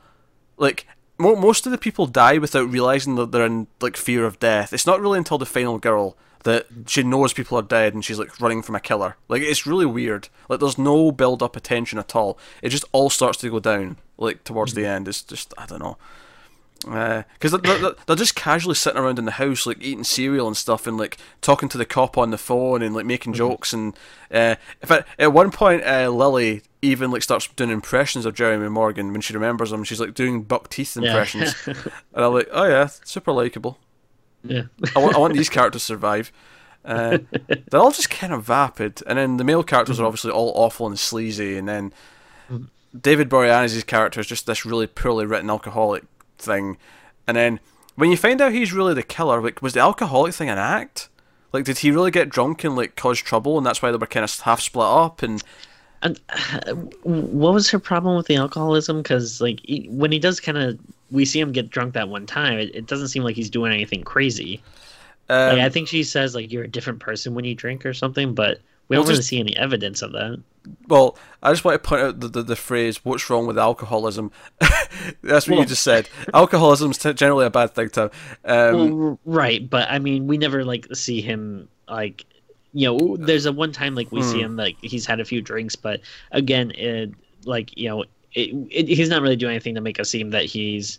like. 0.57 0.85
Mo- 1.19 1.37
most 1.37 1.67
of 1.67 1.73
the 1.73 1.79
people 1.79 2.07
die 2.07 2.39
without 2.39 2.71
realizing 2.71 3.17
that 3.17 3.33
they're 3.33 3.47
in 3.47 3.67
like 3.81 3.97
fear 3.97 4.25
of 4.25 4.39
death. 4.39 4.73
It's 4.73 4.87
not 4.87 5.01
really 5.01 5.19
until 5.19 5.39
the 5.39 5.47
final 5.47 5.79
girl 5.79 6.17
that 6.45 6.67
she 6.87 7.03
knows 7.03 7.33
people 7.33 7.59
are 7.59 7.63
dead 7.63 7.95
and 7.95 8.05
she's 8.05 8.19
like 8.19 8.41
running 8.41 8.63
from 8.63 8.75
a 8.75 8.81
killer. 8.81 9.17
Like 9.29 9.43
it's 9.43 9.67
really 9.67 9.87
weird. 9.87 10.29
Like 10.49 10.61
there's 10.61 10.79
no 10.79 11.11
build 11.11 11.43
up 11.43 11.57
attention 11.57 11.99
at 11.99 12.15
all. 12.15 12.39
It 12.63 12.71
just 12.71 12.85
all 12.93 13.11
starts 13.11 13.39
to 13.39 13.51
go 13.51 13.61
down 13.61 13.99
like 14.17 14.45
towards 14.45 14.75
the 14.75 14.83
mm-hmm. 14.83 14.91
end. 14.91 15.09
It's 15.09 15.23
just 15.23 15.53
I 15.59 15.67
don't 15.67 15.83
know. 15.83 15.97
Because 16.83 17.51
they're, 17.51 17.79
they're, 17.79 17.93
they're 18.07 18.17
just 18.17 18.37
casually 18.37 18.75
sitting 18.77 19.01
around 19.01 19.19
in 19.19 19.25
the 19.25 19.33
house, 19.33 19.67
like 19.67 19.83
eating 19.83 20.05
cereal 20.05 20.47
and 20.47 20.57
stuff, 20.57 20.87
and 20.87 20.97
like 20.97 21.17
talking 21.41 21.69
to 21.71 21.79
the 21.79 21.85
cop 21.85 22.17
on 22.17 22.31
the 22.31 22.39
phone 22.39 22.83
and 22.83 22.95
like 22.95 23.05
making 23.07 23.33
jokes. 23.33 23.73
And 23.73 23.97
uh, 24.31 24.55
fact, 24.85 25.09
at 25.19 25.33
one 25.33 25.51
point, 25.51 25.83
uh, 25.85 26.09
Lily 26.09 26.63
even 26.81 27.11
like 27.11 27.23
starts 27.25 27.49
doing 27.49 27.71
impressions 27.71 28.25
of 28.25 28.35
Jeremy 28.35 28.69
Morgan 28.69 29.11
when 29.13 29.21
she 29.21 29.35
remembers 29.35 29.73
him. 29.73 29.83
She's 29.83 30.01
like 30.01 30.15
doing 30.15 30.43
buck 30.43 30.71
teeth 30.71 30.97
Yeah. 30.97 31.09
impressions, 31.09 31.55
and 31.67 32.25
I'm 32.25 32.33
like, 32.33 32.49
oh 32.53 32.65
yeah, 32.69 32.87
super 32.87 33.33
likable. 33.33 33.79
yeah. 34.45 34.63
I 34.95 35.01
want, 35.01 35.17
I 35.17 35.19
want 35.19 35.35
these 35.35 35.49
characters 35.51 35.83
to 35.83 35.87
survive. 35.87 36.31
Uh, 36.85 37.19
they're 37.71 37.81
all 37.81 37.91
just 37.91 38.09
kind 38.11 38.33
of 38.33 38.45
vapid, 38.45 39.03
and 39.09 39.19
then 39.19 39.37
the 39.37 39.45
male 39.45 39.65
characters 39.65 39.99
are 39.99 40.07
obviously 40.07 40.31
all 40.31 40.53
awful 40.55 40.87
and 40.87 40.97
sleazy, 40.97 41.59
and 41.59 41.69
then 41.69 41.93
David 42.99 43.29
Boreanaz's 43.29 43.83
character 43.85 44.21
is 44.21 44.27
just 44.29 44.47
this 44.47 44.65
really 44.65 44.87
poorly 44.87 45.27
written 45.27 45.51
alcoholic 45.51 46.05
thing, 46.39 46.77
and 47.27 47.37
then 47.37 47.61
when 47.97 48.11
you 48.11 48.17
find 48.17 48.41
out 48.41 48.53
he's 48.53 48.73
really 48.73 48.95
the 48.95 49.03
killer, 49.03 49.41
like 49.43 49.63
was 49.63 49.75
the 49.75 49.81
alcoholic 49.81 50.35
thing 50.35 50.49
an 50.51 50.59
act? 50.59 51.09
Like, 51.53 51.65
did 51.65 51.79
he 51.79 51.91
really 51.91 52.11
get 52.11 52.29
drunk 52.29 52.65
and 52.65 52.77
like 52.77 52.97
cause 52.97 53.19
trouble, 53.21 53.57
and 53.59 53.67
that's 53.67 53.83
why 53.83 53.91
they 53.91 53.97
were 53.97 54.07
kind 54.07 54.25
of 54.25 54.41
half 54.41 54.61
split 54.61 54.87
up? 54.87 55.23
And 55.23 55.43
And 56.03 56.21
what 57.03 57.55
was 57.55 57.71
her 57.71 57.79
problem 57.79 58.17
with 58.17 58.27
the 58.27 58.37
alcoholism? 58.37 58.99
Because 59.03 59.41
like 59.41 59.61
he- 59.65 59.89
when 59.91 60.13
he 60.13 60.19
does 60.19 60.41
kind 60.41 60.59
of, 60.59 60.79
we 61.11 61.25
see 61.25 61.41
him 61.41 61.53
get 61.53 61.71
drunk 61.71 61.95
that 61.95 62.09
one 62.09 62.27
time. 62.27 62.59
It, 62.59 62.75
it 62.75 62.87
doesn't 62.87 63.09
seem 63.09 63.23
like 63.25 63.37
he's 63.37 63.51
doing 63.51 63.73
anything 63.73 64.03
crazy. 64.05 64.65
um, 65.29 65.59
Like 65.59 65.61
I 65.61 65.71
think 65.71 65.89
she 65.89 66.05
says 66.05 66.35
like 66.35 66.53
you're 66.53 66.65
a 66.65 66.69
different 66.69 67.01
person 67.01 67.35
when 67.35 67.45
you 67.47 67.55
drink 67.55 67.87
or 67.87 67.95
something, 67.95 68.35
but 68.35 68.63
we 68.89 68.97
Well, 68.97 69.05
don't 69.05 69.07
really 69.07 69.23
see 69.23 69.39
any 69.41 69.57
evidence 69.57 70.03
of 70.03 70.13
that. 70.13 70.43
Well, 70.87 71.17
I 71.43 71.53
just 71.53 71.65
want 71.65 71.83
to 71.83 71.89
point 71.89 72.03
out 72.03 72.21
the, 72.21 72.29
the, 72.29 72.43
the 72.43 72.57
phrase 72.57 73.05
"What's 73.05 73.29
wrong 73.31 73.47
with 73.47 73.59
alcoholism?" 73.59 74.31
That's 75.23 75.49
what 75.49 75.57
you 75.59 75.65
just 75.65 75.83
said. 75.83 76.09
Alcoholism's 76.35 76.99
t- 76.99 77.15
generally 77.15 77.47
a 77.47 77.51
bad 77.51 77.75
thing, 77.75 77.89
Tom. 77.91 78.11
Um, 78.45 78.95
Well, 78.99 79.21
right, 79.25 79.69
but 79.69 79.89
I 79.91 79.99
mean, 79.99 80.27
we 80.27 80.37
never 80.39 80.65
like 80.65 80.87
see 80.95 81.21
him 81.23 81.69
like, 81.89 82.27
you 82.73 82.87
know, 82.87 83.17
there's 83.19 83.47
a 83.47 83.53
one 83.53 83.73
time 83.73 83.95
like 83.95 84.13
we 84.13 84.23
see 84.23 84.41
Hmm. 84.41 84.43
him 84.43 84.57
like 84.57 84.79
he's 84.83 85.07
had 85.07 85.21
a 85.21 85.25
few 85.25 85.41
drinks, 85.41 85.75
but 85.77 86.01
again, 86.33 86.71
it, 86.73 87.15
like 87.45 87.77
you 87.77 87.89
know, 87.89 88.03
it, 88.35 88.51
it, 88.71 88.89
he's 88.89 89.09
not 89.09 89.23
really 89.23 89.37
doing 89.37 89.53
anything 89.53 89.75
to 89.75 89.81
make 89.81 89.99
us 89.99 90.11
seem 90.11 90.31
that 90.31 90.45
he's, 90.45 90.99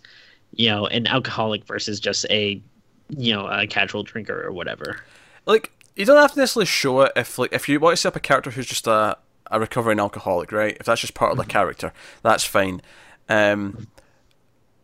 you 0.56 0.70
know, 0.70 0.88
an 0.88 1.06
alcoholic 1.08 1.66
versus 1.66 2.00
just 2.00 2.26
a, 2.32 2.62
you 3.10 3.34
know, 3.34 3.48
a 3.48 3.68
casual 3.68 4.04
drinker 4.04 4.44
or 4.44 4.52
whatever. 4.52 5.02
like 5.46 5.72
you 6.00 6.06
don't 6.06 6.18
have 6.22 6.34
to 6.34 6.40
necessarily 6.40 6.66
show 6.66 7.02
it 7.02 7.12
if 7.16 7.38
like 7.38 7.54
if 7.54 7.70
you 7.70 7.80
want 7.80 7.94
to 7.94 7.98
set 8.02 8.10
up 8.10 8.16
a 8.16 8.20
character 8.20 8.52
who's 8.52 8.66
just 8.66 8.88
a 8.88 9.18
a 9.52 9.60
recovering 9.60 10.00
alcoholic, 10.00 10.52
right? 10.52 10.78
If 10.80 10.86
that's 10.86 11.02
just 11.02 11.14
part 11.14 11.32
of 11.32 11.38
the 11.38 11.46
character, 11.46 11.92
that's 12.24 12.44
fine. 12.44 12.82
Um, 13.28 13.88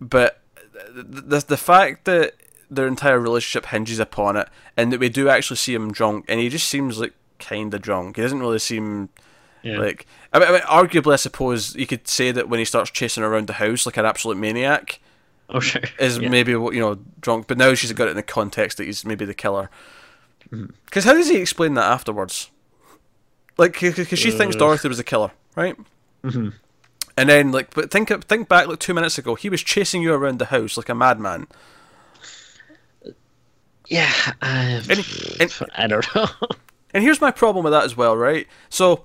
but 0.02 0.42
the, 0.94 1.04
the 1.04 1.40
the 1.48 1.58
fact 1.58 2.06
that 2.06 2.34
their 2.70 2.88
entire 2.88 3.20
relationship 3.20 3.68
hinges 3.70 4.00
upon 4.00 4.36
it, 4.36 4.50
and 4.76 4.92
that 4.92 5.00
we 5.00 5.10
do 5.10 5.30
actually 5.30 5.58
see 5.58 5.74
him 5.74 5.92
drunk, 5.92 6.26
and 6.28 6.40
he 6.40 6.50
just 6.50 6.68
seems 6.68 7.00
like 7.00 7.14
kind 7.40 7.74
of 7.74 7.82
drunk. 7.82 8.16
He 8.18 8.22
doesn't 8.22 8.40
really 8.40 8.60
seem 8.60 9.10
Yeah. 9.64 9.78
like. 9.78 10.06
I 10.34 10.40
mean, 10.40 10.48
I 10.50 10.52
mean, 10.52 10.62
arguably, 10.62 11.14
I 11.14 11.18
suppose 11.18 11.76
you 11.76 11.88
could 11.88 12.08
say 12.08 12.32
that 12.32 12.50
when 12.50 12.60
he 12.60 12.66
starts 12.66 12.92
chasing 12.92 13.24
around 13.24 13.48
the 13.48 13.54
house 13.54 13.86
like 13.86 13.98
an 13.98 14.06
absolute 14.06 14.38
maniac, 14.38 15.00
oh 15.50 15.60
sure. 15.62 15.82
is 16.00 16.18
Yeah. 16.22 16.30
maybe 16.30 16.52
you 16.52 16.80
know 16.80 16.98
drunk. 17.22 17.48
But 17.48 17.58
now 17.58 17.74
she's 17.74 17.94
got 17.94 18.08
it 18.08 18.12
in 18.12 18.18
the 18.18 18.24
context 18.24 18.78
that 18.80 18.86
he's 18.86 19.06
maybe 19.06 19.26
the 19.26 19.34
killer. 19.34 19.70
Mm-hmm. 20.52 20.66
Because 20.86 21.04
how 21.04 21.14
does 21.14 21.30
he 21.30 21.38
explain 21.38 21.74
that 21.76 21.86
afterwards? 21.92 22.50
Like, 23.58 23.80
because 23.80 24.20
she 24.20 24.32
thinks 24.32 24.56
Uh. 24.56 24.60
Dorothy 24.60 24.88
was 24.88 24.98
the 24.98 25.04
killer, 25.04 25.32
right? 25.56 25.76
Mhm. 26.24 26.54
And 27.18 27.30
then, 27.30 27.52
like, 27.52 27.74
but 27.74 27.90
think 27.92 28.10
think 28.26 28.50
back 28.50 28.68
like 28.68 28.80
two 28.80 28.94
minutes 28.94 29.18
ago, 29.18 29.36
he 29.36 29.50
was 29.50 29.62
chasing 29.64 30.02
you 30.02 30.14
around 30.14 30.40
the 30.40 30.46
house 30.46 30.76
like 30.78 30.90
a 30.90 30.96
madman. 30.96 31.48
Yeah. 33.88 34.12
And- 34.42 35.06
and- 35.40 35.54
I 35.76 35.88
don't 35.88 36.16
know. 36.16 36.28
And 36.94 37.04
here's 37.04 37.20
my 37.20 37.30
problem 37.32 37.66
with 37.66 37.74
that 37.74 37.84
as 37.84 37.98
well, 37.98 38.16
right? 38.16 38.48
So 38.70 39.04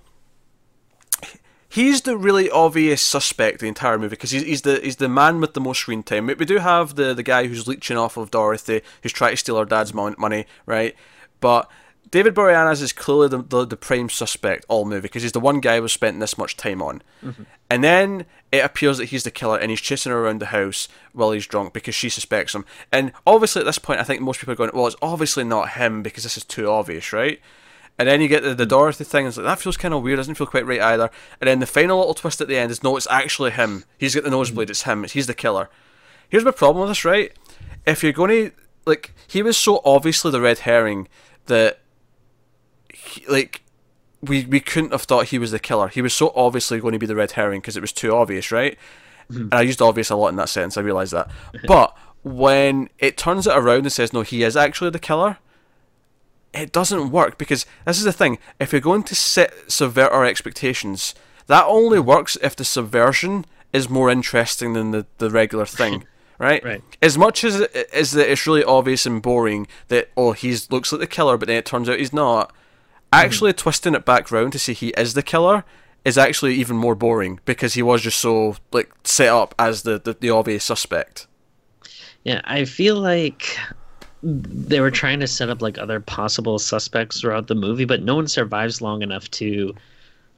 he's 1.69 2.03
the 2.03 2.17
really 2.17 2.49
obvious 2.49 3.03
suspect 3.03 3.59
the 3.59 3.67
entire 3.67 3.99
movie 3.99 4.11
because 4.11 4.31
he's, 4.31 4.45
he's 4.45 4.63
the 4.63 4.79
he's 4.81 4.97
the 4.97 5.09
man 5.09 5.41
with 5.41 5.55
the 5.55 5.61
most 5.61 5.81
screen 5.81 6.05
time. 6.05 6.29
We, 6.29 6.35
we 6.35 6.45
do 6.45 6.59
have 6.59 6.95
the 6.95 7.15
the 7.15 7.25
guy 7.25 7.49
who's 7.49 7.67
leeching 7.67 7.97
off 7.97 8.17
of 8.17 8.31
Dorothy, 8.31 8.83
who's 9.03 9.11
trying 9.13 9.33
to 9.33 9.37
steal 9.37 9.59
her 9.59 9.65
dad's 9.65 9.93
mon- 9.93 10.15
money, 10.19 10.47
right? 10.67 10.95
But 11.41 11.71
David 12.11 12.35
Boreanaz 12.35 12.83
is 12.83 12.93
clearly 12.93 13.29
the, 13.29 13.39
the, 13.39 13.65
the 13.65 13.77
prime 13.77 14.09
suspect 14.09 14.65
all 14.69 14.85
movie 14.85 15.03
because 15.03 15.23
he's 15.23 15.33
the 15.33 15.41
one 15.41 15.61
guy 15.61 15.79
we've 15.79 15.91
spent 15.91 16.19
this 16.19 16.37
much 16.37 16.57
time 16.57 16.83
on. 16.83 17.03
Mm-hmm. 17.25 17.45
And 17.71 17.85
then 17.85 18.27
it 18.51 18.65
appears 18.65 18.99
that 18.99 19.07
he's 19.07 19.23
the 19.23 19.31
killer 19.31 19.59
and 19.59 19.71
he's 19.71 19.81
chasing 19.81 20.11
her 20.11 20.19
around 20.19 20.41
the 20.41 20.47
house 20.47 20.89
while 21.13 21.31
he's 21.31 21.47
drunk 21.47 21.73
because 21.73 21.95
she 21.95 22.09
suspects 22.09 22.55
him. 22.55 22.65
And 22.91 23.13
obviously 23.27 23.61
at 23.61 23.65
this 23.65 23.79
point, 23.79 24.01
I 24.01 24.05
think 24.05 24.21
most 24.21 24.41
people 24.41 24.53
are 24.53 24.57
going, 24.57 24.71
well, 24.75 24.89
it's 24.89 24.97
obviously 25.01 25.45
not 25.45 25.71
him 25.71 26.03
because 26.03 26.25
this 26.25 26.37
is 26.37 26.45
too 26.45 26.69
obvious, 26.69 27.13
right? 27.13 27.41
And 27.97 28.09
then 28.09 28.21
you 28.21 28.29
get 28.29 28.43
the, 28.43 28.55
the 28.55 28.65
mm. 28.65 28.71
Dorothy 28.71 29.05
thing, 29.05 29.27
and 29.27 29.29
it's 29.29 29.37
like, 29.37 29.45
that 29.45 29.61
feels 29.61 29.77
kind 29.77 29.93
of 29.93 30.03
weird, 30.03 30.17
doesn't 30.17 30.37
feel 30.37 30.47
quite 30.47 30.65
right 30.65 30.81
either. 30.81 31.11
And 31.39 31.49
then 31.49 31.61
the 31.61 31.67
final 31.67 31.99
little 31.99 32.15
twist 32.15 32.41
at 32.41 32.49
the 32.49 32.57
end 32.57 32.71
is, 32.71 32.83
no, 32.83 32.97
it's 32.97 33.07
actually 33.11 33.51
him. 33.51 33.85
He's 33.99 34.15
got 34.15 34.25
the 34.25 34.31
mm. 34.31 34.33
nosebleed, 34.33 34.71
it's 34.71 34.85
him, 34.85 35.05
he's 35.05 35.27
the 35.27 35.35
killer. 35.35 35.69
Here's 36.29 36.45
my 36.45 36.51
problem 36.51 36.81
with 36.81 36.91
this, 36.91 37.05
right? 37.05 37.33
If 37.87 38.03
you're 38.03 38.13
going 38.13 38.31
to, 38.31 38.57
like, 38.87 39.13
he 39.29 39.43
was 39.43 39.59
so 39.59 39.83
obviously 39.85 40.31
the 40.31 40.41
red 40.41 40.61
herring 40.61 41.09
that, 41.47 41.81
he, 42.93 43.25
like, 43.27 43.63
we, 44.23 44.45
we 44.45 44.61
couldn't 44.61 44.93
have 44.93 45.03
thought 45.03 45.27
he 45.27 45.39
was 45.39 45.51
the 45.51 45.59
killer. 45.59 45.89
He 45.89 46.03
was 46.03 46.15
so 46.15 46.33
obviously 46.35 46.81
going 46.81 46.93
to 46.93 46.99
be 46.99 47.07
the 47.07 47.17
red 47.17 47.33
herring 47.33 47.61
because 47.61 47.77
it 47.77 47.81
was 47.81 47.93
too 47.93 48.15
obvious, 48.15 48.53
right? 48.53 48.79
Mm-hmm. 49.31 49.43
And 49.43 49.55
I 49.55 49.63
used 49.63 49.81
obvious 49.81 50.11
a 50.11 50.17
lot 50.17 50.29
in 50.29 50.37
that 50.37 50.49
sense, 50.49 50.77
I 50.77 50.83
realise 50.83 51.11
that. 51.11 51.31
But 51.67 51.97
when 52.23 52.91
it 52.99 53.17
turns 53.17 53.47
it 53.47 53.57
around 53.57 53.81
and 53.81 53.93
says, 53.93 54.13
no, 54.13 54.23
he 54.23 54.43
is 54.43 54.57
actually 54.57 54.91
the 54.91 54.99
killer, 54.99 55.39
it 56.53 56.73
doesn't 56.73 57.11
work 57.11 57.39
because 57.39 57.65
this 57.85 57.99
is 57.99 58.05
the 58.05 58.13
thing. 58.13 58.39
If 58.59 58.73
you're 58.73 58.81
going 58.81 59.05
to 59.05 59.15
set 59.15 59.53
subvert 59.71 60.13
our 60.13 60.25
expectations, 60.25 61.15
that 61.47 61.65
only 61.67 62.01
works 62.01 62.37
if 62.43 62.57
the 62.57 62.65
subversion 62.65 63.45
is 63.73 63.89
more 63.89 64.11
interesting 64.11 64.73
than 64.73 64.91
the, 64.91 65.07
the 65.19 65.31
regular 65.31 65.67
thing, 65.67 66.05
right? 66.41 66.65
Right. 66.65 66.83
As 67.01 67.17
much 67.17 67.45
as 67.45 67.61
is 67.61 68.13
that 68.13 68.31
it's 68.31 68.47
really 68.47 68.65
obvious 68.65 69.07
and 69.07 69.23
boring 69.23 69.69
that 69.89 70.09
oh 70.17 70.33
he 70.33 70.57
looks 70.71 70.91
like 70.91 71.01
the 71.01 71.07
killer, 71.07 71.37
but 71.37 71.47
then 71.47 71.59
it 71.59 71.67
turns 71.67 71.89
out 71.89 71.99
he's 71.99 72.13
not. 72.13 72.51
Hmm. 72.51 72.57
Actually, 73.13 73.53
twisting 73.53 73.95
it 73.95 74.05
back 74.05 74.31
round 74.33 74.53
to 74.53 74.59
see 74.59 74.73
he 74.73 74.89
is 74.91 75.15
the 75.15 75.23
killer 75.23 75.65
is 76.05 76.17
actually 76.17 76.55
even 76.55 76.77
more 76.77 76.95
boring 76.95 77.41
because 77.45 77.75
he 77.75 77.83
was 77.83 78.03
just 78.03 78.19
so 78.19 78.57
like 78.73 78.91
set 79.05 79.29
up 79.29 79.55
as 79.59 79.83
the, 79.83 79.99
the, 79.99 80.15
the 80.15 80.31
obvious 80.31 80.65
suspect. 80.65 81.27
Yeah, 82.25 82.41
I 82.45 82.65
feel 82.65 82.97
like 82.97 83.57
they 84.23 84.81
were 84.81 84.91
trying 84.91 85.21
to 85.21 85.27
set 85.27 85.51
up 85.51 85.63
like 85.63 85.79
other 85.79 86.01
possible 86.01 86.59
suspects 86.59 87.21
throughout 87.21 87.49
the 87.49 87.55
movie, 87.55 87.85
but 87.85 88.03
no 88.03 88.15
one 88.15 88.29
survives 88.29 88.81
long 88.81 89.03
enough 89.03 89.31
to 89.33 89.75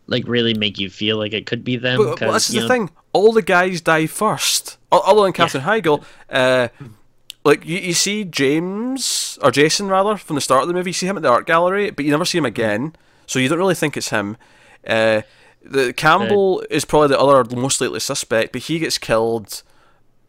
like 0.07 0.27
really 0.27 0.55
make 0.55 0.79
you 0.79 0.91
feel 0.91 1.17
like 1.17 1.33
it 1.33 1.47
could 1.47 1.65
be 1.65 1.77
them. 1.77 2.15
But, 2.19 2.33
this 2.33 2.49
is 2.49 2.55
the 2.55 2.61
know- 2.63 2.69
thing. 2.69 2.91
All 3.13 3.33
the 3.33 3.43
guys 3.43 3.81
die 3.81 4.07
first. 4.07 4.79
Other 4.93 5.23
than 5.23 5.33
Katherine 5.33 5.65
Heigl. 5.65 6.05
Uh, 6.29 6.69
like, 7.45 7.65
you, 7.65 7.79
you 7.79 7.93
see 7.95 8.25
James, 8.25 9.39
or 9.43 9.51
Jason 9.51 9.89
rather, 9.89 10.17
from 10.17 10.37
the 10.37 10.41
start 10.41 10.63
of 10.63 10.69
the 10.69 10.75
movie. 10.75 10.91
You 10.91 10.95
see 10.95 11.07
him 11.07 11.17
at 11.17 11.23
the 11.23 11.31
art 11.31 11.47
gallery, 11.47 11.91
but 11.91 12.05
you 12.05 12.11
never 12.11 12.25
see 12.25 12.39
him 12.39 12.45
again. 12.45 12.95
So 13.27 13.39
you 13.39 13.49
don't 13.49 13.59
really 13.59 13.75
think 13.75 13.97
it's 13.97 14.11
him. 14.11 14.37
Uh, 14.87 15.23
the 15.65 15.93
Campbell 15.93 16.63
is 16.71 16.85
probably 16.85 17.09
the 17.09 17.21
other 17.21 17.57
most 17.57 17.81
likely 17.81 18.01
suspect, 18.01 18.53
but 18.53 18.63
he 18.63 18.79
gets 18.79 18.99
killed 18.99 19.63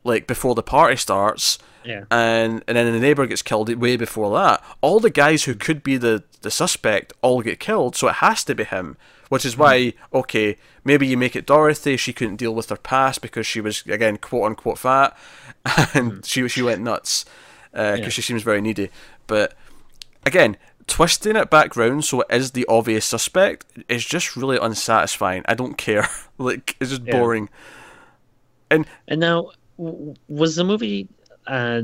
like 0.04 0.28
before 0.28 0.56
the 0.56 0.63
party 0.63 0.95
starts. 0.95 1.58
Yeah. 1.84 2.06
And 2.10 2.63
and 2.67 2.78
then 2.78 2.93
the 2.93 2.99
neighbor 2.99 3.26
gets 3.26 3.41
killed 3.41 3.73
way 3.76 3.97
before 3.97 4.34
that. 4.38 4.63
All 4.82 4.99
the 4.99 5.10
guys 5.10 5.43
who 5.43 5.56
could 5.56 5.84
be 5.84 5.97
the, 5.97 6.23
the 6.41 6.52
suspect 6.52 7.13
all 7.21 7.41
get 7.41 7.60
killed, 7.60 7.95
so 7.95 8.08
it 8.08 8.15
has 8.15 8.43
to 8.45 8.56
be 8.56 8.63
him. 8.63 8.95
Which 9.34 9.46
is 9.46 9.58
why, 9.58 9.93
okay, 10.13 10.58
maybe 10.84 11.08
you 11.08 11.17
make 11.17 11.36
it 11.36 11.48
Dorothy. 11.48 11.98
She 11.98 12.13
couldn't 12.13 12.36
deal 12.36 12.54
with 12.54 12.69
her 12.69 12.78
past 12.78 13.22
because 13.22 13.48
she 13.48 13.62
was 13.62 13.82
again 13.88 14.17
quote 14.17 14.43
unquote 14.46 14.78
fat, 14.78 15.17
and 15.96 16.24
she 16.24 16.48
she 16.48 16.62
went 16.62 16.82
nuts 16.82 17.26
because 17.72 18.00
Yeah. 18.00 18.10
she 18.10 18.22
seems 18.22 18.43
very 18.43 18.62
needy. 18.62 18.89
But 19.26 19.56
again, 20.26 20.58
twisting 20.86 21.36
it 21.36 21.50
back 21.50 21.76
round 21.76 22.06
so 22.06 22.22
it 22.22 22.28
is 22.30 22.52
the 22.52 22.65
obvious 22.67 23.06
suspect 23.06 23.65
is 23.89 24.06
just 24.06 24.36
really 24.38 24.58
unsatisfying. 24.62 25.43
I 25.48 25.56
don't 25.56 25.78
care. 25.78 26.08
like 26.38 26.76
it's 26.80 26.91
just 26.91 27.04
Yeah. 27.04 27.17
boring. 27.17 27.50
And 28.69 28.86
And 29.08 29.19
now, 29.19 29.50
w- 29.78 30.13
was 30.28 30.56
the 30.58 30.63
movie 30.63 31.08
uh, 31.48 31.82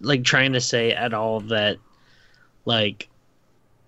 like 0.00 0.24
trying 0.24 0.52
to 0.54 0.60
say 0.60 0.92
at 0.92 1.12
all 1.14 1.40
that, 1.40 1.76
like, 2.64 3.08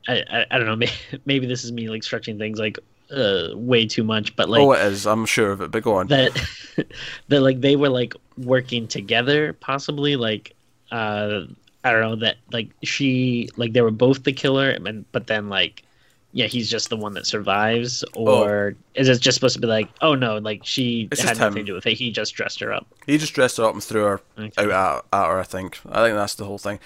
I, 0.08 0.24
I, 0.30 0.46
I 0.50 0.58
don't 0.58 0.66
know, 0.66 0.76
maybe, 0.84 0.92
maybe 1.26 1.46
this 1.46 1.64
is 1.64 1.72
me 1.72 1.88
like 1.88 2.02
stretching 2.02 2.38
things 2.38 2.58
like 2.58 2.78
uh, 3.10 3.48
way 3.54 3.86
too 3.86 4.04
much, 4.04 4.34
but 4.36 4.48
like 4.48 4.60
oh, 4.62 4.72
it 4.72 4.80
is. 4.92 5.06
I'm 5.06 5.26
sure 5.26 5.52
of 5.52 5.60
it. 5.60 5.70
But 5.70 5.82
go 5.82 5.94
on. 5.96 6.08
that 6.08 6.32
that 7.28 7.40
like 7.40 7.60
they 7.60 7.76
were 7.76 7.88
like 7.88 8.14
working 8.36 8.88
together, 8.88 9.52
possibly 9.54 10.16
like 10.16 10.54
uh, 10.90 11.42
I 11.84 11.92
don't 11.92 12.00
know 12.02 12.16
that 12.16 12.36
like 12.52 12.70
she 12.82 13.48
like 13.56 13.72
they 13.72 13.80
were 13.82 13.90
both 13.90 14.24
the 14.24 14.32
killer, 14.32 14.70
and 14.70 15.04
but 15.12 15.26
then 15.26 15.48
like. 15.48 15.84
Yeah, 16.30 16.44
he's 16.46 16.70
just 16.70 16.90
the 16.90 16.96
one 16.96 17.14
that 17.14 17.26
survives, 17.26 18.04
or 18.14 18.76
is 18.94 19.08
it 19.08 19.18
just 19.18 19.36
supposed 19.36 19.54
to 19.54 19.60
be 19.62 19.66
like, 19.66 19.88
oh 20.02 20.14
no, 20.14 20.36
like 20.36 20.60
she 20.62 21.08
It's 21.10 21.22
had 21.22 21.38
nothing 21.38 21.64
to 21.64 21.64
do 21.64 21.72
with 21.72 21.86
it. 21.86 21.94
He 21.96 22.12
just 22.12 22.34
dressed 22.34 22.60
her 22.60 22.70
up. 22.70 22.86
He 23.06 23.16
just 23.16 23.32
dressed 23.32 23.56
her 23.56 23.64
up 23.64 23.72
and 23.72 23.82
threw 23.82 24.02
her 24.04 24.20
Okay. 24.38 24.70
out 24.70 25.06
at, 25.10 25.18
at 25.18 25.26
her. 25.26 25.38
I 25.40 25.42
think. 25.42 25.80
I 25.88 26.04
think 26.04 26.16
that's 26.16 26.34
the 26.34 26.44
whole 26.44 26.58
thing. 26.58 26.80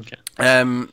Okay. 0.00 0.16
Um, 0.38 0.90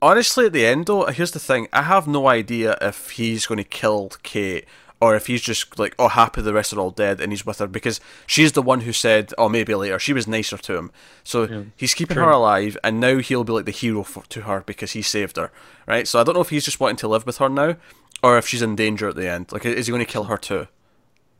honestly, 0.00 0.46
at 0.46 0.52
the 0.52 0.66
end 0.66 0.86
though, 0.86 1.06
here's 1.06 1.32
the 1.32 1.38
thing: 1.38 1.68
I 1.72 1.82
have 1.82 2.06
no 2.06 2.28
idea 2.28 2.76
if 2.80 3.10
he's 3.10 3.46
going 3.46 3.58
to 3.58 3.64
kill 3.64 4.10
Kate 4.22 4.66
or 5.00 5.14
if 5.14 5.26
he's 5.26 5.42
just 5.42 5.78
like, 5.78 5.94
oh, 5.98 6.08
happy 6.08 6.40
the 6.40 6.54
rest 6.54 6.72
are 6.72 6.80
all 6.80 6.90
dead 6.90 7.20
and 7.20 7.30
he's 7.30 7.44
with 7.44 7.58
her 7.58 7.66
because 7.66 8.00
she's 8.26 8.52
the 8.52 8.62
one 8.62 8.80
who 8.80 8.92
said, 8.92 9.32
oh, 9.36 9.48
maybe 9.48 9.74
later. 9.74 9.98
She 9.98 10.12
was 10.12 10.26
nicer 10.26 10.56
to 10.56 10.76
him, 10.76 10.90
so 11.22 11.66
he's 11.76 11.94
keeping 11.94 12.14
true. 12.14 12.24
her 12.24 12.30
alive, 12.30 12.78
and 12.82 12.98
now 13.00 13.18
he'll 13.18 13.44
be 13.44 13.52
like 13.52 13.66
the 13.66 13.72
hero 13.72 14.02
for, 14.02 14.24
to 14.24 14.42
her 14.42 14.62
because 14.64 14.92
he 14.92 15.02
saved 15.02 15.36
her, 15.36 15.52
right? 15.86 16.08
So 16.08 16.20
I 16.20 16.24
don't 16.24 16.34
know 16.34 16.40
if 16.40 16.50
he's 16.50 16.64
just 16.64 16.80
wanting 16.80 16.96
to 16.96 17.08
live 17.08 17.26
with 17.26 17.38
her 17.38 17.48
now, 17.48 17.76
or 18.22 18.38
if 18.38 18.46
she's 18.46 18.62
in 18.62 18.76
danger 18.76 19.08
at 19.08 19.16
the 19.16 19.28
end. 19.28 19.52
Like, 19.52 19.66
is 19.66 19.86
he 19.86 19.90
going 19.90 20.04
to 20.04 20.10
kill 20.10 20.24
her 20.24 20.38
too? 20.38 20.68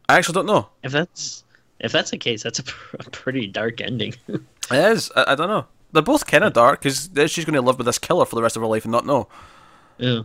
I 0.09 0.19
actually 0.19 0.35
don't 0.35 0.47
know. 0.47 0.69
If 0.83 0.93
that's 0.93 1.45
if 1.81 1.93
that's 1.93 2.11
the 2.11 2.19
case, 2.19 2.43
that's 2.43 2.59
a, 2.59 2.65
pr- 2.65 2.97
a 3.01 3.11
pretty 3.11 3.47
dark 3.47 3.81
ending. 3.81 4.15
It 4.69 4.85
is. 4.85 5.13
I, 5.15 5.33
I 5.33 5.35
don't 5.37 5.47
know. 5.47 5.67
They're 5.97 6.03
both 6.03 6.27
kind 6.27 6.45
of 6.45 6.53
dark 6.53 6.83
because 6.83 7.11
she's 7.33 7.45
going 7.45 7.55
to 7.55 7.63
live 7.63 7.79
with 7.79 7.87
this 7.87 7.99
killer 7.99 8.27
for 8.27 8.37
the 8.37 8.43
rest 8.43 8.57
of 8.57 8.63
her 8.63 8.69
life 8.69 8.85
and 8.85 8.93
not 8.93 9.07
know. 9.07 9.29
yeah. 9.99 10.23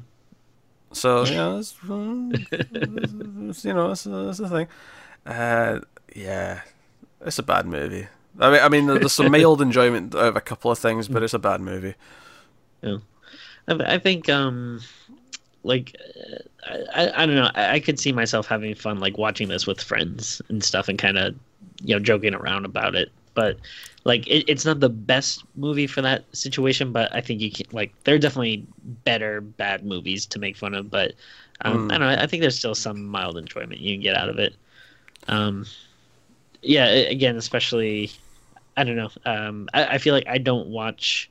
So 0.94 1.24
yeah, 1.26 1.58
it's, 1.58 1.74
it's, 1.82 3.66
you 3.66 3.74
know, 3.74 3.88
that's 3.88 4.04
the 4.04 4.50
thing. 4.50 4.68
Uh, 5.26 5.80
yeah, 6.14 6.62
it's 7.22 7.40
a 7.40 7.44
bad 7.44 7.66
movie. 7.66 8.08
I 8.40 8.52
mean, 8.52 8.62
I 8.62 8.70
mean, 8.70 8.88
there's 8.88 9.14
some 9.14 9.32
mild 9.32 9.62
enjoyment 9.62 10.14
out 10.14 10.26
of 10.26 10.36
a 10.36 10.42
couple 10.42 10.70
of 10.70 10.80
things, 10.80 11.08
but 11.08 11.24
it's 11.24 11.34
a 11.34 11.40
bad 11.40 11.62
movie. 11.62 11.96
Yeah. 12.82 12.98
I, 13.68 13.96
I 13.96 14.00
think 14.00 14.30
um 14.30 14.82
like 15.64 15.96
uh, 16.70 16.76
I, 16.94 17.06
I, 17.06 17.24
I 17.24 17.26
don't 17.26 17.36
know 17.36 17.52
I, 17.56 17.74
I 17.76 17.80
could 17.80 18.00
see 18.00 18.12
myself 18.12 18.48
having 18.48 18.74
fun 18.76 19.00
like 19.00 19.18
watching 19.18 19.48
this 19.48 19.68
with 19.68 19.82
friends 19.82 20.42
and 20.50 20.64
stuff 20.64 20.90
and 20.90 20.98
kind 20.98 21.18
of 21.18 21.36
you 21.84 21.96
know 21.96 22.00
joking 22.00 22.34
around 22.34 22.66
about 22.66 22.96
it 22.96 23.12
but 23.34 23.58
like 24.04 24.28
it, 24.28 24.46
it's 24.48 24.66
not 24.66 24.80
the 24.80 24.90
best 24.90 25.46
movie 25.56 25.88
for 25.88 26.02
that 26.02 26.26
situation 26.36 26.92
but 26.92 27.14
i 27.14 27.22
think 27.22 27.42
you 27.42 27.52
can 27.52 27.66
like 27.72 27.94
there 28.04 28.16
are 28.16 28.20
definitely 28.20 28.66
better 29.06 29.42
bad 29.42 29.86
movies 29.86 30.26
to 30.26 30.40
make 30.40 30.58
fun 30.58 30.74
of 30.74 30.90
but 30.90 31.14
um, 31.64 31.86
Mm. 31.86 31.90
i 31.90 31.98
don't 31.98 32.08
know 32.08 32.22
i 32.24 32.28
think 32.28 32.42
there's 32.42 32.58
still 32.58 32.76
some 32.76 33.06
mild 33.06 33.38
enjoyment 33.38 33.80
you 33.82 33.94
can 33.96 34.02
get 34.02 34.16
out 34.16 34.30
of 34.30 34.40
it 34.40 34.56
um 35.28 35.66
yeah 36.62 36.86
again 36.86 37.36
especially 37.38 38.12
i 38.76 38.84
don't 38.84 38.96
know 38.98 39.10
um 39.26 39.68
i, 39.74 39.86
I 39.96 39.98
feel 39.98 40.14
like 40.14 40.28
i 40.28 40.38
don't 40.38 40.68
watch 40.70 41.30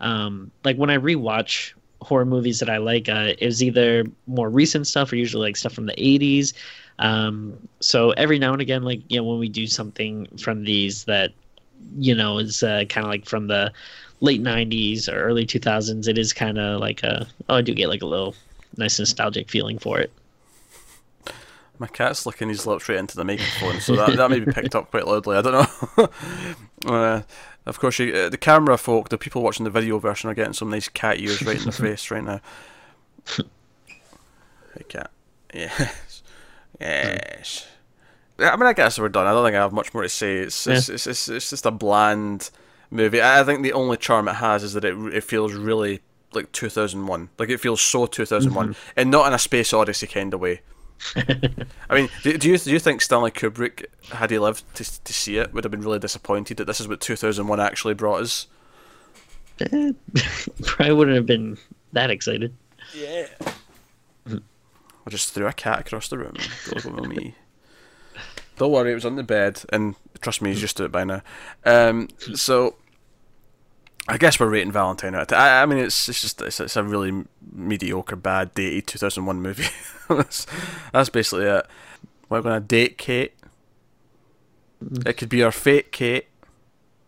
Um, 0.00 0.50
like 0.64 0.76
when 0.76 0.90
I 0.90 0.98
rewatch 0.98 1.72
horror 2.04 2.24
movies 2.24 2.60
that 2.60 2.70
I 2.70 2.76
like, 2.76 3.08
uh, 3.08 3.32
was 3.40 3.62
either 3.62 4.04
more 4.26 4.48
recent 4.48 4.86
stuff 4.86 5.12
or 5.12 5.16
usually 5.16 5.48
like 5.48 5.56
stuff 5.56 5.72
from 5.72 5.86
the 5.86 5.94
80s. 5.94 6.52
Um, 6.98 7.68
so 7.80 8.10
every 8.12 8.38
now 8.38 8.52
and 8.52 8.62
again, 8.62 8.82
like, 8.82 9.00
you 9.08 9.18
know, 9.18 9.24
when 9.24 9.38
we 9.38 9.48
do 9.48 9.66
something 9.66 10.26
from 10.38 10.64
these 10.64 11.04
that, 11.04 11.32
you 11.98 12.14
know, 12.14 12.38
is 12.38 12.62
uh, 12.62 12.84
kind 12.88 13.04
of 13.04 13.10
like 13.10 13.26
from 13.26 13.48
the 13.48 13.72
late 14.20 14.42
90s 14.42 15.12
or 15.12 15.20
early 15.22 15.46
2000s, 15.46 16.06
it 16.06 16.18
is 16.18 16.32
kind 16.32 16.58
of 16.58 16.80
like 16.80 17.02
a, 17.02 17.26
oh, 17.48 17.56
I 17.56 17.62
do 17.62 17.74
get 17.74 17.88
like 17.88 18.02
a 18.02 18.06
little 18.06 18.34
nice 18.76 18.98
nostalgic 18.98 19.50
feeling 19.50 19.78
for 19.78 19.98
it. 19.98 20.12
My 21.78 21.88
cat's 21.88 22.24
licking 22.24 22.48
his 22.48 22.66
lips 22.66 22.88
right 22.88 22.98
into 22.98 23.16
the 23.16 23.24
microphone, 23.24 23.80
so 23.80 23.96
that, 23.96 24.16
that 24.16 24.30
may 24.30 24.38
be 24.38 24.52
picked 24.52 24.76
up 24.76 24.92
quite 24.92 25.08
loudly. 25.08 25.36
I 25.36 25.42
don't 25.42 25.98
know. 25.98 26.08
uh, 26.86 27.22
of 27.66 27.78
course, 27.78 27.98
you, 27.98 28.14
uh, 28.14 28.28
the 28.28 28.36
camera 28.36 28.76
folk, 28.76 29.08
the 29.08 29.18
people 29.18 29.42
watching 29.42 29.64
the 29.64 29.70
video 29.70 29.98
version, 29.98 30.28
are 30.30 30.34
getting 30.34 30.52
some 30.52 30.70
nice 30.70 30.88
cat 30.88 31.18
ears 31.18 31.42
right 31.42 31.58
in 31.58 31.64
the 31.64 31.72
face 31.72 32.10
right 32.10 32.24
now. 32.24 32.40
Hey, 34.76 34.84
cat. 34.88 35.10
Yes. 35.52 36.22
Yes. 36.80 37.66
I 38.40 38.56
mean, 38.56 38.66
I 38.66 38.72
guess 38.72 38.98
we're 38.98 39.08
done. 39.08 39.26
I 39.26 39.32
don't 39.32 39.44
think 39.44 39.54
I 39.54 39.60
have 39.60 39.72
much 39.72 39.94
more 39.94 40.02
to 40.02 40.08
say. 40.08 40.38
It's 40.38 40.66
it's, 40.66 40.88
it's, 40.88 41.06
it's, 41.06 41.28
it's, 41.28 41.50
just 41.50 41.66
a 41.66 41.70
bland 41.70 42.50
movie. 42.90 43.22
I 43.22 43.44
think 43.44 43.62
the 43.62 43.72
only 43.72 43.96
charm 43.96 44.26
it 44.26 44.34
has 44.34 44.64
is 44.64 44.72
that 44.72 44.84
it 44.84 44.96
it 45.14 45.22
feels 45.22 45.52
really 45.52 46.00
like 46.32 46.50
2001. 46.50 47.28
Like 47.38 47.50
it 47.50 47.60
feels 47.60 47.80
so 47.80 48.06
2001, 48.06 48.70
mm-hmm. 48.70 48.90
and 48.96 49.10
not 49.10 49.28
in 49.28 49.32
a 49.32 49.38
space 49.38 49.72
odyssey 49.72 50.08
kind 50.08 50.34
of 50.34 50.40
way. 50.40 50.62
I 51.16 51.94
mean, 51.94 52.08
do, 52.22 52.36
do, 52.38 52.48
you 52.48 52.58
do 52.58 52.70
you 52.70 52.78
think 52.78 53.02
Stanley 53.02 53.30
Kubrick, 53.30 53.86
had 54.10 54.30
he 54.30 54.38
lived 54.38 54.64
to 54.76 55.04
to 55.04 55.12
see 55.12 55.36
it, 55.36 55.52
would 55.52 55.64
have 55.64 55.70
been 55.70 55.82
really 55.82 55.98
disappointed 55.98 56.56
that 56.56 56.66
this 56.66 56.80
is 56.80 56.88
what 56.88 57.00
2001 57.00 57.60
actually 57.60 57.94
brought 57.94 58.22
us? 58.22 58.46
Eh, 59.60 59.92
probably 60.64 60.94
wouldn't 60.94 61.16
have 61.16 61.26
been 61.26 61.58
that 61.92 62.10
excited. 62.10 62.54
Yeah. 62.94 63.26
I 65.06 65.10
just 65.10 65.32
threw 65.32 65.46
a 65.46 65.52
cat 65.52 65.80
across 65.80 66.08
the 66.08 66.18
room. 66.18 66.34
Don't 66.70 67.08
me. 67.08 67.34
Don't 68.56 68.72
worry, 68.72 68.92
it 68.92 68.94
was 68.94 69.04
on 69.04 69.16
the 69.16 69.22
bed, 69.22 69.62
and 69.70 69.96
trust 70.20 70.40
me, 70.40 70.50
he's 70.50 70.62
used 70.62 70.76
to 70.76 70.84
it 70.84 70.92
by 70.92 71.04
now. 71.04 71.22
Um, 71.64 72.08
so 72.34 72.76
I 74.06 74.18
guess 74.18 74.38
we're 74.38 74.50
rating 74.50 74.72
Valentine 74.72 75.14
out. 75.14 75.32
I, 75.32 75.62
I 75.62 75.66
mean, 75.66 75.78
it's 75.78 76.08
it's 76.08 76.20
just 76.20 76.42
it's, 76.42 76.60
it's 76.60 76.76
a 76.76 76.82
really 76.82 77.24
mediocre, 77.52 78.16
bad, 78.16 78.54
dated 78.54 78.86
2001 78.86 79.40
movie. 79.40 79.64
that's, 80.08 80.46
that's 80.92 81.08
basically 81.08 81.46
it. 81.46 81.66
We're 82.28 82.42
gonna 82.42 82.60
date 82.60 82.98
Kate. 82.98 83.34
Mm-hmm. 84.84 85.08
It 85.08 85.16
could 85.16 85.28
be 85.30 85.42
our 85.42 85.52
fate, 85.52 85.90
Kate. 85.90 86.26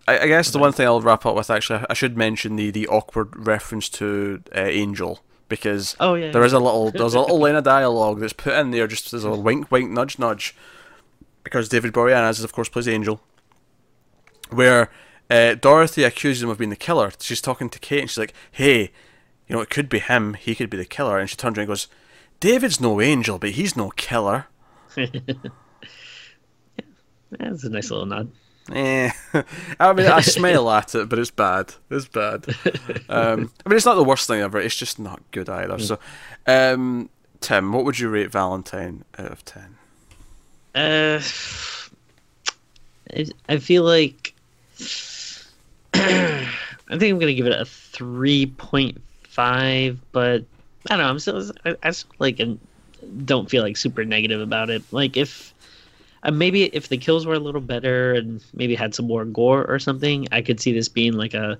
I, 0.09 0.20
I 0.20 0.26
guess 0.26 0.51
the 0.51 0.59
one 0.59 0.72
thing 0.72 0.86
I'll 0.86 1.03
wrap 1.03 1.26
up 1.26 1.34
with 1.34 1.51
actually, 1.51 1.84
I 1.90 1.94
should 1.94 2.16
mention 2.16 2.57
the 2.57 2.70
the 2.70 2.88
awkward 2.88 3.47
reference 3.47 3.88
to 3.90 4.42
uh, 4.55 4.61
Angel 4.61 5.20
because 5.49 5.97
oh, 6.01 6.14
yeah, 6.14 6.30
there 6.30 6.44
is 6.44 6.53
a 6.53 6.59
little 6.59 6.90
there's 6.90 7.14
a 7.14 7.20
little 7.20 7.38
line 7.40 7.57
of 7.57 7.64
dialogue 7.64 8.20
that's 8.20 8.32
put 8.32 8.55
in 8.55 8.70
there 8.70 8.86
just 8.86 9.12
as 9.12 9.24
a 9.24 9.32
wink, 9.32 9.70
wink, 9.70 9.90
nudge, 9.90 10.18
nudge, 10.18 10.57
because 11.44 11.68
David 11.68 11.92
Boreanaz, 11.92 12.42
of 12.42 12.53
course, 12.53 12.68
plays 12.68 12.88
Angel, 12.88 13.20
where 14.51 14.90
uh, 15.31 15.55
Dorothy 15.55 16.05
accuses 16.05 16.43
him 16.43 16.51
of 16.51 16.59
being 16.59 16.70
the 16.70 16.77
killer. 16.77 17.12
She's 17.20 17.41
talking 17.41 17.70
to 17.70 17.79
Kate 17.79 18.01
and 18.01 18.11
she's 18.11 18.18
like, 18.18 18.35
hey, 18.53 18.91
you 19.47 19.57
know, 19.57 19.61
it 19.61 19.70
could 19.70 19.89
be 19.89 19.99
him. 19.99 20.35
He 20.35 20.55
could 20.55 20.70
be 20.70 20.77
the 20.77 20.85
killer. 20.85 21.18
And 21.18 21.29
she 21.29 21.37
turns 21.37 21.57
around 21.57 21.64
and 21.64 21.68
goes, 21.68 21.89
David's 22.41 22.81
no 22.81 23.01
angel, 23.01 23.39
but 23.39 23.51
he's 23.51 23.77
no 23.77 23.91
killer. 23.91 24.47
that's 24.95 25.39
a 27.64 27.70
nice 27.70 27.91
little 27.91 28.07
nod. 28.07 28.31
Eh. 28.72 29.11
I 29.81 29.93
mean, 29.93 30.07
I 30.07 30.20
smile 30.20 30.68
at 30.70 30.95
it, 30.95 31.09
but 31.09 31.18
it's 31.18 31.31
bad. 31.31 31.74
It's 31.91 32.09
bad. 32.09 32.47
Um, 33.09 33.53
I 33.64 33.68
mean, 33.68 33.77
it's 33.77 33.87
not 33.87 33.95
the 33.95 34.05
worst 34.05 34.27
thing 34.27 34.41
ever. 34.41 34.59
It's 34.59 34.77
just 34.77 34.99
not 34.99 35.22
good 35.31 35.49
either. 35.49 35.79
So, 35.79 35.99
um, 36.47 37.09
Tim, 37.41 37.72
what 37.72 37.85
would 37.85 37.99
you 37.99 38.09
rate 38.09 38.33
Valentine 38.33 39.05
out 39.18 39.31
of 39.31 39.45
ten? 39.45 39.77
Uh, 40.74 41.20
I 43.49 43.59
feel 43.59 43.85
like 43.85 44.35
I 45.99 46.99
think 46.99 47.12
I'm 47.12 47.18
gonna 47.18 47.34
give 47.34 47.47
it 47.47 47.61
a 47.61 47.64
three 47.64 48.47
point 48.47 49.01
five, 49.24 49.99
but 50.12 50.44
I 50.90 50.97
don't 50.97 50.99
know. 50.99 51.11
I'm 51.11 51.18
still 51.18 51.51
I, 51.64 51.76
I 51.82 51.90
still 51.90 52.11
like 52.18 52.40
and 52.40 52.59
don't 53.24 53.51
feel 53.51 53.62
like 53.62 53.76
super 53.76 54.05
negative 54.05 54.40
about 54.40 54.70
it. 54.70 54.82
Like 54.92 55.16
if 55.16 55.53
uh, 56.22 56.30
maybe 56.30 56.64
if 56.64 56.88
the 56.88 56.99
kills 56.99 57.26
were 57.26 57.34
a 57.34 57.38
little 57.38 57.61
better 57.61 58.14
and 58.14 58.44
maybe 58.55 58.74
had 58.74 58.94
some 58.94 59.07
more 59.07 59.24
gore 59.24 59.64
or 59.64 59.78
something, 59.78 60.26
I 60.32 60.42
could 60.42 60.61
see 60.61 60.72
this 60.72 60.88
being 60.88 61.12
like 61.12 61.34
a 61.34 61.59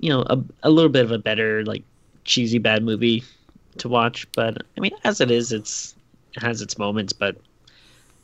you 0.00 0.10
know 0.10 0.22
a 0.22 0.42
a 0.62 0.70
little 0.70 0.90
bit 0.90 1.04
of 1.04 1.10
a 1.10 1.18
better 1.18 1.64
like 1.64 1.82
cheesy 2.24 2.58
bad 2.58 2.82
movie 2.82 3.24
to 3.78 3.88
watch. 3.88 4.26
But 4.32 4.62
I 4.76 4.80
mean, 4.80 4.92
as 5.04 5.20
it 5.20 5.30
is, 5.30 5.52
it's 5.52 5.94
it 6.34 6.42
has 6.42 6.62
its 6.62 6.78
moments, 6.78 7.12
but 7.12 7.36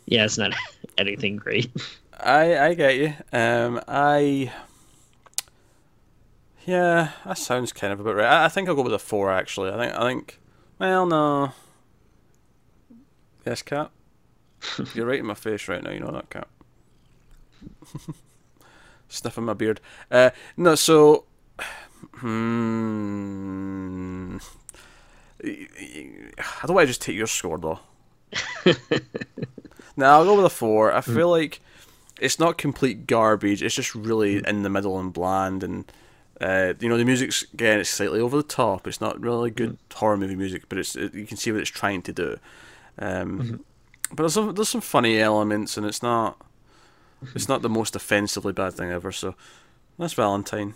yeah, 0.07 0.25
it's 0.25 0.39
not 0.39 0.55
anything 0.99 1.37
great. 1.37 1.71
I 2.19 2.59
I 2.59 2.75
get 2.75 2.97
you. 2.97 3.15
Um, 3.33 3.81
I 3.89 4.53
yeah, 6.71 7.11
that 7.25 7.37
sounds 7.37 7.73
kind 7.73 7.93
of 7.93 7.99
a 7.99 8.05
bit 8.05 8.15
right. 8.15 8.27
I, 8.27 8.45
I 8.45 8.49
think 8.49 8.69
I'll 8.69 8.77
go 8.77 8.83
with 8.83 8.95
a 8.95 8.99
four. 8.99 9.33
Actually, 9.33 9.73
I 9.73 9.77
think 9.77 9.93
I 9.93 10.03
think. 10.03 10.39
Well, 10.79 11.05
no. 11.05 11.53
Yes, 13.45 13.63
cat. 13.63 13.91
You're 14.95 15.07
right 15.07 15.19
in 15.19 15.27
my 15.27 15.35
face 15.35 15.67
right 15.67 15.83
now. 15.83 15.91
You 15.91 15.99
know 15.99 16.13
that 16.13 16.31
cat. 16.31 16.47
Sniffing 19.09 19.45
my 19.45 19.55
beard. 19.55 19.81
Uh, 20.11 20.31
no, 20.57 20.77
so. 20.77 21.25
Hmm. 22.15 22.79
How 26.39 26.67
do 26.67 26.79
I 26.79 26.87
just 26.87 27.03
take 27.03 27.17
your 27.17 27.27
score 27.27 27.59
though? 27.59 27.79
now 29.97 30.19
I'll 30.19 30.25
go 30.25 30.37
with 30.37 30.47
a 30.47 30.51
four. 30.51 30.93
I 30.93 31.03
feel 31.03 31.29
like 31.31 31.61
it's 32.21 32.39
not 32.39 32.57
complete 32.59 33.07
garbage. 33.07 33.63
It's 33.63 33.75
just 33.75 33.95
really 33.95 34.43
in 34.47 34.63
the 34.63 34.71
middle 34.71 34.99
and 34.99 35.13
bland 35.13 35.63
and 35.63 35.91
uh, 36.41 36.75
you 36.81 36.89
know, 36.89 36.97
the 36.97 37.05
music's 37.05 37.43
again 37.53 37.81
it's 37.81 37.91
slightly 37.91 38.21
over 38.21 38.37
the 38.37 38.43
top. 38.43 38.87
It's 38.87 39.01
not 39.01 39.21
really 39.21 39.51
good 39.51 39.73
mm. 39.73 39.95
horror 39.95 40.17
movie 40.17 40.37
music, 40.37 40.69
but 40.69 40.79
it's 40.79 40.97
it, 40.97 41.15
you 41.15 41.27
can 41.27 41.37
see 41.37 41.53
what 41.53 41.61
it's 41.61 41.71
trying 41.71 42.03
to 42.03 42.13
do. 42.13 42.39
Um, 42.99 43.41
mm-hmm. 43.41 43.57
But 44.11 44.25
there's 44.25 44.35
some 44.35 44.55
there's 44.55 44.69
some 44.69 44.81
funny 44.81 45.19
elements, 45.19 45.77
and 45.77 45.87
it's 45.87 46.03
not 46.03 46.41
it's 47.35 47.49
not 47.49 47.63
the 47.63 47.69
most 47.69 47.95
offensively 47.95 48.53
bad 48.53 48.75
thing 48.75 48.91
ever. 48.91 49.13
So 49.13 49.35
that's 49.99 50.15
Valentine. 50.15 50.75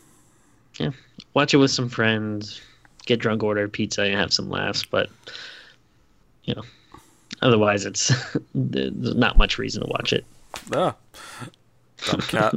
Yeah, 0.79 0.91
watch 1.33 1.55
it 1.55 1.59
with 1.59 1.71
some 1.71 1.89
friends. 1.89 2.61
Get 3.07 3.21
drunk, 3.21 3.43
order 3.43 3.69
pizza, 3.69 4.03
and 4.03 4.15
have 4.15 4.33
some 4.33 4.51
laughs. 4.51 4.85
But 4.85 5.09
you 6.45 6.55
know, 6.55 6.63
otherwise, 7.41 7.87
it's 7.87 8.13
there's 8.55 9.15
not 9.15 9.39
much 9.39 9.59
reason 9.59 9.83
to 9.83 9.89
watch 9.89 10.13
it. 10.13 10.25
Ah, 10.75 10.95
dumb 12.07 12.21
cat. 12.21 12.55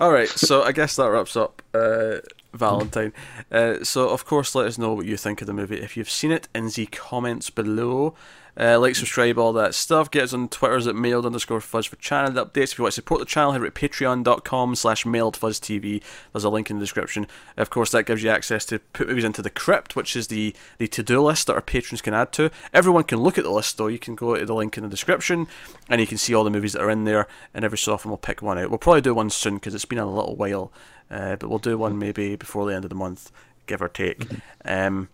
All 0.00 0.12
right, 0.12 0.28
so 0.28 0.62
I 0.62 0.72
guess 0.72 0.96
that 0.96 1.10
wraps 1.10 1.36
up. 1.36 1.62
Uh, 1.72 2.18
Valentine. 2.52 3.12
Uh, 3.50 3.82
so, 3.82 4.08
of 4.08 4.24
course, 4.24 4.54
let 4.54 4.66
us 4.66 4.78
know 4.78 4.94
what 4.94 5.06
you 5.06 5.16
think 5.16 5.40
of 5.40 5.46
the 5.46 5.52
movie 5.52 5.80
if 5.80 5.96
you've 5.96 6.10
seen 6.10 6.32
it 6.32 6.48
in 6.54 6.68
the 6.68 6.86
comments 6.86 7.50
below. 7.50 8.14
Uh, 8.54 8.78
like, 8.78 8.94
subscribe, 8.94 9.38
all 9.38 9.54
that 9.54 9.74
stuff. 9.74 10.10
Get 10.10 10.24
us 10.24 10.34
on 10.34 10.46
Twitters 10.46 10.86
at 10.86 10.94
mailed 10.94 11.24
underscore 11.24 11.62
fuzz 11.62 11.86
for 11.86 11.96
channel 11.96 12.32
updates. 12.32 12.72
If 12.72 12.78
you 12.78 12.82
want 12.82 12.92
to 12.92 12.96
support 12.96 13.20
the 13.20 13.24
channel, 13.24 13.52
head 13.52 13.62
over 13.62 13.70
to 13.70 13.88
patreon.com 13.88 14.74
slash 14.74 15.04
mailedfuzztv. 15.04 16.02
There's 16.32 16.44
a 16.44 16.50
link 16.50 16.68
in 16.68 16.76
the 16.76 16.82
description. 16.82 17.26
Of 17.56 17.70
course, 17.70 17.90
that 17.92 18.04
gives 18.04 18.22
you 18.22 18.28
access 18.28 18.66
to 18.66 18.78
put 18.78 19.08
movies 19.08 19.24
into 19.24 19.40
the 19.40 19.48
crypt, 19.48 19.96
which 19.96 20.14
is 20.14 20.26
the, 20.26 20.54
the 20.76 20.86
to-do 20.86 21.22
list 21.22 21.46
that 21.46 21.54
our 21.54 21.62
patrons 21.62 22.02
can 22.02 22.12
add 22.12 22.30
to. 22.32 22.50
Everyone 22.74 23.04
can 23.04 23.20
look 23.20 23.38
at 23.38 23.44
the 23.44 23.50
list, 23.50 23.78
though. 23.78 23.86
You 23.86 23.98
can 23.98 24.14
go 24.14 24.36
to 24.36 24.44
the 24.44 24.54
link 24.54 24.76
in 24.76 24.82
the 24.82 24.90
description, 24.90 25.46
and 25.88 26.02
you 26.02 26.06
can 26.06 26.18
see 26.18 26.34
all 26.34 26.44
the 26.44 26.50
movies 26.50 26.74
that 26.74 26.82
are 26.82 26.90
in 26.90 27.04
there, 27.04 27.26
and 27.54 27.64
every 27.64 27.78
so 27.78 27.94
often 27.94 28.10
we'll 28.10 28.18
pick 28.18 28.42
one 28.42 28.58
out. 28.58 28.68
We'll 28.68 28.76
probably 28.76 29.00
do 29.00 29.14
one 29.14 29.30
soon, 29.30 29.54
because 29.54 29.74
it's 29.74 29.86
been 29.86 29.96
a 29.96 30.04
little 30.04 30.36
while, 30.36 30.70
uh, 31.12 31.36
but 31.36 31.48
we'll 31.48 31.58
do 31.58 31.78
one 31.78 31.98
maybe 31.98 32.36
before 32.36 32.66
the 32.66 32.74
end 32.74 32.84
of 32.84 32.88
the 32.88 32.96
month, 32.96 33.30
give 33.66 33.82
or 33.82 33.88
take. 33.88 34.20
Mm-hmm. 34.20 34.38
Um, 34.64 35.08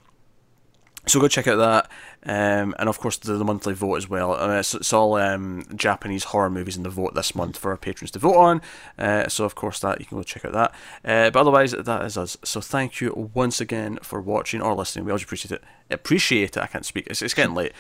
so 1.07 1.21
go 1.21 1.29
check 1.29 1.47
out 1.47 1.57
that, 1.57 1.91
um, 2.25 2.75
and 2.79 2.89
of 2.89 2.99
course 2.99 3.17
the, 3.17 3.33
the, 3.35 3.45
monthly 3.45 3.73
vote 3.73 3.95
as 3.95 4.11
well. 4.11 4.35
Uh, 4.35 4.59
it's, 4.59 4.75
it's, 4.75 4.93
all 4.93 5.15
um, 5.15 5.65
Japanese 5.75 6.25
horror 6.25 6.51
movies 6.51 6.77
in 6.77 6.83
the 6.83 6.91
vote 6.91 7.15
this 7.15 7.35
month 7.35 7.57
for 7.57 7.71
our 7.71 7.79
patrons 7.79 8.11
to 8.11 8.19
vote 8.19 8.37
on. 8.37 8.63
Uh, 8.99 9.27
so 9.29 9.45
of 9.45 9.55
course 9.55 9.81
that 9.81 10.01
you 10.01 10.07
can 10.07 10.19
go 10.19 10.23
check 10.23 10.45
out 10.45 10.53
that. 10.53 10.75
Uh, 11.05 11.31
but 11.31 11.41
otherwise 11.41 11.73
that 11.73 12.05
is 12.05 12.19
us. 12.19 12.37
So 12.45 12.61
thank 12.61 13.01
you 13.01 13.31
once 13.35 13.61
again 13.61 13.99
for 14.03 14.21
watching 14.21 14.61
or 14.61 14.75
listening. 14.75 15.07
We 15.07 15.11
always 15.11 15.23
appreciate 15.23 15.53
it. 15.53 15.65
Appreciate 15.91 16.57
it. 16.57 16.61
I 16.61 16.67
can't 16.67 16.85
speak. 16.85 17.07
It's, 17.07 17.23
it's 17.23 17.35
getting 17.35 17.55
late. 17.55 17.73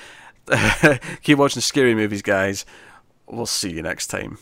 Keep 1.23 1.39
watching 1.39 1.61
scary 1.61 1.95
movies, 1.95 2.23
guys. 2.23 2.65
We'll 3.27 3.47
see 3.47 3.71
you 3.71 3.83
next 3.83 4.07
time. 4.07 4.39